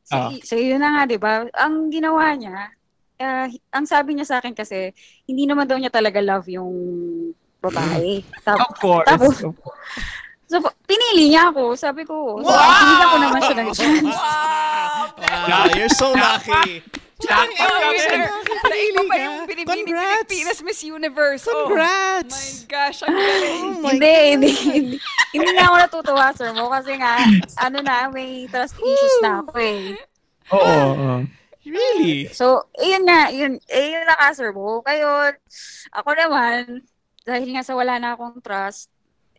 So, 0.03 0.15
Ah. 0.19 0.29
so 0.43 0.53
yun 0.59 0.83
na 0.83 0.89
nga, 0.99 1.01
di 1.07 1.15
ba? 1.15 1.47
Ang 1.55 1.88
ginawa 1.88 2.36
niya, 2.36 2.75
ah, 3.23 3.47
ang 3.71 3.86
sabi 3.86 4.13
niya 4.13 4.27
sa 4.27 4.38
akin 4.38 4.51
kasi, 4.51 4.91
hindi 5.23 5.47
naman 5.47 5.63
daw 5.63 5.79
niya 5.79 5.89
talaga 5.89 6.19
love 6.19 6.45
yung 6.47 6.75
babae. 7.57 8.19
Tap- 8.45 8.59
Of 8.59 8.75
course. 8.77 9.07
Tapos, 9.07 9.39
so, 10.45 10.55
pinili 10.83 11.31
niya 11.31 11.49
ako. 11.49 11.73
Sabi 11.73 12.03
ko, 12.03 12.38
so, 12.38 12.45
Wow! 12.45 12.59
binigyan 12.77 13.07
ko 13.07 13.17
naman 13.19 13.39
siya 13.41 13.55
ng 13.57 13.69
chance. 13.71 14.17
wow, 15.47 15.65
you're 15.73 15.89
so 15.89 16.12
lucky. 16.12 16.83
Jackpot 17.17 17.55
Oh, 17.55 17.79
kami. 17.79 17.95
winner. 17.95 18.27
Naiba 18.63 19.01
pa 19.01 19.15
ka. 19.15 19.23
yung 19.23 19.38
Pilipinas, 19.47 20.59
Miss 20.59 20.83
Universe. 20.83 21.47
Congrats. 21.47 22.27
Oh, 22.27 22.36
my 22.36 22.51
gosh, 22.67 22.99
ang 22.99 23.15
galing. 23.15 23.63
hindi, 23.81 24.15
hindi, 24.36 24.49
hindi. 24.51 24.97
Hindi 25.31 25.49
na 25.55 25.62
ako 25.65 25.75
natutuwa, 25.79 26.27
sir 26.36 26.51
mo. 26.51 26.67
Kasi 26.67 26.99
nga, 26.99 27.23
ano 27.57 27.77
na, 27.79 28.12
may 28.12 28.43
trust 28.51 28.75
issues 28.75 29.17
na 29.23 29.39
ako 29.39 29.55
eh. 29.55 29.95
Oo. 30.51 30.67
oo. 30.67 31.12
Really? 31.63 32.28
So, 32.32 32.67
yun 32.76 33.08
nga, 33.08 33.32
yun, 33.32 33.56
eh, 33.71 33.95
yun 33.95 34.04
na 34.04 34.19
ka, 34.19 34.36
sir. 34.36 34.52
Kayo, 34.84 35.10
ako 35.95 36.10
naman, 36.12 36.84
dahil 37.23 37.49
nga 37.56 37.63
sa 37.63 37.76
wala 37.76 37.95
na 37.99 38.15
akong 38.15 38.43
trust, 38.43 38.91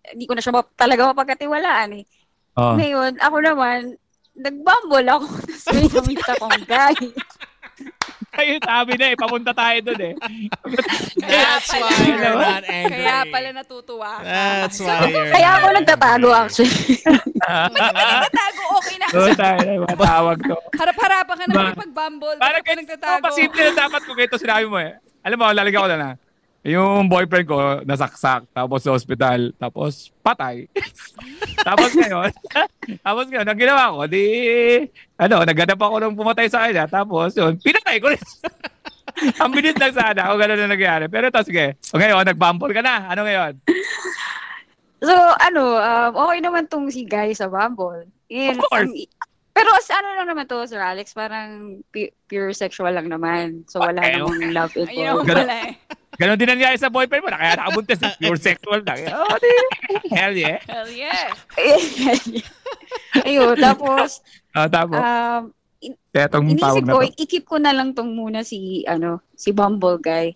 hindi 0.05 0.25
ko 0.29 0.33
na 0.37 0.43
siya 0.45 0.57
map- 0.57 0.77
talaga 0.77 1.13
mapagkatiwalaan 1.13 2.01
eh. 2.01 2.05
Oo. 2.57 2.77
Ngayon, 2.81 3.13
ako 3.21 3.37
naman, 3.45 3.81
nagbumble 4.35 5.07
ako. 5.09 5.27
Tapos 5.47 5.65
may 5.73 5.89
namita 5.89 6.33
kong 6.41 6.63
guy. 6.65 6.97
Ayun, 8.35 8.61
sabi 8.61 8.93
na 8.99 9.05
eh. 9.11 9.17
Papunta 9.17 9.51
tayo 9.51 9.79
dun 9.81 10.01
eh. 10.01 10.15
That's 11.19 11.71
why 11.75 11.91
you're 12.03 12.35
not 12.35 12.65
angry. 12.67 13.03
Kaya 13.03 13.17
pala 13.31 13.49
natutuwa 13.53 14.11
ka. 14.19 14.27
That's 14.27 14.79
why 14.81 15.07
you're 15.07 15.31
Kaya 15.31 15.49
ako 15.57 15.67
nagtatago 15.73 16.29
actually. 16.35 16.99
Nagtatago, 17.45 18.63
okay 18.79 18.97
na. 18.99 19.07
Oo, 19.15 19.31
tayo 19.33 19.59
na. 19.63 19.73
Matawag 19.87 20.39
to. 20.43 20.57
Harap-harapan 20.75 21.35
ka 21.37 21.45
na 21.45 21.55
Ba- 21.55 21.65
makipag-bumble. 21.71 22.39
Parang 22.39 22.63
ka 22.63 22.73
nagtatago? 22.75 23.23
Pasimple 23.23 23.63
na 23.63 23.73
dapat 23.87 24.01
ko 24.03 24.11
ganito 24.13 24.37
sinabi 24.37 24.65
mo 24.67 24.77
eh. 24.79 24.93
Alam 25.25 25.37
mo, 25.41 25.47
lalagyan 25.49 25.81
ko 25.81 25.89
na 25.89 25.97
na. 25.97 26.11
Yung 26.65 27.13
boyfriend 27.13 27.45
ko, 27.45 27.59
nasaksak, 27.85 28.49
tapos 28.51 28.81
sa 28.81 28.97
hospital, 28.97 29.53
tapos 29.55 30.09
patay. 30.25 30.65
tapos 31.69 31.93
ngayon, 31.93 32.33
tapos 33.07 33.29
ngayon, 33.29 33.45
ang 33.45 33.61
ginawa 33.61 33.93
ko, 33.93 34.01
di, 34.09 34.25
ano, 35.21 35.45
naghanap 35.45 35.77
ako 35.77 35.95
nung 36.01 36.17
pumatay 36.17 36.49
sa 36.49 36.65
kanya, 36.65 36.89
tapos 36.89 37.37
yun, 37.37 37.61
pinatay 37.61 38.01
ko 38.01 38.09
rin. 38.09 38.23
ang 39.45 39.53
bilis 39.53 39.77
lang 39.77 39.93
sana 39.93 40.33
kung 40.33 40.41
gano'n 40.41 40.59
na 40.59 40.73
nangyari. 40.73 41.05
Pero 41.07 41.29
ito, 41.29 41.45
sige. 41.45 41.77
O 41.93 42.01
ngayon, 42.01 42.25
nagbumble 42.25 42.73
ka 42.73 42.81
na. 42.81 43.13
Ano 43.13 43.23
ngayon? 43.23 43.61
So, 45.05 45.13
ano, 45.39 45.63
um, 45.77 46.13
okay 46.27 46.41
naman 46.41 46.65
tong 46.67 46.89
si 46.89 47.05
guy 47.05 47.37
sa 47.37 47.45
Bumble. 47.45 48.09
Yun, 48.33 48.57
Of 48.57 48.65
course. 48.65 48.89
ang- 48.89 48.97
pero 49.55 49.71
sa 49.79 50.03
ano 50.03 50.19
lang 50.19 50.27
naman 50.27 50.51
to, 50.51 50.67
Sir 50.67 50.83
Alex, 50.83 51.15
parang 51.15 51.79
pu- 51.95 52.11
pure 52.27 52.51
sexual 52.51 52.91
lang 52.91 53.07
naman. 53.07 53.63
So, 53.69 53.79
wala 53.79 54.03
Okay, 54.03 54.19
namang 54.19 54.51
love 54.51 54.75
Ayun 54.75 54.89
involved. 54.91 55.29
Ganun. 55.29 55.47
pala 55.47 55.57
eh. 55.63 55.73
Ganon 56.15 56.39
din 56.39 56.51
nangyari 56.51 56.77
sa 56.79 56.91
boyfriend 56.93 57.25
mo 57.27 57.31
na 57.31 57.41
kaya 57.41 57.59
nakabuntis. 57.59 57.99
Pure 58.23 58.41
sexual 58.41 58.81
lang. 58.87 58.99
Oh, 59.11 59.37
di. 59.39 59.51
Hell 60.15 60.35
yeah. 60.35 60.59
Hell 60.67 60.91
yeah. 60.91 61.31
Ayun, 63.27 63.59
tapos, 63.59 64.23
Ah, 64.55 64.71
tapos, 64.71 65.03
um, 65.03 65.51
kaya 66.15 66.31
itong 66.31 66.47
tawag 66.55 66.79
inisip 66.79 66.85
na 66.87 66.95
ko, 66.95 67.01
i-keep 67.03 67.45
ko 67.45 67.57
na 67.59 67.75
lang 67.75 67.91
tong 67.91 68.15
muna 68.15 68.47
si, 68.47 68.87
ano, 68.87 69.19
si 69.35 69.51
Bumble 69.51 69.99
guy. 69.99 70.31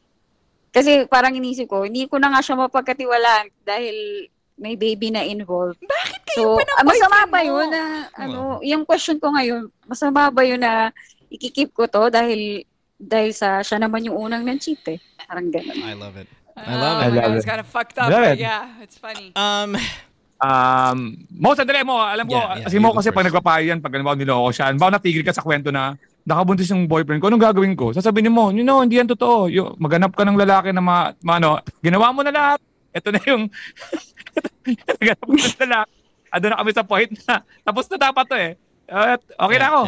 Kasi 0.74 1.06
parang 1.06 1.38
inisip 1.38 1.70
ko, 1.70 1.86
hindi 1.86 2.10
ko 2.10 2.18
na 2.18 2.34
nga 2.34 2.42
siya 2.42 2.58
mapagkatiwalaan 2.58 3.46
dahil 3.62 4.26
may 4.58 4.74
baby 4.74 5.14
na 5.14 5.22
involved. 5.22 5.78
Bakit 5.78 6.20
So, 6.34 6.58
kayo 6.58 6.58
pa 6.58 6.66
ng 6.66 6.78
ah, 6.82 6.86
masama 6.86 7.18
ba 7.30 7.40
yun 7.46 7.66
na, 7.70 7.82
ano, 8.18 8.40
yung 8.66 8.82
question 8.82 9.22
ko 9.22 9.30
ngayon, 9.32 9.70
masama 9.86 10.28
ba 10.34 10.42
yun 10.42 10.60
na 10.60 10.90
ikikip 11.30 11.70
ko 11.70 11.86
to 11.86 12.10
dahil 12.10 12.66
dahil 12.98 13.30
sa 13.30 13.62
siya 13.62 13.78
naman 13.78 14.02
yung 14.02 14.18
unang 14.18 14.42
nag-cheat 14.42 14.82
eh. 14.90 14.98
Parang 15.24 15.48
ganun. 15.48 15.78
I 15.78 15.94
love 15.94 16.18
it. 16.18 16.28
I 16.58 16.74
love 16.74 16.98
oh 16.98 17.06
it. 17.06 17.06
my 17.06 17.06
I 17.06 17.08
love 17.08 17.14
God, 17.14 17.30
it. 17.30 17.36
it's 17.38 17.46
kind 17.48 17.62
of 17.62 17.68
fucked 17.70 17.96
up. 18.02 18.10
Love 18.10 18.34
but. 18.34 18.38
Yeah, 18.42 18.82
it's 18.82 18.98
funny. 18.98 19.30
Um, 19.38 19.78
Um, 20.38 21.26
Mo, 21.34 21.50
sandali 21.50 21.82
mo, 21.82 21.98
alam 21.98 22.22
ko, 22.22 22.38
Yeah, 22.38 22.62
yeah, 22.62 22.64
kasi 22.70 22.78
you 22.78 22.82
mo 22.82 22.94
kasi 22.94 23.10
pag 23.10 23.26
first. 23.26 23.34
nagpapayo 23.34 23.74
yan, 23.74 23.82
pag 23.82 23.90
halimbawa 23.90 24.14
niloko 24.14 24.54
siya, 24.54 24.70
halimbawa 24.70 24.94
natigil 24.94 25.26
ka 25.26 25.34
sa 25.34 25.42
kwento 25.42 25.74
na 25.74 25.98
nakabuntis 26.22 26.70
yung 26.70 26.86
boyfriend 26.86 27.18
ko, 27.18 27.26
anong 27.26 27.42
gagawin 27.42 27.74
ko? 27.74 27.90
Sasabihin 27.90 28.30
mo, 28.30 28.54
you 28.54 28.62
know, 28.62 28.78
hindi 28.78 29.02
yan 29.02 29.10
totoo. 29.10 29.50
Yung, 29.50 29.74
maganap 29.82 30.14
ka 30.14 30.22
ng 30.22 30.38
lalaki 30.38 30.70
na 30.70 30.78
ma, 30.78 31.10
ma- 31.26 31.42
ano, 31.42 31.58
ginawa 31.82 32.14
mo 32.14 32.22
na 32.22 32.30
lahat. 32.30 32.62
Ito 32.94 33.10
na 33.10 33.20
yung, 33.26 33.50
naganap 35.02 35.26
ko 35.26 35.32
ng 35.34 35.58
lalaki. 35.58 35.92
Ado 36.30 36.44
na 36.46 36.58
kami 36.62 36.70
sa 36.70 36.84
point 36.86 37.10
na, 37.26 37.34
tapos 37.66 37.84
na 37.90 37.96
dapat 37.98 38.24
to 38.30 38.36
eh. 38.38 38.52
At 38.86 39.20
okay 39.42 39.58
na 39.58 39.66
ako. 39.74 39.80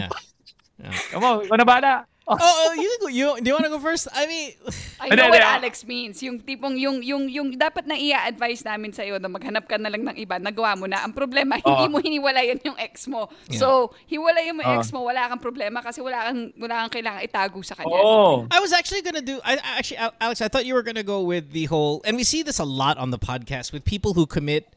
yeah. 0.83 0.95
Come 1.15 1.25
on, 1.31 1.37
ikaw 1.47 1.57
na 1.63 1.69
bahala. 1.69 1.93
Oh, 2.31 2.39
oh, 2.39 2.67
oh, 2.71 2.73
you, 2.79 2.91
go- 3.03 3.11
you 3.11 3.27
do 3.43 3.47
you 3.51 3.55
want 3.59 3.67
to 3.67 3.75
go 3.75 3.83
first? 3.83 4.07
I 4.15 4.27
mean, 4.31 4.55
I 5.03 5.11
know 5.19 5.29
what. 5.29 5.43
Alex 5.43 5.83
means. 5.83 6.23
Yung 6.23 6.39
tipong, 6.39 6.79
yung, 6.79 7.03
yung, 7.03 7.27
yung 7.27 7.49
dapat 7.59 7.91
na 7.91 7.99
i-advise 7.99 8.63
namin 8.63 8.95
sa'yo 8.95 9.19
na 9.19 9.27
maghanap 9.27 9.67
ka 9.67 9.75
na 9.83 9.91
lang 9.91 10.07
ng 10.07 10.15
iba, 10.15 10.39
nagawa 10.39 10.79
mo 10.79 10.87
na. 10.87 11.03
Ang 11.03 11.11
problema, 11.11 11.59
hindi 11.65 11.87
Oo. 11.87 11.91
mo 11.91 11.99
hiniwalayan 11.99 12.63
yung 12.63 12.79
ex 12.79 13.11
mo. 13.11 13.27
Yeah. 13.51 13.59
So, 13.59 13.67
hiwalayan 14.07 14.55
mo 14.55 14.63
yung 14.63 14.79
Oo. 14.79 14.81
ex 14.81 14.95
mo, 14.95 15.03
wala 15.03 15.27
kang 15.27 15.43
problema 15.43 15.83
kasi 15.83 15.99
wala 15.99 16.31
kang, 16.31 16.55
wala 16.55 16.87
kang 16.87 16.93
kailangan 17.03 17.21
itago 17.27 17.59
sa 17.67 17.75
kanya. 17.75 17.99
Oo. 17.99 18.47
I 18.47 18.63
was 18.63 18.71
actually 18.71 19.03
gonna 19.03 19.25
do. 19.25 19.43
I 19.43 19.59
I- 19.59 19.75
actually, 19.83 19.99
Al- 19.99 20.15
Alex, 20.23 20.39
I 20.39 20.47
thought 20.47 20.65
you 20.65 20.79
were 20.79 20.87
gonna 20.87 21.03
go 21.03 21.21
with 21.27 21.51
the 21.51 21.67
whole, 21.67 21.99
and 22.07 22.15
we 22.15 22.23
see 22.23 22.47
this 22.47 22.63
a 22.63 22.69
lot 22.69 22.95
on 22.97 23.11
the 23.11 23.19
podcast 23.19 23.75
with 23.75 23.83
people 23.83 24.15
who 24.15 24.23
commit, 24.25 24.71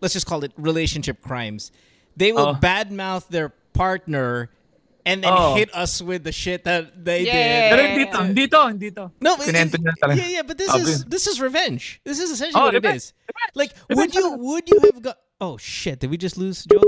let's 0.00 0.16
just 0.16 0.24
call 0.26 0.40
it 0.42 0.52
relationship 0.56 1.20
crimes. 1.20 1.68
They 2.16 2.32
will 2.32 2.56
Oh. 2.56 2.58
badmouth 2.58 3.28
their 3.28 3.52
partner, 3.76 4.48
and 5.04 5.22
then 5.24 5.32
Oh. 5.34 5.54
hit 5.54 5.72
us 5.74 6.00
with 6.00 6.22
the 6.24 6.32
shit 6.32 6.64
that 6.64 7.04
they 7.04 7.26
Yeah. 7.26 7.32
did. 7.32 7.70
Pero 7.70 7.80
hindi 7.88 8.04
to, 8.10 8.18
hindi 8.24 8.44
to, 8.48 8.60
hindi 8.68 8.90
to. 8.90 9.04
No, 9.20 9.36
but 9.36 9.46
Kinento 9.46 9.76
niya 9.78 9.92
yeah, 10.16 10.28
yeah, 10.28 10.42
but 10.42 10.58
this 10.58 10.70
Sabi. 10.70 10.82
is 10.82 11.04
this 11.06 11.26
is 11.26 11.40
revenge. 11.40 12.00
This 12.04 12.18
is 12.20 12.30
essentially 12.30 12.60
Oh, 12.60 12.66
what 12.70 12.74
it 12.74 12.82
revenge. 12.82 13.10
is. 13.10 13.14
Like, 13.54 13.72
would 13.90 14.14
you 14.14 14.32
would 14.38 14.68
you 14.68 14.78
have 14.86 15.02
got? 15.02 15.18
Oh 15.40 15.56
shit! 15.58 15.98
Did 15.98 16.10
we 16.10 16.16
just 16.16 16.36
lose 16.38 16.62
Jo? 16.64 16.78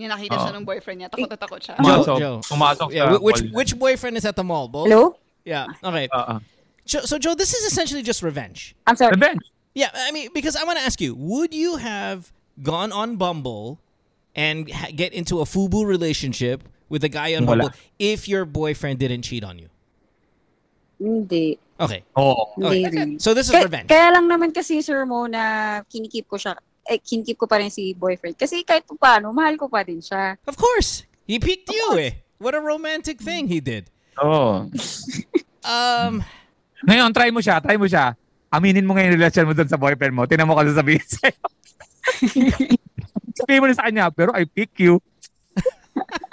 Yung 0.00 0.08
nakita 0.08 0.32
siya 0.40 0.48
oh. 0.48 0.56
Oo. 0.56 0.60
ng 0.60 0.64
boyfriend 0.64 1.04
niya, 1.04 1.08
takot 1.12 1.28
na 1.28 1.36
takot 1.36 1.60
siya. 1.60 1.76
Pumasok, 1.76 2.16
Jo. 2.16 2.30
pumasok 2.48 2.88
Yeah, 2.96 3.20
which 3.20 3.44
which 3.52 3.76
boyfriend 3.76 4.16
is 4.16 4.24
at 4.24 4.36
the 4.36 4.44
mall? 4.44 4.68
Both. 4.68 4.88
Hello? 4.88 5.20
Yeah. 5.44 5.68
Okay. 5.84 6.08
Oo. 6.08 6.40
So, 6.88 7.04
so 7.04 7.18
Jo, 7.20 7.34
this 7.36 7.52
is 7.52 7.68
essentially 7.68 8.00
just 8.00 8.22
revenge. 8.24 8.72
I'm 8.88 8.96
sorry. 8.96 9.12
Revenge. 9.12 9.44
Yeah, 9.76 9.92
I 9.94 10.10
mean, 10.10 10.30
because 10.32 10.56
I 10.56 10.64
want 10.64 10.78
to 10.80 10.84
ask 10.84 10.98
you, 11.00 11.14
would 11.14 11.52
you 11.52 11.76
have 11.76 12.32
gone 12.64 12.90
on 12.90 13.16
Bumble 13.20 13.78
and 14.34 14.66
ha- 14.72 14.90
get 14.96 15.12
into 15.12 15.38
a 15.40 15.44
FUBU 15.44 15.84
relationship 15.86 16.64
with 16.90 17.06
a 17.06 17.08
guy 17.08 17.38
on 17.38 17.46
Wala. 17.46 17.70
Bumble 17.70 17.78
if 17.96 18.28
your 18.28 18.44
boyfriend 18.44 18.98
didn't 18.98 19.22
cheat 19.22 19.46
on 19.46 19.56
you? 19.56 19.70
Hindi. 21.00 21.56
Okay. 21.80 22.04
Hindi 22.12 22.84
Okay. 22.84 23.04
So 23.16 23.32
this 23.32 23.48
is 23.48 23.56
Kaya, 23.56 23.64
revenge. 23.64 23.88
kaya 23.88 24.12
lang 24.12 24.28
naman 24.28 24.52
kasi 24.52 24.84
sir 24.84 25.08
mo 25.08 25.24
na 25.24 25.80
kinikip 25.88 26.28
ko 26.28 26.36
siya, 26.36 26.60
eh, 26.84 27.00
kinikip 27.00 27.40
ko 27.40 27.48
pa 27.48 27.56
rin 27.56 27.72
si 27.72 27.96
boyfriend. 27.96 28.36
Kasi 28.36 28.60
kahit 28.66 28.84
pa 28.84 28.98
paano, 28.98 29.32
mahal 29.32 29.56
ko 29.56 29.70
pa 29.70 29.80
din 29.80 30.04
siya. 30.04 30.36
Of 30.44 30.60
course. 30.60 31.08
He 31.24 31.40
picked 31.40 31.72
you 31.72 31.96
eh. 31.96 32.20
What 32.36 32.52
a 32.52 32.60
romantic 32.60 33.22
thing 33.22 33.48
he 33.48 33.62
did. 33.64 33.88
Oo. 34.20 34.66
Um, 35.60 36.24
Ngayon, 36.88 37.12
try 37.12 37.28
mo 37.28 37.44
siya, 37.44 37.60
try 37.60 37.76
mo 37.76 37.84
siya. 37.84 38.16
Aminin 38.48 38.88
mo 38.88 38.96
ngayon 38.96 39.20
relasyon 39.20 39.44
mo 39.44 39.52
doon 39.52 39.68
sa 39.68 39.76
boyfriend 39.76 40.16
mo. 40.16 40.24
Tingnan 40.24 40.48
mo 40.48 40.56
kung 40.56 40.64
ano 40.64 40.72
sabihin 40.72 41.04
sa'yo. 41.04 41.36
sabihin 43.44 43.60
mo 43.60 43.68
na 43.68 43.76
sa 43.76 43.84
kanya, 43.84 44.08
pero 44.08 44.32
I 44.32 44.48
pick 44.48 44.72
you. 44.80 44.96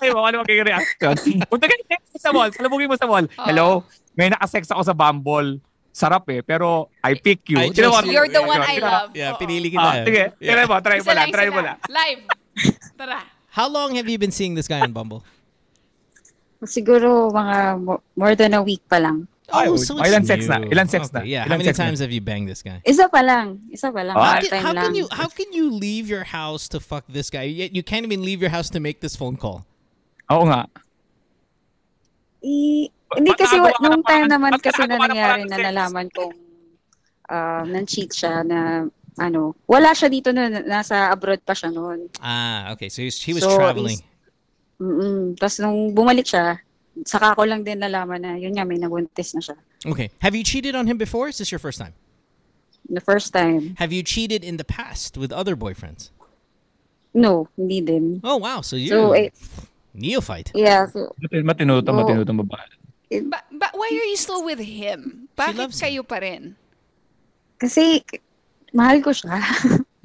Ay, 0.00 0.10
mo, 0.10 0.22
ano 0.22 0.42
magiging 0.42 0.66
reaction? 0.66 1.14
Punta 1.48 1.66
ka 1.66 1.74
sa 2.16 2.30
mall, 2.30 2.50
salubungin 2.50 2.88
mo 2.88 2.96
sa 2.96 3.06
mall. 3.06 3.26
Hello, 3.40 3.82
may 4.14 4.28
nakasex 4.28 4.68
ako 4.68 4.82
sa 4.82 4.92
Bumble. 4.92 5.60
Sarap 5.90 6.26
eh, 6.28 6.42
pero 6.42 6.90
I 7.00 7.14
pick 7.14 7.46
you. 7.46 7.56
I 7.56 7.70
You're 7.70 8.26
the 8.26 8.42
one 8.42 8.58
I 8.58 8.82
love. 8.82 9.14
yeah, 9.14 9.38
pinili 9.38 9.70
Ah, 9.78 10.02
kita. 10.02 10.06
sige, 10.06 10.22
Yeah. 10.42 10.54
try 10.54 10.64
mo, 10.66 10.74
try 10.80 10.98
mo 10.98 11.10
lang, 11.12 11.28
try 11.30 11.48
mo 11.48 11.60
lang. 11.60 11.76
Live. 11.86 12.20
Tara. 12.98 13.22
How 13.50 13.70
long 13.70 13.94
have 13.94 14.10
you 14.10 14.18
been 14.18 14.34
seeing 14.34 14.58
this 14.58 14.66
guy 14.66 14.82
on 14.82 14.90
Bumble? 14.90 15.22
Siguro 16.64 17.30
mga 17.30 17.78
mo- 17.78 18.02
more 18.16 18.34
than 18.34 18.54
a 18.54 18.62
week 18.62 18.80
pa 18.88 18.96
lang. 18.98 19.28
Ay, 19.52 19.68
Oh, 19.68 19.76
so 19.76 20.00
it's 20.00 20.08
ilan 20.08 20.24
sex 20.24 20.48
na? 20.48 20.64
Ilan 20.64 20.88
sex 20.88 21.12
na? 21.12 21.20
Okay, 21.20 21.36
Yeah, 21.36 21.44
Ilan 21.44 21.48
how 21.52 21.56
many 21.60 21.68
sex 21.68 21.76
na? 21.78 21.84
times 21.84 21.98
have 22.00 22.08
you 22.10 22.24
banged 22.24 22.48
this 22.48 22.64
guy? 22.64 22.80
Isa 22.82 23.06
pa 23.12 23.20
lang. 23.20 23.60
Isa 23.68 23.92
pa 23.92 24.00
lang. 24.00 24.16
Oh, 24.16 24.24
How 24.24 24.40
can, 24.40 24.50
how 24.56 24.72
lang. 24.72 24.84
can 24.88 24.94
you 24.96 25.04
how 25.12 25.28
can 25.28 25.52
you 25.52 25.68
leave 25.68 26.08
your 26.08 26.24
house 26.24 26.64
to 26.72 26.80
fuck 26.80 27.04
this 27.06 27.28
guy? 27.28 27.44
Yet 27.44 27.76
you 27.76 27.84
can't 27.84 28.08
even 28.08 28.24
leave 28.24 28.40
your 28.40 28.48
house 28.48 28.72
to 28.72 28.80
make 28.80 29.04
this 29.04 29.14
phone 29.14 29.36
call. 29.36 29.68
Oo 30.34 30.44
nga. 30.50 30.66
I, 32.44 32.90
hindi 33.16 33.30
Ba't 33.32 33.40
kasi 33.40 33.56
ka 33.56 33.70
nung 33.80 34.02
ng 34.02 34.04
time 34.04 34.26
naman 34.28 34.50
ba't 34.52 34.64
kasi 34.66 34.82
na 34.84 34.98
nangyari 35.00 35.42
na 35.48 35.56
nalaman 35.56 36.06
kong 36.12 36.36
uh, 37.30 37.62
nang-cheat 37.64 38.10
siya 38.12 38.44
na 38.44 38.84
ano, 39.14 39.54
wala 39.70 39.94
siya 39.94 40.10
dito 40.10 40.34
na 40.34 40.50
nasa 40.50 41.08
abroad 41.14 41.38
pa 41.46 41.54
siya 41.54 41.70
noon. 41.70 42.10
Ah, 42.18 42.74
okay. 42.74 42.90
So 42.90 43.00
he 43.06 43.32
was, 43.32 43.46
So, 43.46 43.54
traveling. 43.54 44.02
Mm. 44.82 45.38
Tapos 45.38 45.62
nung 45.62 45.94
bumalik 45.94 46.26
siya, 46.26 46.58
saka 47.06 47.38
ko 47.38 47.46
lang 47.46 47.62
din 47.62 47.78
nalaman 47.78 48.20
na 48.20 48.34
yun 48.34 48.58
nga 48.58 48.66
may 48.66 48.78
nabuntis 48.78 49.38
na 49.38 49.42
siya. 49.42 49.56
Okay. 49.86 50.10
Have 50.18 50.34
you 50.34 50.42
cheated 50.42 50.74
on 50.74 50.90
him 50.90 50.98
before? 50.98 51.30
Is 51.30 51.38
this 51.38 51.54
your 51.54 51.62
first 51.62 51.78
time? 51.78 51.94
The 52.90 53.00
first 53.00 53.32
time. 53.32 53.78
Have 53.78 53.94
you 53.94 54.02
cheated 54.02 54.44
in 54.44 54.58
the 54.58 54.66
past 54.66 55.16
with 55.16 55.32
other 55.32 55.56
boyfriends? 55.56 56.10
No, 57.14 57.46
hindi 57.56 57.80
din. 57.80 58.20
Oh 58.26 58.36
wow, 58.36 58.60
so 58.60 58.74
you're 58.74 58.90
So, 58.90 59.14
eh, 59.14 59.30
neophyte. 59.94 60.50
yeah, 60.54 60.84
so, 60.90 61.14
Matino 61.22 61.80
to, 61.80 61.90
matino 61.94 62.26
to 62.26 62.34
babae. 62.34 62.68
But, 63.30 63.46
but 63.54 63.72
why 63.78 63.88
are 63.94 64.08
you 64.10 64.18
still 64.18 64.42
with 64.42 64.58
him? 64.58 65.30
Bakit 65.38 65.54
loves 65.54 65.78
kayo 65.78 66.02
pa 66.02 66.18
rin? 66.18 66.58
kasi 67.64 68.02
mahal 68.74 69.00
ko 69.00 69.10
siya. 69.14 69.40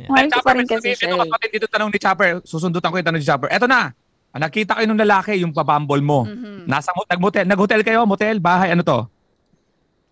mahal 0.09 0.27
ko 0.31 0.39
pa 0.45 0.53
rin 0.55 0.67
kasi 0.69 0.95
siya. 0.95 1.11
Ito 1.11 1.15
eh. 1.17 1.21
kapatid 1.27 1.49
dito 1.59 1.67
tanong 1.67 1.89
ni 1.91 1.99
Chopper. 1.99 2.29
Susundutan 2.45 2.89
ko 2.93 2.95
yung 3.01 3.07
tanong 3.07 3.21
ni 3.21 3.27
Chopper. 3.27 3.49
Eto 3.51 3.67
na. 3.67 3.91
nakita 4.29 4.77
kayo 4.77 4.85
nung 4.85 5.01
lalaki, 5.01 5.41
yung 5.41 5.51
pabambol 5.51 5.99
mo. 5.99 6.23
Mm-hmm. 6.29 6.69
Nasa 6.69 6.93
mo- 6.93 7.09
nag-motel, 7.09 7.49
nag-hotel 7.49 7.81
kayo, 7.81 8.05
motel, 8.05 8.37
bahay, 8.37 8.71
ano 8.71 8.85
to? 8.85 8.99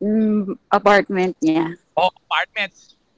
Mm, 0.02 0.58
apartment 0.74 1.34
niya. 1.40 1.78
O 1.94 2.10
apartment. 2.10 2.74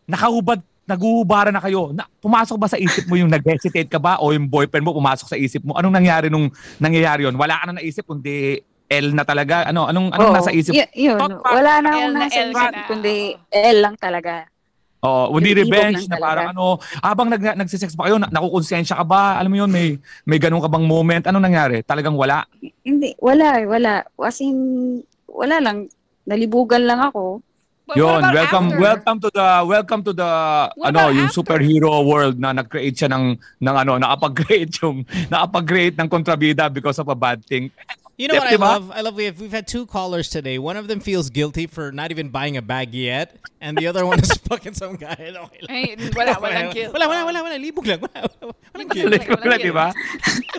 Nakahubad, 0.06 0.60
naguhubaran 0.90 1.54
na 1.54 1.62
kayo. 1.62 1.94
Na, 1.94 2.10
pumasok 2.18 2.58
ba 2.58 2.66
sa 2.66 2.82
isip 2.82 3.06
mo 3.06 3.14
yung 3.14 3.30
nag-hesitate 3.30 3.86
ka 3.86 4.02
ba 4.02 4.18
o 4.18 4.34
yung 4.34 4.50
boyfriend 4.50 4.82
mo 4.82 4.98
pumasok 4.98 5.30
sa 5.30 5.38
isip 5.38 5.62
mo? 5.62 5.78
Anong 5.78 5.94
nangyari 5.94 6.28
nung 6.34 6.50
nangyayari 6.82 7.30
yun? 7.30 7.38
Wala 7.38 7.62
ka 7.62 7.70
na 7.70 7.78
naisip 7.78 8.10
kundi 8.10 8.58
L 8.90 9.14
na 9.14 9.22
talaga? 9.22 9.70
Ano 9.70 9.86
anong 9.86 10.10
anong 10.18 10.30
Oo, 10.34 10.38
nasa 10.42 10.50
isip? 10.50 10.74
y- 10.74 10.90
yun. 10.98 11.22
Thought 11.22 11.46
Wala 11.46 11.74
na 11.86 11.90
L 11.94 11.94
akong 11.94 12.14
na 12.18 12.20
nasa 12.26 12.42
L 12.42 12.50
ka 12.50 12.66
isip, 12.66 12.74
na, 12.74 12.82
kundi. 12.90 13.18
L 13.54 13.78
lang 13.86 13.96
talaga. 14.02 14.34
Oo, 15.00 15.32
hindi 15.40 15.56
revenge 15.56 16.04
lang 16.04 16.12
na 16.12 16.18
talaga. 16.20 16.28
parang 16.28 16.48
ano, 16.52 16.66
habang 17.00 17.28
nag 17.32 17.44
nagsisex 17.56 17.96
pa 17.96 18.10
kayo, 18.10 18.20
na, 18.20 18.28
nakukonsensya 18.28 19.00
ka 19.00 19.06
ba? 19.08 19.40
Alam 19.40 19.56
mo 19.56 19.58
yun, 19.64 19.72
may 19.72 19.96
may 20.28 20.42
ganun 20.42 20.60
ka 20.60 20.68
bang 20.68 20.84
moment? 20.84 21.24
Anong 21.24 21.46
nangyari? 21.46 21.86
Talagang 21.88 22.20
wala? 22.20 22.44
Hindi, 22.84 23.16
wala 23.24 23.64
eh, 23.64 23.66
wala. 23.70 24.04
As 24.20 24.44
in, 24.44 24.58
wala 25.30 25.64
lang. 25.64 25.88
Nalibugan 26.28 26.84
lang 26.84 27.00
ako. 27.00 27.40
But 27.90 27.98
Yun, 27.98 28.22
welcome 28.22 28.66
after? 28.70 28.86
welcome 28.86 29.18
to 29.18 29.30
the 29.34 29.48
welcome 29.66 30.02
to 30.06 30.14
the 30.14 30.30
What 30.78 30.94
ano, 30.94 31.10
yung 31.10 31.26
after? 31.26 31.42
superhero 31.42 32.06
world 32.06 32.38
na 32.38 32.54
nag-create 32.54 32.94
siya 32.94 33.10
ng 33.10 33.34
ng 33.34 33.76
ano, 33.82 33.98
nakapag-create 33.98 34.78
yung 34.86 35.10
nakapag-create 35.34 35.98
ng 35.98 36.06
kontrabida 36.06 36.70
because 36.70 37.02
of 37.02 37.10
a 37.10 37.18
bad 37.18 37.42
thing. 37.50 37.74
You 38.20 38.28
know 38.28 38.36
what 38.36 38.52
I 38.52 38.60
Diba? 38.60 38.68
love? 38.68 38.92
I 38.92 39.00
love 39.00 39.16
we 39.16 39.32
have 39.32 39.40
we've 39.40 39.56
had 39.56 39.64
two 39.64 39.88
callers 39.88 40.28
today. 40.28 40.60
One 40.60 40.76
of 40.76 40.92
them 40.92 41.00
feels 41.00 41.32
guilty 41.32 41.72
for 41.72 41.88
not 41.96 42.12
even 42.12 42.28
buying 42.36 42.60
a 42.60 42.62
bag 42.62 42.92
yet, 42.92 43.40
and 43.64 43.80
the 43.80 43.88
other 43.88 44.04
one 44.04 44.20
is 44.20 44.28
fucking 44.52 44.76
some 44.76 45.00
guy. 45.00 45.16
Okay 45.16 45.64
lang. 45.64 45.72
Ay, 45.72 45.96
wala, 46.12 46.36
walang 46.36 46.68
guilt. 46.76 46.92
Wala, 46.92 47.08
wala, 47.08 47.24
wala, 47.24 47.40
wala. 47.48 47.56
Libog 47.56 47.88
lang. 47.88 48.04
Wala, 48.04 48.28
wala, 48.28 48.52
walang 48.76 48.90
guilt. 48.92 49.12
Like, 49.16 49.24
wala, 49.40 49.56
di 49.56 49.72
ba? 49.72 49.96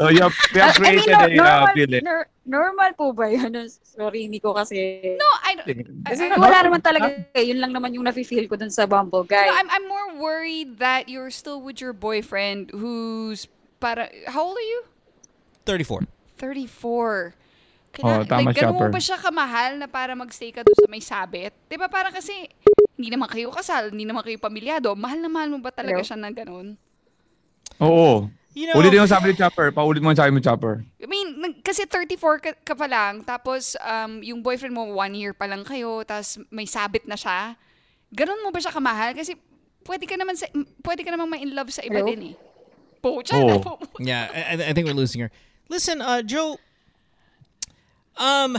So 0.00 0.08
you 0.08 0.24
have, 0.24 0.32
you 0.56 0.60
have 0.64 0.72
I 0.72 0.80
mean, 0.80 1.04
created 1.04 1.12
no- 1.12 1.20
a 1.20 1.28
uh, 1.28 1.36
normal, 1.36 1.68
feeling. 1.76 2.00
nor- 2.08 2.28
normal 2.48 2.90
po 2.96 3.12
ba 3.12 3.28
yun? 3.28 3.52
Sorry, 3.84 4.24
hindi 4.24 4.40
ko 4.40 4.56
kasi... 4.56 5.12
No, 5.20 5.28
I 5.44 5.60
don't. 5.60 5.68
Kasi 6.08 6.32
I- 6.32 6.32
I- 6.32 6.40
wala 6.40 6.64
naman 6.64 6.80
talaga. 6.80 7.12
eh. 7.36 7.44
Yun 7.44 7.60
lang 7.60 7.76
naman 7.76 7.92
yung 7.92 8.08
nafe-feel 8.08 8.48
ko 8.48 8.56
dun 8.56 8.72
sa 8.72 8.88
Bumble 8.88 9.28
guy. 9.28 9.52
No, 9.52 9.60
I'm 9.60 9.68
I'm 9.68 9.84
more 9.84 10.16
worried 10.16 10.80
that 10.80 11.12
you're 11.12 11.28
still 11.28 11.60
with 11.60 11.76
your 11.84 11.92
boyfriend 11.92 12.72
who's 12.72 13.44
para 13.84 14.08
how 14.32 14.48
old 14.48 14.56
are 14.56 14.64
you? 14.64 14.80
34. 15.68 16.08
34. 16.40 17.36
Oh, 17.98 18.22
tama 18.22 18.54
like, 18.54 18.56
siya, 18.56 18.70
ganun 18.70 18.78
mo 18.78 18.94
ba 18.94 19.02
siya 19.02 19.18
kamahal 19.18 19.70
na 19.74 19.90
para 19.90 20.14
magstay 20.14 20.54
ka 20.54 20.62
doon 20.62 20.78
sa 20.78 20.86
may 20.86 21.02
sabit? 21.02 21.50
Di 21.66 21.74
ba 21.74 21.90
parang 21.90 22.14
kasi 22.14 22.46
hindi 22.94 23.10
naman 23.10 23.26
kayo 23.26 23.50
kasal, 23.50 23.90
hindi 23.90 24.06
naman 24.06 24.22
kayo 24.22 24.38
pamilyado. 24.38 24.94
Mahal 24.94 25.18
na 25.18 25.26
mahal 25.26 25.50
mo 25.50 25.58
ba 25.58 25.74
talaga 25.74 25.98
Hello? 25.98 26.06
siya 26.06 26.18
ng 26.20 26.34
ganun? 26.34 26.68
Oo. 27.82 28.30
You 28.50 28.66
know, 28.66 28.78
Ulit 28.78 28.90
yung 28.90 29.06
sabi 29.06 29.30
ni 29.30 29.38
Chopper. 29.40 29.70
Paulit 29.70 30.02
mo 30.02 30.10
yung 30.10 30.18
sabi 30.18 30.34
mo, 30.34 30.42
Chopper. 30.42 30.82
I 30.98 31.06
mean, 31.06 31.38
nag- 31.38 31.62
kasi 31.62 31.86
34 31.86 32.38
ka, 32.42 32.50
ka 32.62 32.74
pa 32.74 32.86
lang, 32.90 33.22
tapos 33.22 33.78
um, 33.78 34.22
yung 34.22 34.42
boyfriend 34.42 34.74
mo, 34.74 34.86
one 34.90 35.14
year 35.14 35.30
pa 35.34 35.46
lang 35.46 35.62
kayo, 35.62 36.02
tapos 36.02 36.38
may 36.50 36.66
sabit 36.66 37.06
na 37.06 37.14
siya. 37.14 37.54
Ganun 38.10 38.42
mo 38.42 38.50
ba 38.50 38.58
siya 38.58 38.74
kamahal? 38.74 39.14
Kasi 39.14 39.38
pwede 39.86 40.04
ka 40.06 40.18
naman, 40.18 40.34
sa, 40.34 40.50
pwede 40.82 41.06
ka 41.06 41.10
naman 41.14 41.30
ma-in 41.30 41.54
love 41.54 41.70
sa 41.70 41.82
iba 41.82 42.02
Hello? 42.02 42.10
din 42.10 42.34
eh. 42.34 42.36
Pucha 43.00 43.38
Oo. 43.38 43.48
na 43.48 43.56
po. 43.62 43.78
Yeah, 44.02 44.28
I, 44.28 44.58
I- 44.58 44.66
I 44.70 44.72
think 44.74 44.84
we're 44.84 44.98
losing 44.98 45.22
her. 45.22 45.30
Listen, 45.70 46.02
uh, 46.02 46.20
Joe. 46.20 46.58
Um, 48.20 48.58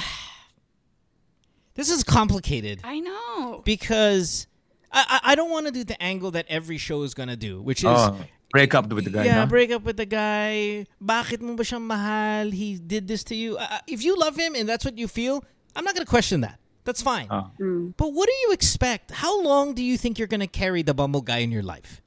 this 1.75 1.89
is 1.89 2.03
complicated 2.03 2.81
I 2.83 2.99
know. 2.99 3.61
because 3.63 4.47
I 4.91 5.05
I, 5.23 5.31
I 5.31 5.35
don't 5.35 5.51
want 5.51 5.67
to 5.67 5.71
do 5.71 5.83
the 5.83 6.01
angle 6.01 6.31
that 6.31 6.45
every 6.49 6.77
show 6.77 7.03
is 7.03 7.13
gonna 7.13 7.37
do, 7.37 7.61
which 7.61 7.79
is 7.83 7.89
Oh, 7.89 8.17
break 8.51 8.73
up 8.75 8.89
with 8.91 9.05
the 9.05 9.11
guy, 9.11 9.25
yeah, 9.25 9.43
no? 9.43 9.45
break 9.45 9.71
up 9.71 9.83
with 9.83 9.97
the 9.97 10.05
guy. 10.05 10.85
Bakit 11.01 11.41
mo 11.41 11.55
ba 11.55 11.63
siyang 11.63 11.83
mahal? 11.87 12.49
He 12.51 12.75
did 12.75 13.07
this 13.07 13.23
to 13.25 13.35
you. 13.35 13.57
Uh, 13.57 13.79
if 13.87 14.03
you 14.03 14.17
love 14.17 14.35
him 14.35 14.55
and 14.55 14.67
that's 14.67 14.83
what 14.83 14.97
you 14.97 15.07
feel, 15.07 15.43
I'm 15.75 15.85
not 15.85 15.93
gonna 15.93 16.05
question 16.09 16.41
that. 16.41 16.57
That's 16.83 17.01
fine. 17.01 17.27
Oh. 17.29 17.51
But 17.95 18.11
what 18.11 18.25
do 18.27 18.33
you 18.47 18.51
expect? 18.53 19.11
How 19.11 19.39
long 19.41 19.75
do 19.77 19.83
you 19.83 19.97
think 19.97 20.17
you're 20.17 20.27
gonna 20.27 20.47
carry 20.49 20.81
the 20.81 20.95
Bumble 20.95 21.21
guy 21.21 21.37
in 21.45 21.51
your 21.51 21.61
life? 21.63 22.01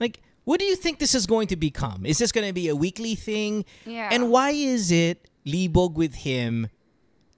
Like, 0.00 0.22
what 0.44 0.58
do 0.58 0.64
you 0.64 0.74
think 0.76 0.98
this 0.98 1.14
is 1.14 1.26
going 1.26 1.48
to 1.48 1.56
become? 1.56 2.06
Is 2.06 2.16
this 2.16 2.32
gonna 2.32 2.54
be 2.54 2.68
a 2.68 2.74
weekly 2.74 3.14
thing? 3.14 3.66
Yeah. 3.84 4.08
And 4.10 4.30
why 4.32 4.50
is 4.56 4.90
it 4.90 5.28
libog 5.46 5.92
with 5.94 6.24
him? 6.24 6.68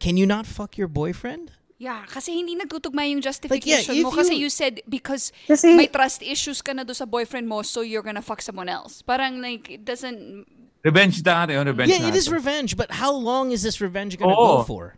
Can 0.00 0.16
you 0.16 0.24
not 0.26 0.48
fuck 0.48 0.74
your 0.80 0.88
boyfriend? 0.88 1.52
Yeah, 1.80 2.04
kasi 2.08 2.36
hindi 2.36 2.56
nagtutugma 2.56 3.08
yung 3.08 3.20
justification 3.24 3.96
if 3.96 4.04
mo. 4.04 4.10
Kasi 4.12 4.36
you- 4.36 4.48
you 4.48 4.50
said 4.52 4.80
because 4.88 5.32
Kasi- 5.48 5.76
may 5.76 5.88
trust 5.88 6.20
issues 6.20 6.60
ka 6.60 6.72
na 6.76 6.84
doon 6.84 6.96
sa 6.96 7.04
boyfriend 7.08 7.48
mo, 7.48 7.62
so 7.62 7.80
you're 7.80 8.04
gonna 8.04 8.20
fuck 8.20 8.42
someone 8.44 8.68
else. 8.68 9.00
Parang 9.00 9.40
like, 9.40 9.70
it 9.70 9.84
doesn't... 9.84 10.44
Revenge 10.84 11.20
natin 11.24 11.56
yun, 11.56 11.64
revenge 11.68 11.88
yeah, 11.92 12.08
it 12.08 12.16
is 12.16 12.28
revenge, 12.32 12.76
but 12.76 12.88
how 13.00 13.12
long 13.12 13.52
is 13.52 13.60
this 13.64 13.80
revenge 13.80 14.16
gonna 14.16 14.32
Oo. 14.36 14.60
go 14.60 14.64
for? 14.64 14.96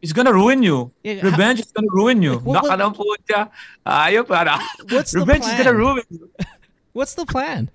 It's 0.00 0.12
gonna 0.12 0.32
ruin 0.32 0.64
you. 0.64 0.90
Yeah, 1.04 1.20
Revenge 1.22 1.60
is 1.60 1.70
gonna 1.70 1.88
ruin 1.92 2.20
you. 2.24 2.40
Like, 2.40 2.44
what- 2.44 2.64
what- 2.64 2.80
Nakalang 2.80 2.92
po 2.96 3.04
siya. 3.28 3.48
Ayaw 3.86 4.24
para. 4.26 4.56
What's 4.90 5.12
the 5.12 5.20
Revenge 5.24 5.44
is 5.46 5.52
plan? 5.52 5.60
gonna 5.64 5.76
ruin 5.78 6.04
you. 6.10 6.26
What's 6.96 7.14
the 7.14 7.24
plan? 7.24 7.68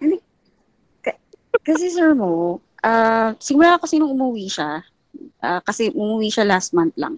Kasi 1.65 1.89
sir 1.91 2.13
mo, 2.15 2.61
ah 2.83 3.33
simula 3.41 3.79
kasi 3.81 3.97
nung 3.99 4.13
umuwi 4.15 4.47
siya, 4.47 4.83
ah, 5.41 5.61
kasi 5.61 5.89
umuwi 5.91 6.31
siya 6.31 6.47
last 6.47 6.73
month 6.73 6.95
lang. 6.95 7.17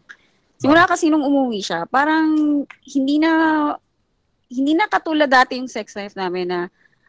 Simula 0.60 0.84
kasi 0.84 1.08
nung 1.08 1.24
umuwi 1.24 1.64
siya, 1.64 1.88
parang 1.88 2.62
hindi 2.84 3.16
na 3.16 3.32
hindi 4.52 4.76
na 4.76 4.92
katulad 4.92 5.30
dati 5.32 5.56
yung 5.56 5.72
sex 5.72 5.96
life 5.96 6.18
namin 6.20 6.52
na 6.52 6.62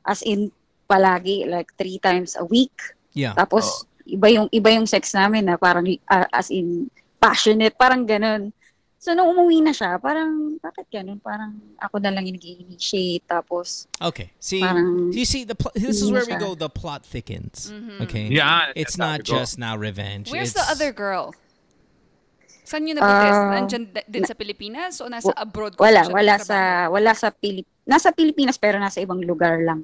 as 0.06 0.22
in 0.22 0.52
palagi 0.86 1.48
like 1.50 1.72
three 1.74 1.98
times 1.98 2.38
a 2.38 2.44
week. 2.46 2.74
Yeah. 3.10 3.34
Tapos 3.34 3.88
iba 4.06 4.30
yung 4.30 4.46
iba 4.54 4.70
yung 4.70 4.86
sex 4.86 5.10
namin 5.16 5.50
na 5.50 5.58
parang 5.58 5.86
ah, 6.06 6.30
as 6.30 6.52
in 6.54 6.86
passionate, 7.18 7.74
parang 7.74 8.06
ganun. 8.06 8.54
So 9.00 9.16
nung 9.16 9.32
umuwi 9.32 9.64
na 9.64 9.72
siya, 9.72 9.96
parang 9.96 10.60
bakit 10.60 10.84
ganun? 10.92 11.16
Parang 11.24 11.56
ako 11.80 11.96
na 12.04 12.12
lang 12.12 12.28
yung 12.28 12.36
nag-initiate 12.36 13.24
tapos 13.24 13.88
Okay. 13.96 14.28
See, 14.36 14.60
Parang- 14.60 15.08
you 15.08 15.24
see 15.24 15.48
the 15.48 15.56
pl- 15.56 15.72
this 15.72 16.04
is 16.04 16.12
where 16.12 16.20
we 16.20 16.36
siya. 16.36 16.38
go. 16.38 16.52
The 16.52 16.68
plot 16.68 17.08
thickens. 17.08 17.72
Okay. 18.04 18.28
Yeah, 18.28 18.76
It's 18.76 19.00
not 19.00 19.24
we 19.24 19.32
just 19.32 19.56
now 19.56 19.72
revenge. 19.80 20.28
Where's 20.28 20.52
it's, 20.52 20.60
the 20.60 20.68
other 20.68 20.92
girl? 20.92 21.32
Saan 22.68 22.84
yun 22.86 23.00
nabuntis? 23.00 23.34
Ah, 23.34 23.56
Nandyan 23.56 23.82
d- 23.88 24.04
din 24.06 24.22
sa 24.28 24.36
Pilipinas 24.36 25.00
o 25.00 25.08
nasa 25.08 25.32
abroad? 25.34 25.74
kung 25.74 25.88
wala 25.88 26.04
wala 26.12 26.36
sa 26.38 26.86
wala 26.86 27.16
sa 27.16 27.32
Pilip 27.32 27.66
nasa 27.88 28.12
Pilipinas 28.12 28.60
pero 28.60 28.76
nasa 28.78 29.00
ibang 29.00 29.18
lugar 29.24 29.64
lang. 29.64 29.82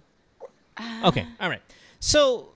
Okay. 1.03 1.25
All 1.41 1.49
right. 1.49 1.65
So 1.99 2.53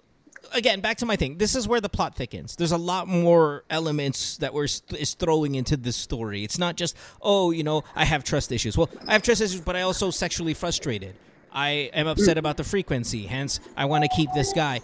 again, 0.53 0.81
back 0.81 0.99
to 0.99 1.07
my 1.07 1.17
thing. 1.17 1.39
This 1.39 1.55
is 1.55 1.67
where 1.69 1.81
the 1.81 1.89
plot 1.89 2.15
thickens. 2.17 2.57
There's 2.57 2.73
a 2.73 2.77
lot 2.79 3.09
more 3.09 3.65
elements 3.71 4.37
that 4.39 4.53
we're 4.55 4.67
st- 4.67 5.01
is 5.01 5.15
throwing 5.15 5.55
into 5.55 5.77
this 5.77 5.97
story. 5.97 6.45
It's 6.45 6.59
not 6.59 6.77
just 6.77 6.97
oh, 7.23 7.51
you 7.51 7.63
know, 7.63 7.83
I 7.95 8.05
have 8.05 8.25
trust 8.25 8.53
issues. 8.53 8.77
Well, 8.77 8.89
I 9.07 9.13
have 9.13 9.23
trust 9.23 9.41
issues, 9.41 9.61
but 9.61 9.77
I 9.77 9.83
also 9.83 10.11
sexually 10.11 10.55
frustrated. 10.55 11.15
I 11.53 11.91
am 11.95 12.07
upset 12.07 12.39
about 12.39 12.57
the 12.57 12.65
frequency. 12.65 13.27
Hence, 13.27 13.59
I 13.77 13.87
want 13.87 14.05
to 14.05 14.11
keep 14.15 14.31
this 14.35 14.53
guy. 14.53 14.81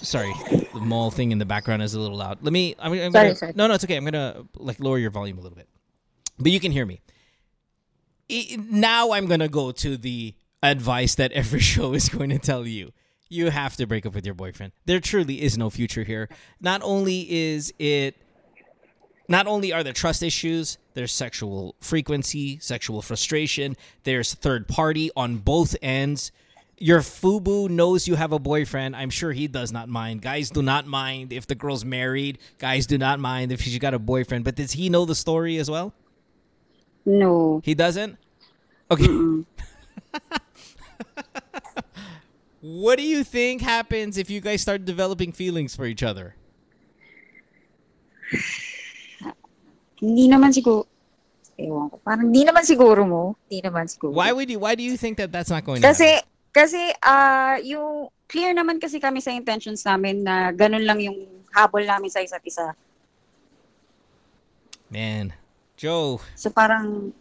Sorry, 0.00 0.32
the 0.72 0.80
mall 0.80 1.10
thing 1.10 1.32
in 1.32 1.38
the 1.38 1.44
background 1.44 1.82
is 1.82 1.94
a 1.94 2.00
little 2.00 2.16
loud. 2.16 2.38
Let 2.42 2.52
me. 2.52 2.76
I'm, 2.78 2.92
I'm 2.92 3.12
Sorry, 3.12 3.26
gonna, 3.28 3.34
sorry. 3.36 3.52
No, 3.56 3.66
no, 3.66 3.74
it's 3.74 3.84
okay. 3.84 3.96
I'm 3.96 4.04
gonna 4.04 4.44
like 4.54 4.78
lower 4.80 4.96
your 4.98 5.10
volume 5.10 5.38
a 5.38 5.40
little 5.40 5.56
bit, 5.56 5.68
but 6.38 6.52
you 6.52 6.60
can 6.60 6.70
hear 6.72 6.86
me. 6.86 7.00
I- 8.30 8.58
now 8.70 9.10
I'm 9.12 9.26
gonna 9.26 9.48
go 9.48 9.72
to 9.72 9.96
the 9.96 10.34
advice 10.62 11.14
that 11.16 11.32
every 11.32 11.60
show 11.74 11.94
is 11.94 12.08
going 12.08 12.30
to 12.30 12.38
tell 12.38 12.66
you. 12.66 12.92
You 13.28 13.50
have 13.50 13.76
to 13.76 13.86
break 13.86 14.06
up 14.06 14.14
with 14.14 14.24
your 14.24 14.34
boyfriend. 14.34 14.72
There 14.86 15.00
truly 15.00 15.42
is 15.42 15.58
no 15.58 15.68
future 15.70 16.04
here. 16.04 16.28
Not 16.60 16.80
only 16.82 17.30
is 17.30 17.72
it 17.78 18.16
not 19.28 19.46
only 19.46 19.72
are 19.72 19.84
there 19.84 19.92
trust 19.92 20.22
issues, 20.22 20.78
there's 20.94 21.12
sexual 21.12 21.74
frequency, 21.80 22.58
sexual 22.60 23.02
frustration, 23.02 23.76
there's 24.04 24.32
third 24.32 24.66
party 24.66 25.10
on 25.14 25.36
both 25.36 25.76
ends. 25.82 26.32
Your 26.78 27.00
FUBU 27.00 27.68
knows 27.68 28.08
you 28.08 28.14
have 28.14 28.32
a 28.32 28.38
boyfriend. 28.38 28.96
I'm 28.96 29.10
sure 29.10 29.32
he 29.32 29.48
does 29.48 29.72
not 29.72 29.88
mind. 29.88 30.22
Guys 30.22 30.48
do 30.48 30.62
not 30.62 30.86
mind 30.86 31.32
if 31.32 31.46
the 31.46 31.54
girl's 31.54 31.84
married. 31.84 32.38
Guys 32.58 32.86
do 32.86 32.96
not 32.96 33.20
mind 33.20 33.52
if 33.52 33.60
she's 33.60 33.78
got 33.78 33.94
a 33.94 33.98
boyfriend. 33.98 34.44
But 34.44 34.54
does 34.54 34.72
he 34.72 34.88
know 34.88 35.04
the 35.04 35.16
story 35.16 35.58
as 35.58 35.68
well? 35.68 35.92
No. 37.04 37.60
He 37.64 37.74
doesn't? 37.74 38.16
Okay. 38.90 39.08
what 42.60 42.96
do 42.98 43.04
you 43.04 43.22
think 43.24 43.62
happens 43.62 44.18
if 44.18 44.30
you 44.30 44.40
guys 44.40 44.62
start 44.62 44.84
developing 44.84 45.32
feelings 45.32 45.74
for 45.76 45.84
each 45.86 46.02
other? 46.02 46.34
Hindi 49.98 50.28
naman 50.30 50.54
siguro 50.54 50.86
ewan 51.58 51.90
ko. 51.90 51.96
Parang 52.06 52.30
hindi 52.30 52.46
naman 52.46 52.62
siguro 52.62 53.02
mo. 53.02 53.22
Hindi 53.50 53.66
naman 53.66 53.90
siguro. 53.90 54.14
Why 54.14 54.30
would 54.30 54.46
you 54.46 54.62
why 54.62 54.78
do 54.78 54.82
you 54.86 54.94
think 54.94 55.18
that 55.18 55.34
that's 55.34 55.50
not 55.50 55.66
going 55.66 55.82
to 55.82 55.88
Kasi 55.90 56.22
happen? 56.22 56.30
kasi 56.54 56.80
ah 57.02 57.58
yung 57.60 58.08
clear 58.30 58.54
naman 58.54 58.78
kasi 58.78 59.02
kami 59.02 59.18
sa 59.18 59.34
intentions 59.34 59.82
namin 59.82 60.22
na 60.22 60.54
ganun 60.54 60.86
lang 60.86 61.02
yung 61.02 61.26
habol 61.50 61.82
namin 61.82 62.10
sa 62.10 62.22
isa't 62.22 62.44
isa. 62.46 62.74
Man, 64.88 65.34
Jo, 65.76 66.22
So 66.32 66.48
parang 66.48 67.12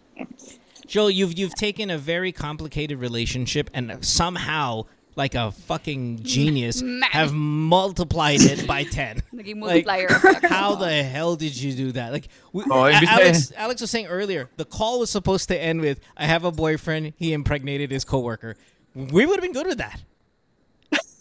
Jo, 0.88 1.12
you've 1.12 1.36
you've 1.36 1.58
taken 1.58 1.92
a 1.92 1.98
very 2.00 2.32
complicated 2.32 3.02
relationship 3.02 3.70
and 3.74 3.92
somehow 4.06 4.88
like 5.18 5.36
a 5.36 5.52
fucking 5.52 6.20
genius, 6.24 6.82
Man. 6.82 7.02
have 7.12 7.34
multiplied 7.34 8.42
it 8.42 8.66
by 8.66 8.84
10. 8.92 9.22
Like, 9.34 9.56
multiplier 9.56 10.06
effect. 10.06 10.46
How 10.50 10.76
the 10.76 11.04
hell 11.04 11.36
did 11.36 11.58
you 11.60 11.74
do 11.74 11.92
that? 11.94 12.14
Like, 12.14 12.28
we, 12.54 12.64
Oh, 12.70 12.86
A- 12.86 12.92
imbis 12.94 13.08
Alex, 13.08 13.52
Alex 13.58 13.82
was 13.82 13.92
saying 13.92 14.06
earlier, 14.08 14.50
the 14.58 14.66
call 14.66 15.00
was 15.00 15.10
supposed 15.10 15.50
to 15.50 15.62
end 15.62 15.82
with, 15.82 16.00
I 16.16 16.26
have 16.26 16.46
a 16.46 16.52
boyfriend, 16.52 17.14
he 17.18 17.34
impregnated 17.34 17.92
his 17.92 18.06
coworker. 18.06 18.56
We 18.96 19.26
would 19.26 19.36
have 19.36 19.44
been 19.44 19.54
good 19.54 19.68
with 19.68 19.80
that. 19.80 20.02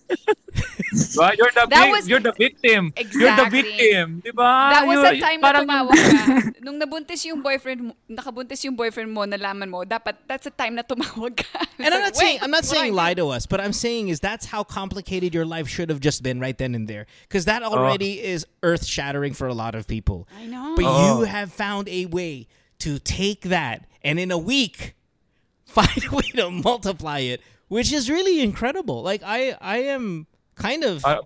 Diba? 0.07 1.37
You're 1.37 1.51
the 1.53 1.67
That 1.69 1.85
vic- 1.85 1.93
was- 1.93 2.09
you're 2.09 2.21
the 2.21 2.33
victim. 2.33 2.93
You're 2.97 3.05
the 3.35 3.45
Exactly. 3.45 3.63
victim, 3.63 4.07
'di 4.25 4.33
ba? 4.33 4.71
That 4.73 4.87
was 4.87 4.99
the 5.03 5.13
You're- 5.17 5.21
time 5.21 5.41
na 5.41 5.47
parang- 5.53 5.67
tumawag 5.69 5.97
ka. 5.99 6.25
Nung 6.65 6.79
nabuntis 6.81 7.21
yung 7.27 7.43
boyfriend 7.43 7.81
mo, 7.91 7.93
nakabuntis 8.09 8.65
yung 8.65 8.77
boyfriend 8.77 9.11
mo, 9.13 9.25
nalaman 9.29 9.69
mo, 9.69 9.85
dapat 9.85 10.17
that's 10.27 10.45
the 10.49 10.55
time 10.55 10.75
na 10.75 10.83
tumawag 10.83 11.37
ka. 11.37 11.61
And 11.83 11.93
I'm 11.93 12.01
not 12.01 12.17
Wait, 12.17 12.23
saying 12.23 12.39
I'm 12.41 12.51
not 12.51 12.65
what 12.65 12.73
I 12.77 12.81
saying 12.89 12.95
lie 12.95 13.15
to 13.15 13.29
us, 13.29 13.45
but 13.45 13.61
I'm 13.61 13.75
saying 13.75 14.09
is 14.09 14.21
that's 14.21 14.47
how 14.47 14.65
complicated 14.65 15.35
your 15.35 15.45
life 15.45 15.69
should 15.69 15.91
have 15.91 16.01
just 16.01 16.23
been 16.23 16.41
right 16.41 16.57
then 16.57 16.75
and 16.75 16.89
there. 16.89 17.05
Because 17.29 17.45
that 17.45 17.63
uh. 17.63 17.69
already 17.69 18.23
is 18.23 18.47
earth 18.63 18.87
shattering 18.87 19.35
for 19.35 19.47
a 19.47 19.55
lot 19.55 19.75
of 19.75 19.87
people. 19.87 20.27
I 20.39 20.47
know. 20.47 20.75
But 20.77 20.87
Oh. 20.89 20.97
you 21.21 21.25
have 21.29 21.53
found 21.53 21.89
a 21.91 22.07
way 22.07 22.49
to 22.81 22.99
take 22.99 23.43
that 23.53 23.85
and 24.05 24.19
in 24.19 24.31
a 24.31 24.39
week 24.39 24.95
find 25.67 26.01
a 26.09 26.15
way 26.15 26.31
to 26.41 26.49
multiply 26.51 27.21
it, 27.21 27.41
which 27.69 27.93
is 27.93 28.09
really 28.11 28.41
incredible. 28.43 29.03
Like 29.03 29.23
I 29.25 29.55
I 29.61 29.91
am 29.93 30.27
kind 30.55 30.85
of 30.85 31.05
Ah, 31.05 31.21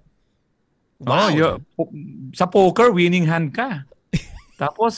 wow. 1.00 1.26
Oh, 1.26 1.28
you- 1.28 1.60
po- 1.76 1.92
sa 2.36 2.46
poker, 2.46 2.92
winning 2.92 3.24
hand 3.26 3.54
ka. 3.54 3.84
Tapos, 4.60 4.94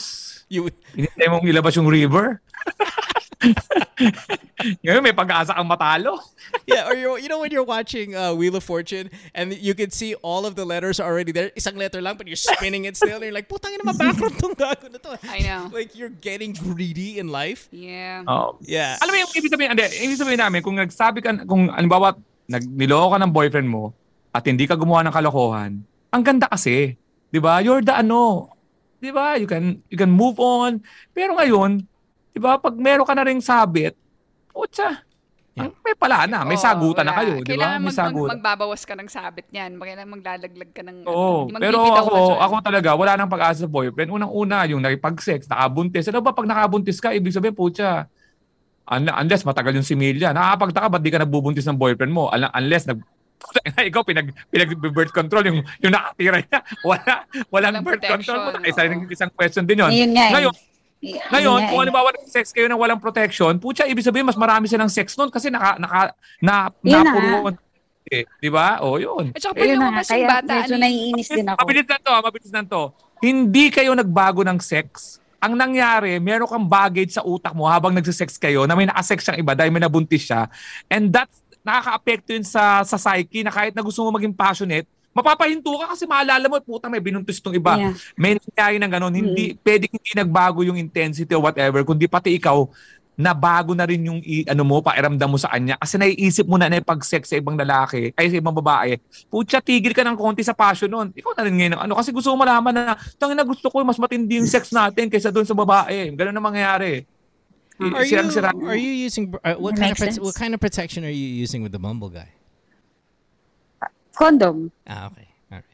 you 0.51 0.67
hinintay 0.95 1.27
mong 1.31 1.47
ilabas 1.47 1.75
yung 1.79 1.87
river. 1.87 2.41
Ngayon, 4.83 5.03
may 5.03 5.15
pag-asa 5.15 5.51
kang 5.53 5.67
matalo. 5.67 6.19
yeah, 6.69 6.87
or 6.87 6.95
you 6.95 7.19
you 7.19 7.27
know 7.27 7.43
when 7.43 7.51
you're 7.51 7.67
watching 7.67 8.15
uh, 8.15 8.31
Wheel 8.31 8.55
of 8.55 8.63
Fortune 8.63 9.11
and 9.35 9.51
you 9.53 9.75
can 9.75 9.91
see 9.91 10.15
all 10.23 10.47
of 10.47 10.55
the 10.55 10.63
letters 10.63 10.99
already 10.99 11.31
there, 11.35 11.51
isang 11.55 11.75
letter 11.75 11.99
lang, 11.99 12.15
but 12.15 12.27
you're 12.27 12.39
spinning 12.39 12.85
it 12.85 12.95
still, 12.95 13.19
and 13.19 13.27
you're 13.27 13.35
like, 13.35 13.51
putang 13.51 13.75
ina, 13.75 13.83
mabankrupt 13.83 14.39
tong 14.39 14.55
gago 14.55 14.87
na 14.87 14.99
to. 14.99 15.11
I 15.27 15.39
know. 15.43 15.61
Like 15.73 15.97
you're 15.97 16.13
getting 16.13 16.53
greedy 16.53 17.17
in 17.17 17.33
life. 17.33 17.67
Yeah. 17.73 18.23
Oh. 18.29 18.61
Yeah. 18.61 19.01
Alam 19.01 19.11
mo 19.15 19.17
yung 19.25 19.33
ibig 19.33 19.49
sabihin, 19.49 19.73
hindi, 19.73 19.85
ibig 20.05 20.19
sabihin 20.21 20.39
namin, 20.39 20.61
kung 20.61 20.77
nagsabi 20.77 21.19
ka, 21.19 21.33
kung 21.49 21.73
alimbawa, 21.73 22.13
nag, 22.45 22.63
niloko 22.63 23.15
ka 23.15 23.17
ng 23.19 23.31
boyfriend 23.33 23.67
mo 23.67 23.91
at 24.31 24.45
hindi 24.45 24.69
ka 24.69 24.77
gumawa 24.77 25.01
ng 25.07 25.13
kalokohan, 25.15 25.81
ang 26.13 26.23
ganda 26.23 26.45
kasi. 26.45 26.93
Di 27.33 27.41
ba? 27.41 27.57
You're 27.65 27.81
the 27.81 27.97
ano. 27.97 28.53
Di 29.01 29.09
ba? 29.09 29.33
You 29.41 29.49
can, 29.49 29.81
you 29.89 29.97
can 29.97 30.13
move 30.13 30.37
on. 30.37 30.85
Pero 31.17 31.33
ngayon, 31.33 31.89
di 32.33 32.39
ba, 32.41 32.57
pag 32.57 32.75
meron 32.75 33.05
ka 33.05 33.13
na 33.13 33.23
ring 33.23 33.39
sabit, 33.39 33.93
putsa, 34.49 35.05
Yeah. 35.53 35.69
may 35.85 35.93
pala 35.93 36.25
na, 36.25 36.41
may 36.41 36.57
Oo, 36.57 36.65
sagutan 36.65 37.05
na 37.05 37.13
wala. 37.13 37.19
kayo. 37.21 37.33
Di 37.37 37.45
ba? 37.45 37.49
Kailangan 37.53 37.77
May 37.77 37.93
mag, 37.93 38.09
mag, 38.09 38.31
magbabawas 38.41 38.81
ka 38.89 38.97
ng 38.97 39.05
sabit 39.05 39.45
niyan. 39.53 39.77
Kailangan 39.77 40.09
maglalaglag 40.09 40.71
ka 40.73 40.81
ng... 40.81 40.97
Oo. 41.05 41.45
ano, 41.45 41.61
Pero 41.61 41.77
ako, 41.93 42.41
ako 42.41 42.53
talaga, 42.65 42.89
wala 42.97 43.13
nang 43.13 43.29
pag-asa 43.29 43.61
sa 43.61 43.69
boyfriend. 43.69 44.09
Unang-una, 44.09 44.65
yung 44.65 44.81
nakipag-sex, 44.81 45.45
nakabuntis. 45.45 46.09
Ano 46.09 46.25
ba 46.25 46.33
pag 46.33 46.49
nakabuntis 46.49 46.97
ka, 46.97 47.13
ibig 47.13 47.29
sabihin, 47.29 47.53
putya, 47.53 48.09
un- 48.89 49.13
unless 49.13 49.45
matagal 49.45 49.77
yung 49.77 49.85
similya. 49.85 50.33
Nakakapagtaka, 50.33 50.89
ba't 50.89 51.01
di 51.05 51.13
ka 51.13 51.21
nagbubuntis 51.21 51.69
ng 51.69 51.77
boyfriend 51.77 52.09
mo? 52.09 52.33
Unless 52.33 52.89
nag 52.89 53.05
ikaw 53.91 54.01
pinag 54.01 54.33
pinag 54.49 54.71
birth 54.73 55.11
control 55.11 55.43
yung 55.43 55.59
yung 55.83 55.91
nakatira 55.91 56.39
niya 56.39 56.63
wala 56.87 57.27
walang, 57.51 57.75
Walang 57.75 57.83
birth 57.83 57.99
control 57.99 58.39
protection, 58.49 58.71
isa 58.71 58.81
oo. 58.81 58.87
rin 58.87 58.99
isang 59.11 59.31
question 59.35 59.63
din 59.67 59.83
yun 59.83 59.91
Ayun 59.91 60.11
nga 60.15 60.25
eh. 61.03 61.19
ngayon 61.29 61.59
kung 61.67 61.77
eh. 61.77 61.81
halimbawa 61.83 62.09
sex 62.25 62.55
kayo 62.55 62.71
ng 62.71 62.79
walang 62.79 63.01
protection, 63.03 63.59
putya, 63.59 63.83
ibig 63.91 64.07
sabihin 64.07 64.23
mas 64.23 64.39
marami 64.39 64.71
silang 64.71 64.87
sex 64.87 65.19
noon 65.19 65.27
kasi 65.27 65.51
naka, 65.51 65.75
naka, 65.75 65.99
na, 66.39 66.71
na 66.79 66.97
napuruan. 67.03 67.55
Eh, 68.07 68.27
di 68.39 68.51
ba? 68.51 68.83
O, 68.83 68.99
yun. 68.99 69.31
At 69.31 69.39
saka 69.39 69.63
na 69.63 69.63
nga, 69.63 69.75
lumabas 69.79 70.07
yung 70.07 70.11
kaya 70.11 70.27
bata, 70.27 70.53
medyo 70.59 70.75
ano, 70.75 70.83
naiinis 70.83 71.29
din 71.31 71.47
ako. 71.47 71.59
Mabilis 71.63 71.87
na 71.87 71.97
to, 71.97 72.09
ah, 72.11 72.21
mabilis 72.23 72.51
na 72.51 72.63
to. 72.63 72.81
Hindi 73.23 73.65
kayo 73.71 73.91
nagbago 73.95 74.41
ng 74.43 74.59
sex. 74.59 75.17
Ang 75.39 75.55
nangyari, 75.55 76.19
meron 76.19 76.47
kang 76.47 76.67
baggage 76.67 77.15
sa 77.15 77.23
utak 77.23 77.55
mo 77.55 77.67
habang 77.67 77.95
nagsisex 77.95 78.35
kayo 78.35 78.67
na 78.67 78.75
may 78.75 78.87
nakasex 78.87 79.23
siyang 79.23 79.39
iba 79.39 79.55
dahil 79.55 79.71
may 79.71 79.83
nabuntis 79.83 80.23
siya. 80.27 80.51
And 80.91 81.11
that's 81.11 81.43
nakaka-apekto 81.63 82.35
yun 82.35 82.45
sa, 82.45 82.83
sa 82.83 82.99
psyche 82.99 83.41
na 83.41 83.51
kahit 83.51 83.71
na 83.71 83.81
gusto 83.81 84.03
mo 84.03 84.11
maging 84.11 84.35
passionate, 84.35 84.87
mapapahinto 85.13 85.69
ka 85.79 85.93
kasi 85.93 86.03
maalala 86.09 86.49
mo, 86.49 86.57
puta 86.59 86.89
may 86.89 86.99
binuntis 86.99 87.39
tong 87.39 87.53
iba. 87.53 87.77
Yeah. 87.77 87.93
May 88.17 88.31
nangyari 88.35 88.75
ng 88.81 88.91
ganun. 88.91 89.13
Hindi, 89.13 89.53
pwedeng 89.61 89.93
hindi 89.93 90.11
nagbago 90.17 90.65
yung 90.65 90.75
intensity 90.75 91.31
or 91.37 91.45
whatever, 91.45 91.85
kundi 91.85 92.09
pati 92.09 92.35
ikaw, 92.35 92.65
nabago 93.13 93.77
na 93.77 93.85
rin 93.85 94.01
yung 94.01 94.19
i- 94.25 94.45
ano 94.49 94.65
mo, 94.65 94.81
pairamdam 94.81 95.29
mo 95.29 95.37
sa 95.37 95.53
kanya. 95.53 95.77
Kasi 95.77 96.01
naiisip 96.01 96.49
mo 96.49 96.57
na 96.57 96.65
na 96.65 96.81
yung 96.81 96.89
pag-sex 96.89 97.29
sa 97.29 97.37
ibang 97.37 97.53
lalaki, 97.53 98.09
ay 98.17 98.25
sa 98.33 98.41
ibang 98.41 98.57
babae. 98.57 98.97
Putya, 99.29 99.61
tigil 99.61 99.93
ka 99.93 100.01
ng 100.01 100.17
konti 100.17 100.41
sa 100.41 100.57
passion 100.57 100.89
nun. 100.89 101.13
Ikaw 101.13 101.31
na 101.37 101.45
rin 101.45 101.53
ngayon. 101.53 101.77
Ano, 101.77 101.93
kasi 101.93 102.09
gusto 102.09 102.33
mo 102.33 102.41
malaman 102.41 102.73
na, 102.73 102.97
tangin 103.21 103.37
na 103.37 103.45
gusto 103.45 103.69
ko, 103.69 103.85
mas 103.85 104.01
matindi 104.01 104.41
yung 104.41 104.49
sex 104.49 104.73
natin 104.73 105.13
kaysa 105.13 105.29
doon 105.29 105.45
sa 105.45 105.53
babae. 105.53 106.09
Ganun 106.17 106.33
na 106.33 106.41
mangyayari. 106.41 107.05
Are 107.81 108.05
you 108.05 108.21
are 108.69 108.77
you 108.77 108.93
using 108.93 109.33
uh, 109.41 109.57
what 109.57 109.73
kind 109.73 109.91
of 109.91 109.97
sense. 109.97 110.21
what 110.21 110.37
kind 110.37 110.53
of 110.53 110.61
protection 110.61 111.01
are 111.03 111.11
you 111.13 111.25
using 111.25 111.65
with 111.65 111.73
the 111.73 111.81
Bumble 111.81 112.09
guy? 112.09 112.29
Condom. 114.13 114.69
Ah, 114.85 115.09
okay. 115.09 115.27
All 115.49 115.59
right. 115.59 115.69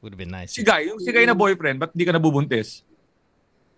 Would 0.00 0.12
have 0.16 0.20
been 0.20 0.32
nice. 0.32 0.56
Si 0.56 0.64
Guy, 0.64 0.88
yung 0.88 0.98
si 0.98 1.12
Guy 1.12 1.28
na 1.28 1.36
boyfriend, 1.36 1.78
ba't 1.78 1.92
di 1.92 2.04
ka 2.08 2.12
nabubuntis? 2.12 2.82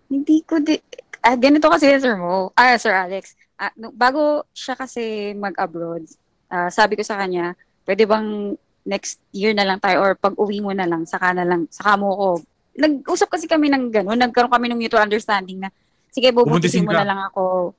Hindi 0.07 0.41
ko 0.47 0.57
di... 0.63 0.79
Ah, 1.25 1.35
ganito 1.35 1.67
kasi, 1.67 1.91
Sir 1.99 2.15
Mo. 2.15 2.53
Ah, 2.55 2.77
Sir 2.79 2.95
Alex. 2.95 3.35
Ah, 3.59 3.73
bago 3.75 4.45
siya 4.55 4.77
kasi 4.77 5.33
mag-abroad, 5.35 6.05
ah, 6.51 6.71
sabi 6.71 6.95
ko 6.95 7.03
sa 7.03 7.19
kanya, 7.19 7.55
pwede 7.83 8.07
bang 8.07 8.55
next 8.85 9.17
year 9.33 9.51
na 9.51 9.65
lang 9.65 9.81
tayo 9.81 10.05
or 10.05 10.13
pag 10.13 10.37
uwi 10.37 10.61
mo 10.61 10.69
na 10.71 10.85
lang, 10.85 11.09
saka 11.09 11.33
na 11.33 11.43
lang, 11.43 11.65
saka 11.73 11.97
mo 11.97 12.13
ko. 12.13 12.29
Nag-usap 12.77 13.33
kasi 13.33 13.49
kami 13.49 13.73
ng 13.73 13.89
gano'n, 13.89 14.19
nagkaroon 14.19 14.53
kami 14.53 14.69
ng 14.69 14.79
mutual 14.79 15.07
understanding 15.07 15.57
na, 15.57 15.73
sige, 16.13 16.29
bubuntisin 16.29 16.85
mo 16.85 16.93
ka. 16.93 17.01
na 17.01 17.07
lang 17.09 17.19
ako 17.31 17.73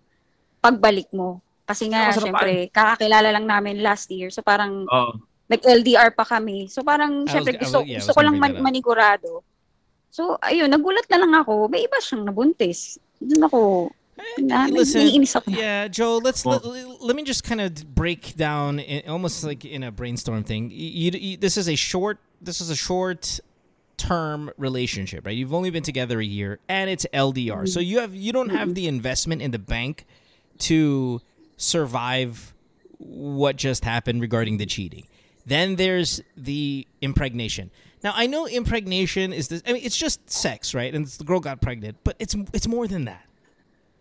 pagbalik 0.58 1.06
mo. 1.14 1.38
Kasi 1.66 1.90
nga, 1.90 2.10
Masarap 2.10 2.26
syempre, 2.26 2.52
kakakilala 2.74 3.28
lang 3.30 3.46
namin 3.46 3.82
last 3.82 4.10
year. 4.10 4.30
So 4.34 4.42
parang, 4.42 4.86
Oo. 4.86 5.12
nag-LDR 5.48 6.14
pa 6.14 6.24
kami. 6.24 6.66
So 6.66 6.82
parang, 6.82 7.28
I 7.28 7.32
syempre, 7.32 7.54
was- 7.54 7.60
I 7.60 7.62
gusto, 7.62 7.78
was- 7.80 7.88
yeah, 7.88 7.98
gusto 7.98 8.12
ko 8.14 8.20
lang 8.22 8.38
man- 8.38 8.58
manigurado. 8.62 9.42
So, 10.10 10.38
ayun, 10.42 10.72
nagulat 10.72 11.06
na 11.10 11.18
lang 11.18 11.32
ako. 11.34 11.68
May 11.68 11.84
iba 11.84 12.00
siyang 12.00 12.24
nabuntis. 12.24 12.96
Doon 13.20 13.42
ako, 13.44 13.60
eh, 14.16 14.42
na, 14.42 14.66
Listen, 14.66 15.12
yeah, 15.46 15.88
Jo. 15.88 16.18
Let's 16.18 16.44
Well- 16.44 16.60
let, 16.64 17.02
let 17.02 17.16
me 17.16 17.22
just 17.22 17.44
kind 17.44 17.60
of 17.60 17.94
break 17.94 18.34
down, 18.36 18.80
in, 18.80 19.08
almost 19.08 19.44
like 19.44 19.64
in 19.64 19.82
a 19.82 19.92
brainstorm 19.92 20.42
thing. 20.42 20.70
You, 20.72 21.12
you, 21.12 21.36
this 21.36 21.56
is 21.56 21.68
a 21.68 21.76
short. 21.76 22.18
This 22.40 22.60
is 22.60 22.70
a 22.70 22.76
short 22.76 23.40
term 23.96 24.50
relationship, 24.56 25.24
right? 25.26 25.36
You've 25.36 25.54
only 25.54 25.70
been 25.70 25.82
together 25.82 26.20
a 26.20 26.24
year, 26.24 26.60
and 26.68 26.90
it's 26.90 27.06
LDR. 27.12 27.68
So 27.68 27.80
mm-hmm. 27.80 27.88
you 27.88 28.00
have 28.00 28.14
you 28.14 28.32
don't 28.32 28.50
have 28.50 28.74
the 28.74 28.86
investment 28.86 29.42
in 29.42 29.50
the 29.50 29.58
bank 29.58 30.04
to 30.68 31.20
survive 31.56 32.54
what 32.98 33.56
just 33.56 33.84
happened 33.84 34.20
regarding 34.20 34.58
the 34.58 34.66
cheating. 34.66 35.06
Then 35.46 35.76
there's 35.76 36.20
the 36.36 36.86
impregnation. 37.00 37.70
Now 38.02 38.12
I 38.14 38.26
know 38.26 38.46
impregnation 38.46 39.32
is 39.32 39.48
this. 39.48 39.62
I 39.66 39.72
mean, 39.72 39.82
it's 39.84 39.96
just 39.96 40.28
sex, 40.28 40.74
right? 40.74 40.92
And 40.94 41.06
the 41.06 41.24
girl 41.24 41.40
got 41.40 41.60
pregnant, 41.60 41.98
but 42.04 42.16
it's 42.18 42.34
it's 42.52 42.66
more 42.68 42.86
than 42.86 43.04
that. 43.06 43.24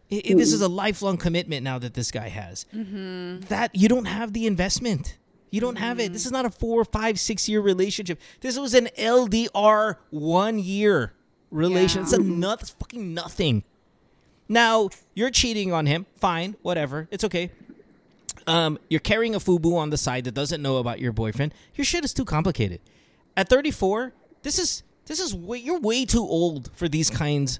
It, 0.09 0.31
it- 0.31 0.37
this 0.37 0.51
is 0.53 0.61
a 0.61 0.67
lifelong 0.67 1.17
commitment 1.17 1.63
now 1.63 1.79
that 1.79 1.93
this 1.93 2.11
guy 2.11 2.29
has. 2.29 2.65
Mm-hmm. 2.75 3.41
That 3.47 3.75
you 3.75 3.87
don't 3.87 4.05
have 4.05 4.33
the 4.33 4.47
investment. 4.47 5.17
You 5.51 5.61
don't 5.61 5.77
have 5.77 5.99
it. 5.99 6.05
Mm-hmm. 6.05 6.13
This 6.13 6.25
is 6.25 6.31
not 6.31 6.45
a 6.45 6.49
four, 6.49 6.83
five, 6.83 7.19
six 7.19 7.47
year 7.47 7.61
relationship. 7.61 8.19
This 8.41 8.59
was 8.59 8.73
an 8.73 8.89
LDR 8.97 9.95
one 10.09 10.59
year 10.59 11.13
relation. 11.49 12.01
It's 12.01 12.11
a 12.13 12.17
not 12.21 12.67
fucking 12.79 13.13
nothing. 13.13 13.63
Now 14.49 14.89
you're 15.13 15.29
cheating 15.31 15.71
on 15.71 15.85
him. 15.85 16.05
Fine, 16.17 16.55
whatever. 16.61 17.07
It's 17.09 17.23
okay. 17.23 17.51
Um, 18.47 18.77
you're 18.89 18.99
carrying 18.99 19.33
a 19.33 19.39
fubu 19.39 19.75
on 19.75 19.89
the 19.89 19.97
side 19.97 20.23
that 20.25 20.33
doesn't 20.33 20.61
know 20.61 20.77
about 20.77 20.99
your 20.99 21.11
boyfriend. 21.11 21.53
Your 21.75 21.85
shit 21.85 22.05
is 22.05 22.13
too 22.13 22.25
complicated. 22.25 22.79
At 23.35 23.49
34, 23.49 24.13
this 24.43 24.59
is 24.59 24.83
this 25.05 25.19
is 25.19 25.33
way 25.33 25.57
you're 25.57 25.79
way 25.79 26.05
too 26.05 26.23
old 26.23 26.71
for 26.73 26.87
these 26.87 27.09
kinds 27.09 27.59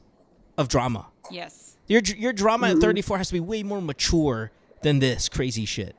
of 0.58 0.68
drama. 0.68 1.08
Yes. 1.32 1.78
Your 1.88 2.02
your 2.02 2.34
drama 2.34 2.68
at 2.68 2.74
mm-hmm. 2.74 2.82
34 2.82 3.18
has 3.18 3.28
to 3.28 3.34
be 3.34 3.40
way 3.40 3.64
more 3.64 3.82
mature 3.82 4.52
than 4.82 5.00
this 5.00 5.30
crazy 5.30 5.66
shit. 5.66 5.96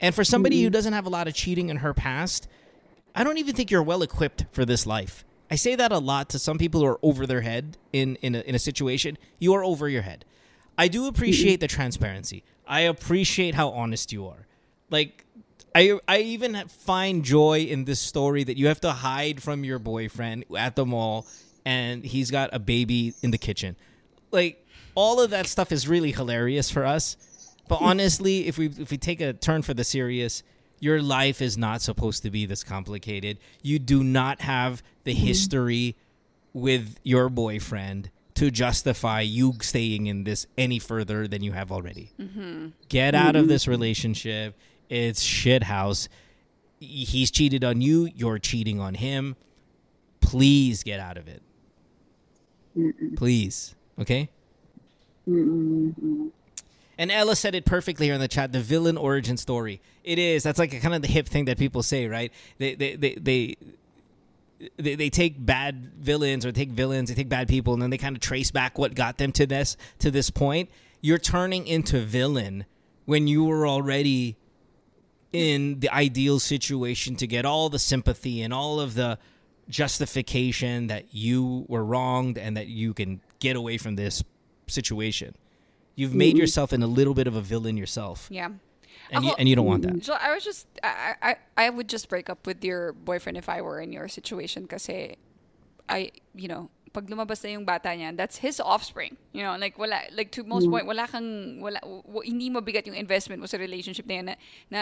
And 0.00 0.14
for 0.14 0.24
somebody 0.24 0.60
who 0.60 0.66
mm-hmm. 0.66 0.72
doesn't 0.72 0.92
have 0.92 1.06
a 1.06 1.10
lot 1.10 1.28
of 1.28 1.34
cheating 1.34 1.68
in 1.68 1.78
her 1.78 1.94
past, 1.94 2.48
I 3.14 3.24
don't 3.24 3.38
even 3.38 3.54
think 3.54 3.70
you're 3.70 3.82
well 3.82 4.02
equipped 4.02 4.46
for 4.50 4.64
this 4.64 4.86
life. 4.86 5.24
I 5.50 5.56
say 5.56 5.76
that 5.76 5.92
a 5.92 5.98
lot 5.98 6.30
to 6.30 6.38
some 6.38 6.58
people 6.58 6.80
who 6.80 6.86
are 6.86 6.98
over 7.02 7.26
their 7.26 7.42
head 7.42 7.76
in 7.92 8.16
in 8.16 8.34
a, 8.34 8.40
in 8.40 8.54
a 8.54 8.58
situation. 8.58 9.18
You 9.38 9.54
are 9.54 9.64
over 9.64 9.88
your 9.88 10.02
head. 10.02 10.24
I 10.76 10.88
do 10.88 11.00
mm-hmm. 11.00 11.08
appreciate 11.08 11.60
the 11.60 11.68
transparency. 11.68 12.42
I 12.66 12.80
appreciate 12.82 13.54
how 13.54 13.70
honest 13.70 14.12
you 14.12 14.26
are. 14.26 14.46
Like 14.90 15.24
I 15.74 15.98
I 16.06 16.18
even 16.18 16.68
find 16.68 17.24
joy 17.24 17.60
in 17.60 17.84
this 17.84 18.00
story 18.00 18.44
that 18.44 18.56
you 18.56 18.66
have 18.68 18.80
to 18.80 18.92
hide 18.92 19.42
from 19.42 19.64
your 19.64 19.78
boyfriend 19.78 20.44
at 20.56 20.76
the 20.76 20.86
mall 20.86 21.26
and 21.64 22.04
he's 22.04 22.30
got 22.30 22.50
a 22.52 22.58
baby 22.58 23.14
in 23.22 23.30
the 23.30 23.38
kitchen. 23.38 23.76
Like 24.30 24.64
all 24.94 25.20
of 25.20 25.30
that 25.30 25.46
stuff 25.46 25.72
is 25.72 25.88
really 25.88 26.12
hilarious 26.12 26.70
for 26.70 26.84
us. 26.84 27.16
But 27.68 27.78
hmm. 27.78 27.84
honestly, 27.84 28.46
if 28.46 28.58
we 28.58 28.66
if 28.66 28.90
we 28.90 28.98
take 28.98 29.20
a 29.20 29.32
turn 29.32 29.62
for 29.62 29.74
the 29.74 29.84
serious, 29.84 30.42
Your 30.80 31.00
life 31.00 31.40
is 31.40 31.56
not 31.56 31.80
supposed 31.80 32.24
to 32.24 32.30
be 32.30 32.44
this 32.44 32.64
complicated. 32.64 33.38
You 33.62 33.78
do 33.78 34.02
not 34.02 34.40
have 34.40 34.82
the 35.04 35.14
hmm. 35.14 35.20
history 35.20 35.96
with 36.52 36.98
your 37.04 37.28
boyfriend 37.28 38.10
to 38.34 38.50
justify 38.50 39.20
you 39.20 39.54
staying 39.60 40.06
in 40.06 40.24
this 40.24 40.46
any 40.56 40.78
further 40.78 41.28
than 41.28 41.42
you 41.42 41.52
have 41.52 41.70
already. 41.70 42.12
Mm-hmm. 42.18 42.68
Get 42.88 43.14
out 43.14 43.36
of 43.36 43.48
this 43.48 43.62
mm-hmm. 43.62 43.72
relationship. 43.72 44.58
It's 44.88 45.22
shit 45.22 45.64
house. 45.64 46.08
He's 46.80 47.30
cheated 47.30 47.64
on 47.64 47.80
you. 47.80 48.10
You're 48.14 48.38
cheating 48.38 48.80
on 48.80 48.94
him. 48.94 49.36
Please 50.20 50.82
get 50.82 51.00
out 51.00 51.16
of 51.16 51.28
it. 51.28 51.42
Please. 53.16 53.74
Okay? 53.98 54.30
And 55.26 56.32
Ella 56.98 57.36
said 57.36 57.54
it 57.54 57.64
perfectly 57.64 58.06
here 58.06 58.14
in 58.14 58.20
the 58.20 58.28
chat. 58.28 58.52
The 58.52 58.60
villain 58.60 58.96
origin 58.96 59.36
story. 59.36 59.80
It 60.04 60.18
is. 60.18 60.42
That's 60.42 60.58
like 60.58 60.72
a, 60.72 60.80
kind 60.80 60.94
of 60.94 61.02
the 61.02 61.08
hip 61.08 61.28
thing 61.28 61.44
that 61.46 61.58
people 61.58 61.82
say, 61.82 62.06
right? 62.06 62.32
They 62.58 62.74
they 62.74 62.96
they 62.96 63.14
they, 63.14 63.56
they, 64.76 64.94
they 64.94 65.10
take 65.10 65.44
bad 65.44 65.92
villains 65.98 66.46
or 66.46 66.52
take 66.52 66.70
villains, 66.70 67.08
they 67.08 67.14
take 67.14 67.28
bad 67.28 67.48
people, 67.48 67.72
and 67.72 67.82
then 67.82 67.90
they 67.90 67.98
kind 67.98 68.16
of 68.16 68.20
trace 68.20 68.50
back 68.50 68.78
what 68.78 68.94
got 68.94 69.18
them 69.18 69.32
to 69.32 69.46
this 69.46 69.76
to 69.98 70.10
this 70.10 70.30
point. 70.30 70.70
You're 71.00 71.18
turning 71.18 71.66
into 71.66 72.00
villain 72.00 72.64
when 73.04 73.26
you 73.26 73.44
were 73.44 73.66
already 73.66 74.36
in 75.32 75.80
the 75.80 75.88
ideal 75.92 76.38
situation 76.38 77.16
to 77.16 77.26
get 77.26 77.44
all 77.44 77.68
the 77.68 77.78
sympathy 77.78 78.42
and 78.42 78.52
all 78.52 78.80
of 78.80 78.94
the 78.94 79.18
justification 79.68 80.88
that 80.88 81.14
you 81.14 81.64
were 81.68 81.84
wronged 81.84 82.36
and 82.36 82.56
that 82.56 82.66
you 82.66 82.92
can 82.92 83.20
get 83.40 83.56
away 83.56 83.78
from 83.78 83.96
this 83.96 84.22
situation. 84.66 85.34
You've 85.94 86.14
made 86.14 86.30
mm-hmm. 86.30 86.40
yourself 86.40 86.72
in 86.72 86.82
a 86.82 86.86
little 86.86 87.14
bit 87.14 87.26
of 87.26 87.36
a 87.36 87.40
villain 87.40 87.76
yourself, 87.76 88.28
Yeah. 88.30 88.50
And 89.12 89.24
you, 89.24 89.32
and 89.38 89.48
you 89.48 89.56
don't 89.56 89.66
want 89.66 89.82
that. 89.82 90.04
So 90.04 90.14
I 90.14 90.34
was 90.34 90.44
just 90.44 90.66
I, 90.82 91.14
I 91.22 91.32
I 91.56 91.70
would 91.70 91.88
just 91.88 92.08
break 92.08 92.30
up 92.30 92.46
with 92.46 92.64
your 92.64 92.92
boyfriend 92.92 93.36
if 93.38 93.48
I 93.48 93.60
were 93.60 93.80
in 93.80 93.92
your 93.92 94.08
situation 94.08 94.66
kasi 94.66 95.16
I 95.88 96.10
you 96.34 96.48
know 96.48 96.70
pag 96.92 97.08
lumabas 97.08 97.40
na 97.44 97.56
yung 97.56 97.64
bata 97.64 97.88
niya 97.88 98.12
that's 98.12 98.36
his 98.36 98.60
offspring 98.60 99.16
you 99.32 99.40
know 99.40 99.56
like 99.56 99.80
wala 99.80 100.04
like 100.12 100.28
to 100.28 100.44
most 100.44 100.68
point 100.68 100.84
wala 100.84 101.08
kang 101.08 101.56
wala 101.56 101.80
w- 101.80 102.20
hindi 102.20 102.52
mabigat 102.52 102.84
yung 102.84 102.96
investment 102.96 103.40
mo 103.40 103.48
sa 103.48 103.56
relationship 103.56 104.04
na 104.04 104.14
yan 104.14 104.24
na, 104.28 104.34
na 104.68 104.80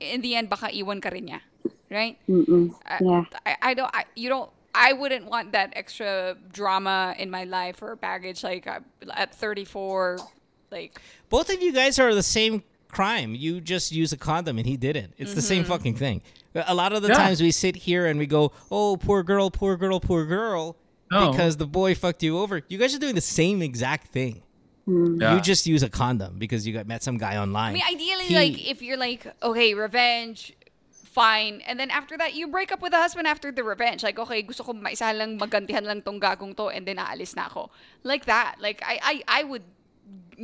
in 0.00 0.24
the 0.24 0.32
end 0.32 0.48
baka 0.48 0.72
iwan 0.72 1.04
ka 1.04 1.12
rin 1.12 1.28
niya 1.28 1.44
right 1.92 2.16
Mm-mm. 2.24 2.72
I, 2.88 2.96
Yeah. 3.04 3.24
I, 3.44 3.52
I 3.60 3.70
don't 3.76 3.92
I, 3.92 4.08
you 4.16 4.32
don't 4.32 4.48
I 4.72 4.96
wouldn't 4.96 5.28
want 5.28 5.52
that 5.52 5.76
extra 5.76 6.32
drama 6.48 7.12
in 7.20 7.28
my 7.28 7.44
life 7.44 7.84
or 7.84 7.92
baggage 7.92 8.40
like 8.40 8.64
uh, 8.64 8.80
at 9.12 9.34
34 9.36 10.16
like 10.72 10.96
Both 11.28 11.52
of 11.52 11.60
you 11.60 11.76
guys 11.76 11.98
are 12.00 12.14
the 12.14 12.24
same 12.24 12.64
crime. 12.90 13.34
You 13.34 13.60
just 13.60 13.92
use 13.92 14.12
a 14.12 14.16
condom 14.16 14.58
and 14.58 14.66
he 14.66 14.76
didn't. 14.76 15.14
It's 15.16 15.34
the 15.34 15.42
same 15.42 15.62
mm-hmm. 15.62 15.72
fucking 15.72 15.94
thing. 15.96 16.22
A 16.54 16.74
lot 16.74 16.92
of 16.92 17.02
the 17.02 17.08
Yeah. 17.08 17.14
times 17.14 17.40
we 17.40 17.50
sit 17.50 17.76
here 17.86 18.06
and 18.06 18.18
we 18.18 18.26
go, 18.26 18.52
"Oh, 18.70 18.96
poor 18.96 19.22
girl, 19.22 19.50
poor 19.50 19.76
girl, 19.76 20.00
poor 20.00 20.26
girl," 20.26 20.76
No. 21.10 21.30
because 21.30 21.56
the 21.56 21.66
boy 21.66 21.94
fucked 21.94 22.22
you 22.22 22.38
over. 22.38 22.62
You 22.68 22.78
guys 22.78 22.94
are 22.94 22.98
doing 22.98 23.14
the 23.14 23.20
same 23.20 23.62
exact 23.62 24.08
thing. 24.08 24.42
Mm. 24.88 25.20
Yeah. 25.20 25.34
You 25.34 25.40
just 25.40 25.66
use 25.66 25.82
a 25.82 25.88
condom 25.88 26.38
because 26.38 26.66
you 26.66 26.72
got 26.72 26.86
met 26.86 27.02
some 27.02 27.18
guy 27.18 27.36
online. 27.36 27.70
I 27.70 27.74
mean, 27.74 27.82
ideally, 27.86 28.24
He- 28.24 28.34
like 28.34 28.56
if 28.66 28.82
you're 28.82 28.96
like, 28.96 29.26
okay, 29.42 29.74
revenge, 29.74 30.52
fine, 31.04 31.62
and 31.66 31.78
then 31.78 31.90
after 31.90 32.16
that, 32.18 32.34
you 32.34 32.48
break 32.48 32.72
up 32.72 32.82
with 32.82 32.92
the 32.92 32.98
husband 32.98 33.26
after 33.26 33.52
the 33.52 33.62
revenge. 33.62 34.02
Like, 34.02 34.18
okay, 34.18 34.42
gusto 34.42 34.64
ko 34.64 34.72
maisa 34.72 35.14
lang 35.16 35.38
magantihan 35.38 35.84
lang 35.84 36.02
tong 36.02 36.18
gagong 36.20 36.56
to, 36.56 36.68
and 36.70 36.86
then 36.86 36.96
aalis 36.96 37.36
na 37.36 37.46
ako. 37.46 37.70
Like 38.02 38.26
that. 38.26 38.56
Like 38.58 38.82
I, 38.82 39.22
I, 39.28 39.40
I 39.40 39.44
would 39.44 39.62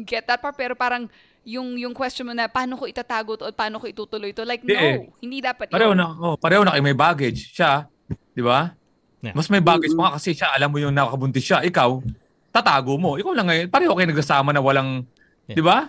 get 0.04 0.26
that 0.26 0.42
part, 0.42 0.56
pero 0.56 0.74
parang 0.74 1.08
yung 1.46 1.78
yung 1.78 1.94
question 1.94 2.26
mo 2.26 2.34
na 2.34 2.50
paano 2.50 2.74
ko 2.74 2.84
itatago 2.84 3.38
to 3.38 3.46
at 3.46 3.54
paano 3.54 3.78
ko 3.78 3.86
itutuloy 3.86 4.34
to 4.34 4.42
like 4.42 4.60
Hindi 4.60 4.74
no 4.74 4.82
eh. 4.82 4.98
hindi 5.22 5.38
dapat 5.38 5.70
Pareho 5.70 5.94
yun. 5.94 5.98
na, 5.98 6.06
oh, 6.10 6.34
pareho 6.34 6.60
na 6.60 6.74
kayo 6.74 6.82
may 6.82 6.98
baggage. 6.98 7.54
Siya, 7.54 7.86
di 8.34 8.42
ba? 8.42 8.74
Yeah. 9.22 9.32
Mas 9.32 9.46
may 9.46 9.62
baggage 9.62 9.94
pa 9.94 10.10
nga 10.10 10.18
kasi 10.18 10.34
siya, 10.34 10.50
alam 10.52 10.68
mo 10.68 10.76
yung 10.76 10.90
nakakabuntis 10.90 11.40
siya. 11.40 11.62
Ikaw, 11.62 12.02
tatago 12.50 12.98
mo. 12.98 13.14
Ikaw 13.14 13.32
lang 13.32 13.46
ngayon, 13.46 13.66
pareho 13.68 13.94
kayo 13.94 14.06
nagsasama 14.06 14.50
na 14.50 14.58
walang, 14.58 15.06
di 15.46 15.62
ba? 15.62 15.86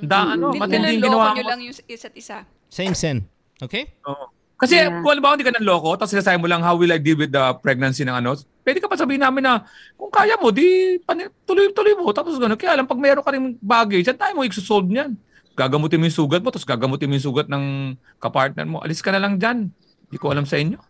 Da, 0.00 0.34
ano, 0.34 0.54
Hindi 0.54 0.62
matinding 0.62 1.02
ginawa 1.02 1.34
mo. 1.34 1.42
lang 1.42 1.60
yung 1.60 1.74
isa't 1.84 2.14
isa 2.14 2.46
same 2.66 2.94
sin. 2.94 3.26
Okay? 3.58 3.90
Oo. 4.06 4.30
Kasi 4.56 4.78
Yeah. 4.78 5.02
kung 5.02 5.12
alam 5.12 5.34
hindi 5.34 5.44
ka 5.44 5.52
nanloko, 5.52 5.98
tapos 5.98 6.14
sinasabi 6.14 6.38
mo 6.38 6.46
lang 6.46 6.62
how 6.62 6.72
will 6.72 6.88
I 6.88 6.96
deal 6.96 7.14
with 7.14 7.28
the 7.28 7.44
pregnancy 7.58 8.02
ng 8.02 8.14
ano, 8.14 8.38
pwede 8.66 8.82
ka 8.82 8.90
pa 8.90 8.98
sabihin 8.98 9.22
namin 9.22 9.46
na 9.46 9.62
kung 9.94 10.10
kaya 10.10 10.34
mo, 10.42 10.50
di 10.50 10.98
tuloy-tuloy 11.46 11.94
mo. 11.94 12.10
Tapos 12.10 12.34
gano'n. 12.34 12.58
Kaya 12.58 12.74
alam, 12.74 12.90
pag 12.90 12.98
meron 12.98 13.22
ka 13.22 13.30
rin 13.30 13.54
baggage, 13.62 14.10
yan 14.10 14.18
tayo 14.18 14.34
mo 14.34 14.42
i-solve 14.42 14.90
niyan. 14.90 15.14
Gagamutin 15.54 16.02
mo 16.02 16.10
yung 16.10 16.18
sugat 16.18 16.42
mo, 16.42 16.50
tapos 16.50 16.66
gagamutin 16.66 17.06
mo 17.06 17.14
yung 17.14 17.26
sugat 17.30 17.46
ng 17.46 17.94
kapartner 18.18 18.66
mo. 18.66 18.82
Alis 18.82 18.98
ka 18.98 19.14
na 19.14 19.22
lang 19.22 19.38
dyan. 19.38 19.70
Hindi 20.10 20.18
ko 20.18 20.34
alam 20.34 20.42
sa 20.42 20.58
inyo. 20.58 20.82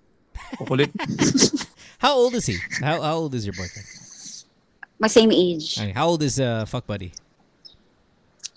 Kukulit. 0.56 0.88
How 2.04 2.16
old 2.16 2.32
is 2.36 2.48
he? 2.48 2.56
How, 2.80 3.00
how 3.04 3.16
old 3.20 3.36
is 3.36 3.44
your 3.44 3.56
boyfriend? 3.56 3.88
My 4.96 5.08
same 5.08 5.32
age. 5.32 5.76
Okay, 5.76 5.92
how 5.92 6.08
old 6.08 6.24
is 6.24 6.40
uh, 6.40 6.64
fuck 6.64 6.84
buddy? 6.88 7.12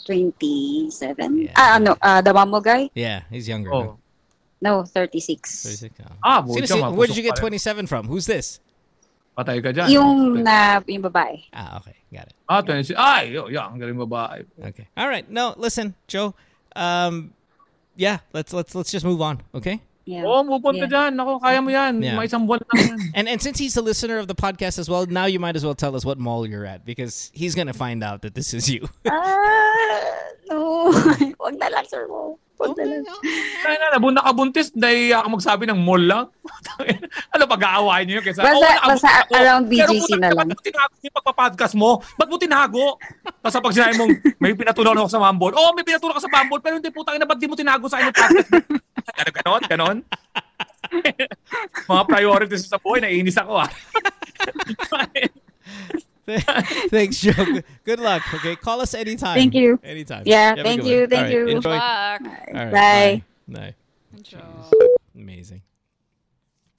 27. 0.07 0.91
Yeah. 1.47 1.53
Ah, 1.55 1.75
ano, 1.79 1.95
ah, 1.99 2.19
the 2.19 2.31
Bumble 2.31 2.59
guy? 2.63 2.87
Yeah, 2.95 3.23
he's 3.31 3.47
younger. 3.47 3.71
Oh. 3.71 3.99
No, 4.59 4.83
36. 4.83 5.39
36. 5.87 6.03
Oh. 6.03 6.15
Ah, 6.23 6.39
Sino- 6.43 6.51
buti 6.51 6.67
sino- 6.67 6.91
where 6.91 7.07
did 7.07 7.15
you 7.15 7.23
get 7.23 7.39
mapusok 7.39 7.87
27 7.87 7.87
from? 7.87 8.07
Who's 8.07 8.27
this? 8.27 8.59
Patay 9.39 9.63
ka 9.63 9.71
dyan. 9.71 9.87
Yung 9.87 10.43
na, 10.43 10.83
yung 10.83 10.99
babae. 11.07 11.39
Ah, 11.55 11.79
okay, 11.79 11.95
got 12.11 12.27
it. 12.27 12.35
Ah, 12.51 12.59
26. 12.59 12.91
Ay, 12.99 13.31
yo, 13.31 13.47
yo, 13.47 13.63
ang 13.63 13.79
galing 13.79 13.95
babae. 13.95 14.43
Okay. 14.59 14.83
All 14.99 15.07
right. 15.07 15.23
No, 15.31 15.55
listen, 15.55 15.95
Jo. 16.11 16.35
Um, 16.75 17.31
yeah, 17.95 18.19
let's 18.35 18.51
let's 18.51 18.75
let's 18.75 18.91
just 18.91 19.07
move 19.07 19.23
on. 19.23 19.39
Okay. 19.55 19.79
Yeah. 20.03 20.27
Oh, 20.27 20.43
move 20.43 20.59
on 20.65 20.75
ka 20.75 20.91
Yeah. 20.91 20.91
dyan. 20.91 21.21
Ako, 21.23 21.39
kaya 21.39 21.61
mo 21.63 21.71
yan. 21.71 22.03
Yeah. 22.03 22.19
Mga 22.19 22.25
isang 22.35 22.43
buwan 22.51 22.59
lang 22.67 22.79
yan. 22.83 22.99
And 23.15 23.25
and 23.31 23.39
since 23.39 23.55
he's 23.63 23.77
a 23.79 23.81
listener 23.85 24.19
of 24.19 24.27
the 24.27 24.35
podcast 24.35 24.75
as 24.75 24.89
well, 24.91 25.07
now 25.07 25.23
you 25.23 25.39
might 25.39 25.55
as 25.55 25.63
well 25.63 25.77
tell 25.77 25.95
us 25.95 26.03
what 26.03 26.19
mall 26.19 26.43
you're 26.43 26.65
at 26.67 26.83
because 26.83 27.31
he's 27.31 27.55
gonna 27.55 27.77
find 27.77 28.03
out 28.03 28.25
that 28.27 28.35
this 28.35 28.51
is 28.51 28.67
you. 28.67 28.89
Ah, 29.07 30.19
no. 30.51 30.91
Wag 31.39 31.55
na 31.55 31.71
lang, 31.71 31.87
sir 31.87 32.11
mo. 32.11 32.35
Wag 32.59 32.75
na 32.75 32.83
lang. 32.83 33.19
Kaya 33.63 33.75
na, 33.79 33.87
nabun 33.95 34.11
nakabuntis, 34.11 34.67
dahil 34.75 35.15
ako 35.15 35.39
magsabi 35.39 35.63
ng 35.63 35.79
mall 35.79 36.03
lang. 36.03 36.25
ano, 37.33 37.43
pag-aawain 37.47 38.03
niyo 38.03 38.19
yun 38.19 38.25
kaysa, 38.27 38.43
Basta- 38.43 38.51
"Oo, 38.51 38.67
nakabuntis 38.67 38.99
basta 38.99 39.09
ako." 39.23 39.31
around 39.39 39.63
BGC 39.71 40.09
na 40.19 40.27
ka, 40.27 40.35
lang. 40.35 40.47
Ba't 40.51 40.57
mo 40.59 40.63
tinago 40.67 40.93
yung 40.99 41.15
pagpa-podcast 41.15 41.73
mo? 41.79 41.89
Ba't 42.19 42.27
mo 42.27 42.35
tinago? 42.35 42.85
Tapos 43.39 43.55
pag 43.63 43.75
sinabi 43.79 43.93
mong, 43.95 44.11
may 44.43 44.51
pinatulong 44.51 44.99
ako 44.99 45.09
sa 45.09 45.21
Bumble. 45.23 45.55
Oo, 45.55 45.71
may 45.71 45.85
pinatulong 45.87 46.15
ka 46.19 46.23
sa 46.27 46.33
Bumble, 46.35 46.59
pero 46.59 46.75
hindi 46.75 46.91
putang 46.91 47.15
ina, 47.15 47.23
ba't 47.23 47.39
di 47.39 47.47
mo 47.47 47.55
tinago 47.55 47.87
sa 47.87 48.03
yung 48.03 48.11
podcast? 48.11 48.51
Ganon, 49.09 49.31
ganon, 49.33 49.61
ganon. 49.65 49.97
Mga 51.89 52.03
priorities 52.05 52.67
sa 52.67 52.77
buhay, 52.77 52.99
naiinis 53.01 53.37
ako 53.39 53.61
ah. 53.61 53.69
Thanks, 56.93 57.19
Joe. 57.21 57.33
Good- 57.33 57.65
Good 57.85 57.99
luck. 57.99 58.21
Okay, 58.39 58.55
call 58.55 58.81
us 58.81 58.93
anytime. 58.93 59.35
Thank 59.35 59.53
you. 59.55 59.79
Anytime. 59.81 60.23
Yeah, 60.25 60.55
Have 60.55 60.65
thank 60.65 60.85
you, 60.85 61.01
one. 61.05 61.09
thank 61.09 61.19
All 61.19 61.25
right, 61.25 61.33
you. 61.33 61.55
Enjoy. 61.57 61.77
Fuck. 61.77 62.21
All 62.21 62.53
right, 62.53 62.71
Bye. 62.71 63.13
Bye. 63.47 63.73
Amazing. 65.15 65.61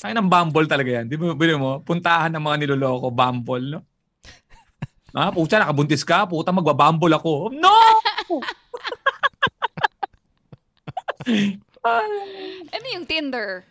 Ay, 0.01 0.17
ng 0.17 0.29
Bumble 0.33 0.65
talaga 0.65 0.89
yan. 1.03 1.05
Di 1.11 1.17
ba, 1.21 1.37
bili 1.37 1.53
mo, 1.59 1.85
puntahan 1.85 2.33
ng 2.33 2.41
mga 2.41 2.57
niloloko, 2.65 3.13
Bumble, 3.13 3.77
no? 3.77 3.81
Ah, 5.11 5.35
puta, 5.35 5.59
nakabuntis 5.59 6.07
ka, 6.07 6.23
puta, 6.23 6.55
magbabumble 6.55 7.11
ako. 7.19 7.51
No! 7.51 7.75
ano 12.71 12.87
yung 12.95 13.03
Tinder 13.11 13.67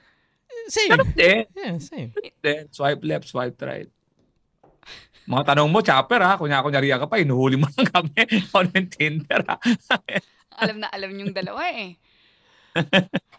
Same. 0.69 0.91
Ganun 0.93 1.13
din. 1.15 1.45
Yeah, 1.55 1.77
same. 1.81 2.11
Then, 2.43 2.69
swipe 2.69 3.01
left, 3.01 3.25
swipe 3.29 3.57
right. 3.63 3.89
Mga 5.29 5.43
tanong 5.53 5.69
mo, 5.69 5.79
chopper 5.85 6.25
ha, 6.25 6.35
kunya 6.41 6.57
kunyari 6.65 6.89
ka 6.89 7.05
pa, 7.05 7.21
inuhuli 7.21 7.61
mo 7.61 7.69
lang 7.77 7.85
kami 7.85 8.17
on 8.57 8.67
Tinder 8.89 9.45
ha. 9.45 9.55
alam 10.65 10.81
na 10.81 10.89
alam 10.91 11.13
yung 11.15 11.31
dalawa 11.31 11.69
eh 11.71 11.95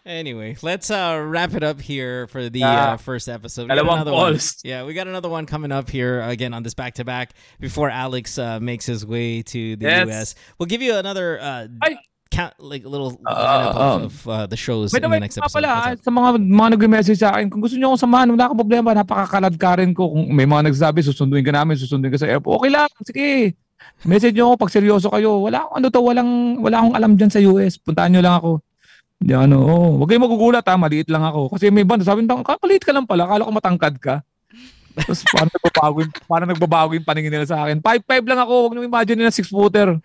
Anyway, 0.05 0.57
let's 0.61 0.89
uh, 0.89 1.21
wrap 1.23 1.53
it 1.53 1.63
up 1.63 1.79
here 1.79 2.25
for 2.27 2.49
the 2.49 2.59
Yeah. 2.59 2.93
uh, 2.93 2.97
first 2.97 3.29
episode. 3.29 3.69
We 3.69 3.75
got 3.75 3.85
another 3.85 4.11
one. 4.11 4.39
Yeah, 4.63 4.83
we 4.83 4.93
got 4.93 5.07
another 5.07 5.29
one 5.29 5.45
coming 5.45 5.71
up 5.71 5.89
here 5.89 6.21
again 6.21 6.53
on 6.53 6.63
this 6.63 6.73
back 6.73 6.95
to 6.95 7.05
back 7.05 7.33
before 7.59 7.89
Alex 7.89 8.37
uh, 8.37 8.59
makes 8.59 8.85
his 8.85 9.05
way 9.05 9.43
to 9.43 9.75
the 9.77 9.85
Yes. 9.85 10.07
US. 10.09 10.35
We'll 10.57 10.65
give 10.67 10.81
you 10.81 10.95
another 10.97 11.39
uh, 11.39 11.67
Ay. 11.83 11.97
Count, 12.31 12.55
like 12.63 12.87
a 12.87 12.89
little 12.89 13.11
Uh, 13.21 13.35
lineup 13.35 13.75
of, 13.75 13.77
um, 13.77 13.99
of 14.07 14.15
uh, 14.25 14.45
the 14.47 14.55
shows 14.55 14.95
in 14.95 15.03
the 15.03 15.19
next 15.19 15.35
episode. 15.37 15.61
pala, 15.61 15.93
sa 15.99 16.09
mga, 16.09 16.29
mga 16.39 16.69
nag-message 16.79 17.19
sa 17.19 17.35
akin, 17.35 17.51
kung 17.51 17.59
gusto 17.59 17.75
nyo 17.75 17.91
akong 17.91 18.03
samahan, 18.07 18.31
wala 18.31 18.43
akong 18.47 18.61
problema, 18.63 18.89
napakakalad 18.95 19.53
ka 19.59 19.77
rin 19.77 19.91
ko. 19.91 20.07
Kung 20.07 20.31
may 20.31 20.47
mga 20.47 20.71
nagsabi, 20.71 21.03
susunduin 21.03 21.43
ka 21.43 21.51
namin, 21.51 21.75
susunduin 21.75 22.09
ka 22.09 22.23
sa 22.23 22.31
airport. 22.31 22.63
Okay 22.63 22.71
lang, 22.71 22.89
sige. 23.03 23.29
Message 24.07 24.33
nyo 24.33 24.55
ako 24.55 24.65
pag 24.65 24.73
seryoso 24.73 25.07
kayo. 25.11 25.43
Wala 25.43 25.67
akong 25.67 25.75
ano 25.77 25.87
to, 25.91 25.99
walang, 26.01 26.31
wala 26.57 26.75
akong 26.79 26.95
alam 26.95 27.11
dyan 27.19 27.29
sa 27.29 27.43
US. 27.43 27.75
Puntahan 27.75 28.09
nyo 28.09 28.21
lang 28.23 28.35
ako. 28.39 28.51
Di 29.21 29.37
ano, 29.37 29.57
oh, 29.61 29.89
wag 30.01 30.09
kayong 30.09 30.25
magugulat 30.25 30.65
ha, 30.65 30.73
maliit 30.73 31.05
lang 31.11 31.21
ako. 31.21 31.53
Kasi 31.53 31.69
may 31.69 31.85
banda, 31.85 32.01
sabi 32.01 32.25
nito, 32.25 32.33
kakaliit 32.41 32.81
ka 32.81 32.89
lang 32.89 33.05
pala, 33.05 33.29
akala 33.29 33.45
ko 33.45 33.51
matangkad 33.53 33.95
ka. 34.01 34.15
Tapos 34.91 35.23
parang 35.29 35.53
nagbabago, 35.53 35.97
yung- 36.03 36.15
parang 36.25 36.49
nagbabago 36.49 36.91
yung 36.97 37.05
paningin 37.05 37.31
nila 37.31 37.45
sa 37.45 37.63
akin. 37.63 37.79
5'5 37.79 38.25
lang 38.27 38.41
ako, 38.41 38.53
wag 38.65 38.71
nyo 38.73 38.83
imagine 38.83 39.21
na 39.21 39.31
6 39.31 39.45
footer. 39.47 39.95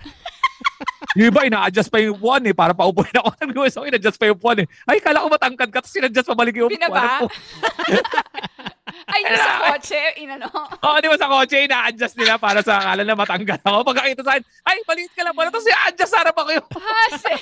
Yung 1.16 1.32
iba, 1.32 1.48
ina-adjust 1.48 1.88
pa 1.88 1.96
yung 1.96 2.20
upuan 2.20 2.44
eh, 2.44 2.52
para 2.52 2.76
paupuin 2.76 3.08
ako. 3.16 3.28
Sabi 3.40 3.52
ko, 3.56 3.60
so, 3.72 3.88
ina-adjust 3.88 4.20
pa 4.20 4.28
yung 4.28 4.36
upuan 4.36 4.60
eh. 4.60 4.66
Ay, 4.84 5.00
kala 5.00 5.24
ko 5.24 5.32
matangkad 5.32 5.72
ka, 5.72 5.80
tapos 5.80 5.96
ina-adjust 5.96 6.28
pabalik 6.28 6.54
yung 6.60 6.68
upuan 6.68 6.76
Pinaba? 6.76 7.24
ko. 7.24 7.26
Ay, 9.16 9.20
yung 9.24 9.40
sa 9.40 9.54
kotse, 9.64 10.00
inano. 10.20 10.48
Oo, 10.84 10.96
di 11.00 11.08
ba 11.08 11.16
sa 11.16 11.30
kotse, 11.32 11.56
ina-adjust 11.64 12.16
nila 12.20 12.36
para 12.36 12.60
sa 12.60 12.78
akala 12.80 13.02
na 13.02 13.16
matanggal 13.16 13.60
ako. 13.64 13.78
Pagkakita 13.92 14.22
sa 14.22 14.32
akin, 14.36 14.44
ay, 14.68 14.76
maliit 14.84 15.12
ka 15.16 15.22
lang 15.24 15.34
pala. 15.34 15.48
Tapos 15.48 15.68
i-adjust 15.72 16.12
sa 16.12 16.20
harap 16.20 16.36
ako 16.36 16.50
yung... 16.52 16.68
Hase. 16.76 17.34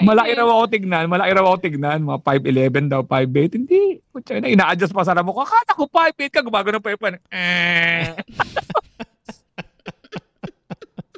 Malaki 0.00 0.32
raw 0.32 0.48
ako 0.48 0.64
tignan, 0.72 1.04
malaki 1.12 1.30
raw 1.36 1.44
ako 1.44 1.58
tignan. 1.60 2.00
Mga 2.00 2.18
5'11 2.24 2.92
daw, 2.92 3.00
5'8. 3.04 3.60
Hindi. 3.60 3.99
Kutsa 4.30 4.38
na, 4.38 4.54
ina-adjust 4.54 4.94
pa 4.94 5.02
sa 5.02 5.10
harap 5.10 5.26
ko. 5.26 5.42
Akala 5.42 5.74
ko 5.74 5.90
5'8 5.90 6.30
ka, 6.30 6.46
gumagano 6.46 6.78
pa 6.78 6.94
yung. 6.94 7.18
Eh. 7.34 8.14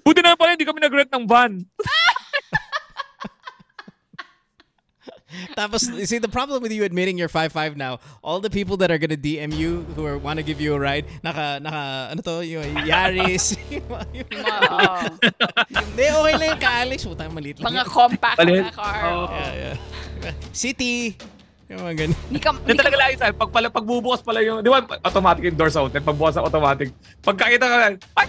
Buti 0.02 0.18
na 0.24 0.32
pala, 0.32 0.56
hindi 0.56 0.64
kami 0.64 0.80
nag-rent 0.80 1.12
ng 1.12 1.28
van. 1.28 1.60
Tapos, 5.52 5.88
you 5.88 6.08
see, 6.08 6.20
the 6.20 6.28
problem 6.28 6.62
with 6.64 6.72
you 6.72 6.84
admitting 6.84 7.16
you're 7.16 7.28
5'5 7.28 7.76
now, 7.76 8.00
all 8.24 8.40
the 8.40 8.48
people 8.48 8.76
that 8.80 8.90
are 8.90 8.96
gonna 8.96 9.16
DM 9.16 9.52
you 9.52 9.84
who 9.92 10.08
are, 10.08 10.16
wanna 10.16 10.42
give 10.42 10.60
you 10.60 10.72
a 10.72 10.80
ride, 10.80 11.04
naka, 11.20 11.60
naka, 11.60 12.08
ano 12.12 12.20
to, 12.20 12.44
yung 12.44 12.64
Yaris. 12.84 13.56
yung, 13.72 13.84
yung, 14.12 14.28
Oo. 14.32 14.88
hindi, 15.68 16.04
okay 16.08 16.32
lang 16.36 16.48
yung 16.56 16.64
ka-Alex. 16.64 17.04
Putang 17.04 17.32
maliit 17.32 17.60
lang. 17.60 17.76
Mga 17.76 17.84
yun. 17.84 17.92
compact 17.92 18.38
na 18.40 18.72
car. 18.72 19.00
Oo. 19.04 19.32
Yeah, 19.32 19.54
yeah. 19.56 19.76
City. 20.52 21.16
Yung 21.72 21.80
mga 21.88 21.94
ganun. 22.04 22.18
Hindi 22.28 22.40
ka, 22.44 22.50
Yan 22.68 22.76
talaga 22.76 22.96
lagi 23.00 23.14
sa 23.16 23.32
pag 23.32 23.48
pala 23.48 23.66
pagbubukas 23.72 24.20
pala 24.20 24.44
yung, 24.44 24.60
di 24.60 24.68
ba, 24.68 24.84
automatic 24.84 25.42
yung 25.48 25.56
doors 25.56 25.72
open, 25.80 26.04
pagbukas 26.04 26.36
ang 26.36 26.44
automatic. 26.44 26.92
Pagkakita 27.24 27.64
ka, 27.64 27.76
ay, 27.96 28.26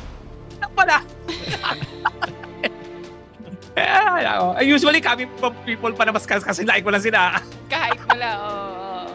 ano 0.63 0.71
pala? 0.71 0.97
eh, 3.75 3.83
ay, 3.83 4.23
ako. 4.23 4.47
Eh, 4.55 4.65
usually 4.71 5.03
kami 5.03 5.27
pa- 5.27 5.59
people 5.67 5.91
pa 5.91 6.07
na 6.07 6.15
mas 6.15 6.23
kas- 6.23 6.47
kasi 6.47 6.63
like 6.63 6.87
ko 6.87 6.91
lang 6.95 7.03
sila. 7.03 7.35
kahit 7.67 7.99
wala, 8.07 8.27
oo. 8.39 9.11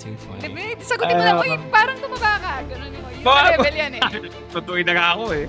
Too 0.00 0.16
funny. 0.16 0.40
Diba, 0.40 0.80
sagutin 0.80 1.14
mo 1.20 1.24
lang, 1.28 1.36
uy, 1.44 1.52
parang 1.68 1.96
tumaba 2.00 2.32
ka. 2.40 2.52
Ganun 2.72 2.88
yung, 2.88 3.04
yung 3.20 3.48
level 3.52 3.74
yan 3.76 3.92
eh. 4.00 4.02
Tutuin 4.56 4.84
na 4.88 4.92
nga 4.96 5.06
ako 5.12 5.24
eh. 5.36 5.44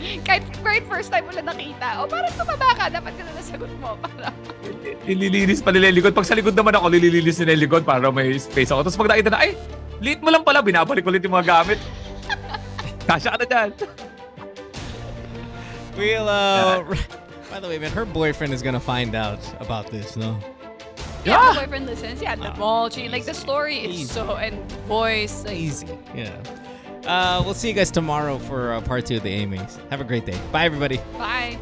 Kahit, 0.26 0.44
kahit 0.64 0.84
first 0.88 1.12
time 1.12 1.28
mo 1.28 1.32
lang 1.32 1.44
nakita, 1.44 2.00
o 2.00 2.08
parang 2.08 2.32
tumaba 2.32 2.68
ka, 2.72 2.84
dapat 2.88 3.12
ganun 3.20 3.34
ang 3.36 3.46
sagot 3.46 3.72
mo. 3.80 3.96
Parang, 4.00 4.34
Nililinis 5.04 5.60
pa 5.60 5.70
nila 5.72 5.92
yung 5.92 5.98
likod. 6.00 6.14
Pag 6.16 6.28
sa 6.28 6.36
likod 6.36 6.56
naman 6.56 6.72
ako, 6.76 6.88
nililinis 6.92 7.36
nila 7.40 7.56
yung 7.56 7.64
likod 7.68 7.82
para 7.84 8.08
may 8.08 8.32
space 8.36 8.72
ako. 8.72 8.86
Tapos 8.86 8.96
pag 8.96 9.08
nakita 9.16 9.28
na, 9.32 9.38
ay, 9.44 9.50
liit 10.00 10.20
mo 10.24 10.32
lang 10.32 10.44
pala, 10.44 10.64
binabalik 10.64 11.04
ulit 11.04 11.20
yung 11.20 11.36
mga 11.36 11.46
gamit. 11.48 11.78
Kasya 13.08 13.28
ka 13.34 13.38
na 13.40 13.46
dyan. 13.46 13.70
We'll, 15.98 16.28
uh, 16.28 16.80
by 17.50 17.60
the 17.60 17.68
way, 17.68 17.76
man, 17.76 17.92
her 17.92 18.06
boyfriend 18.08 18.54
is 18.54 18.62
gonna 18.62 18.80
find 18.80 19.12
out 19.12 19.40
about 19.60 19.90
this, 19.92 20.16
no? 20.16 20.38
yeah, 21.24 21.52
my 21.52 21.66
boyfriend 21.66 21.86
listens. 21.86 22.22
Yeah, 22.22 22.36
the 22.36 22.54
multi, 22.56 23.08
like 23.08 23.26
the 23.26 23.34
story 23.34 23.84
Easy. 23.84 24.02
is 24.02 24.10
so, 24.10 24.36
and 24.36 24.56
voice, 24.88 25.44
like, 25.44 25.60
Easy. 25.60 25.88
Yeah. 26.14 26.32
Uh, 27.06 27.42
we'll 27.44 27.54
see 27.54 27.68
you 27.68 27.74
guys 27.74 27.90
tomorrow 27.90 28.38
for 28.38 28.72
uh, 28.72 28.80
part 28.82 29.06
two 29.06 29.16
of 29.16 29.22
the 29.22 29.30
AMAs. 29.30 29.78
Have 29.90 30.00
a 30.00 30.04
great 30.04 30.26
day. 30.26 30.38
Bye, 30.52 30.64
everybody. 30.64 30.98
bye. 31.16 31.58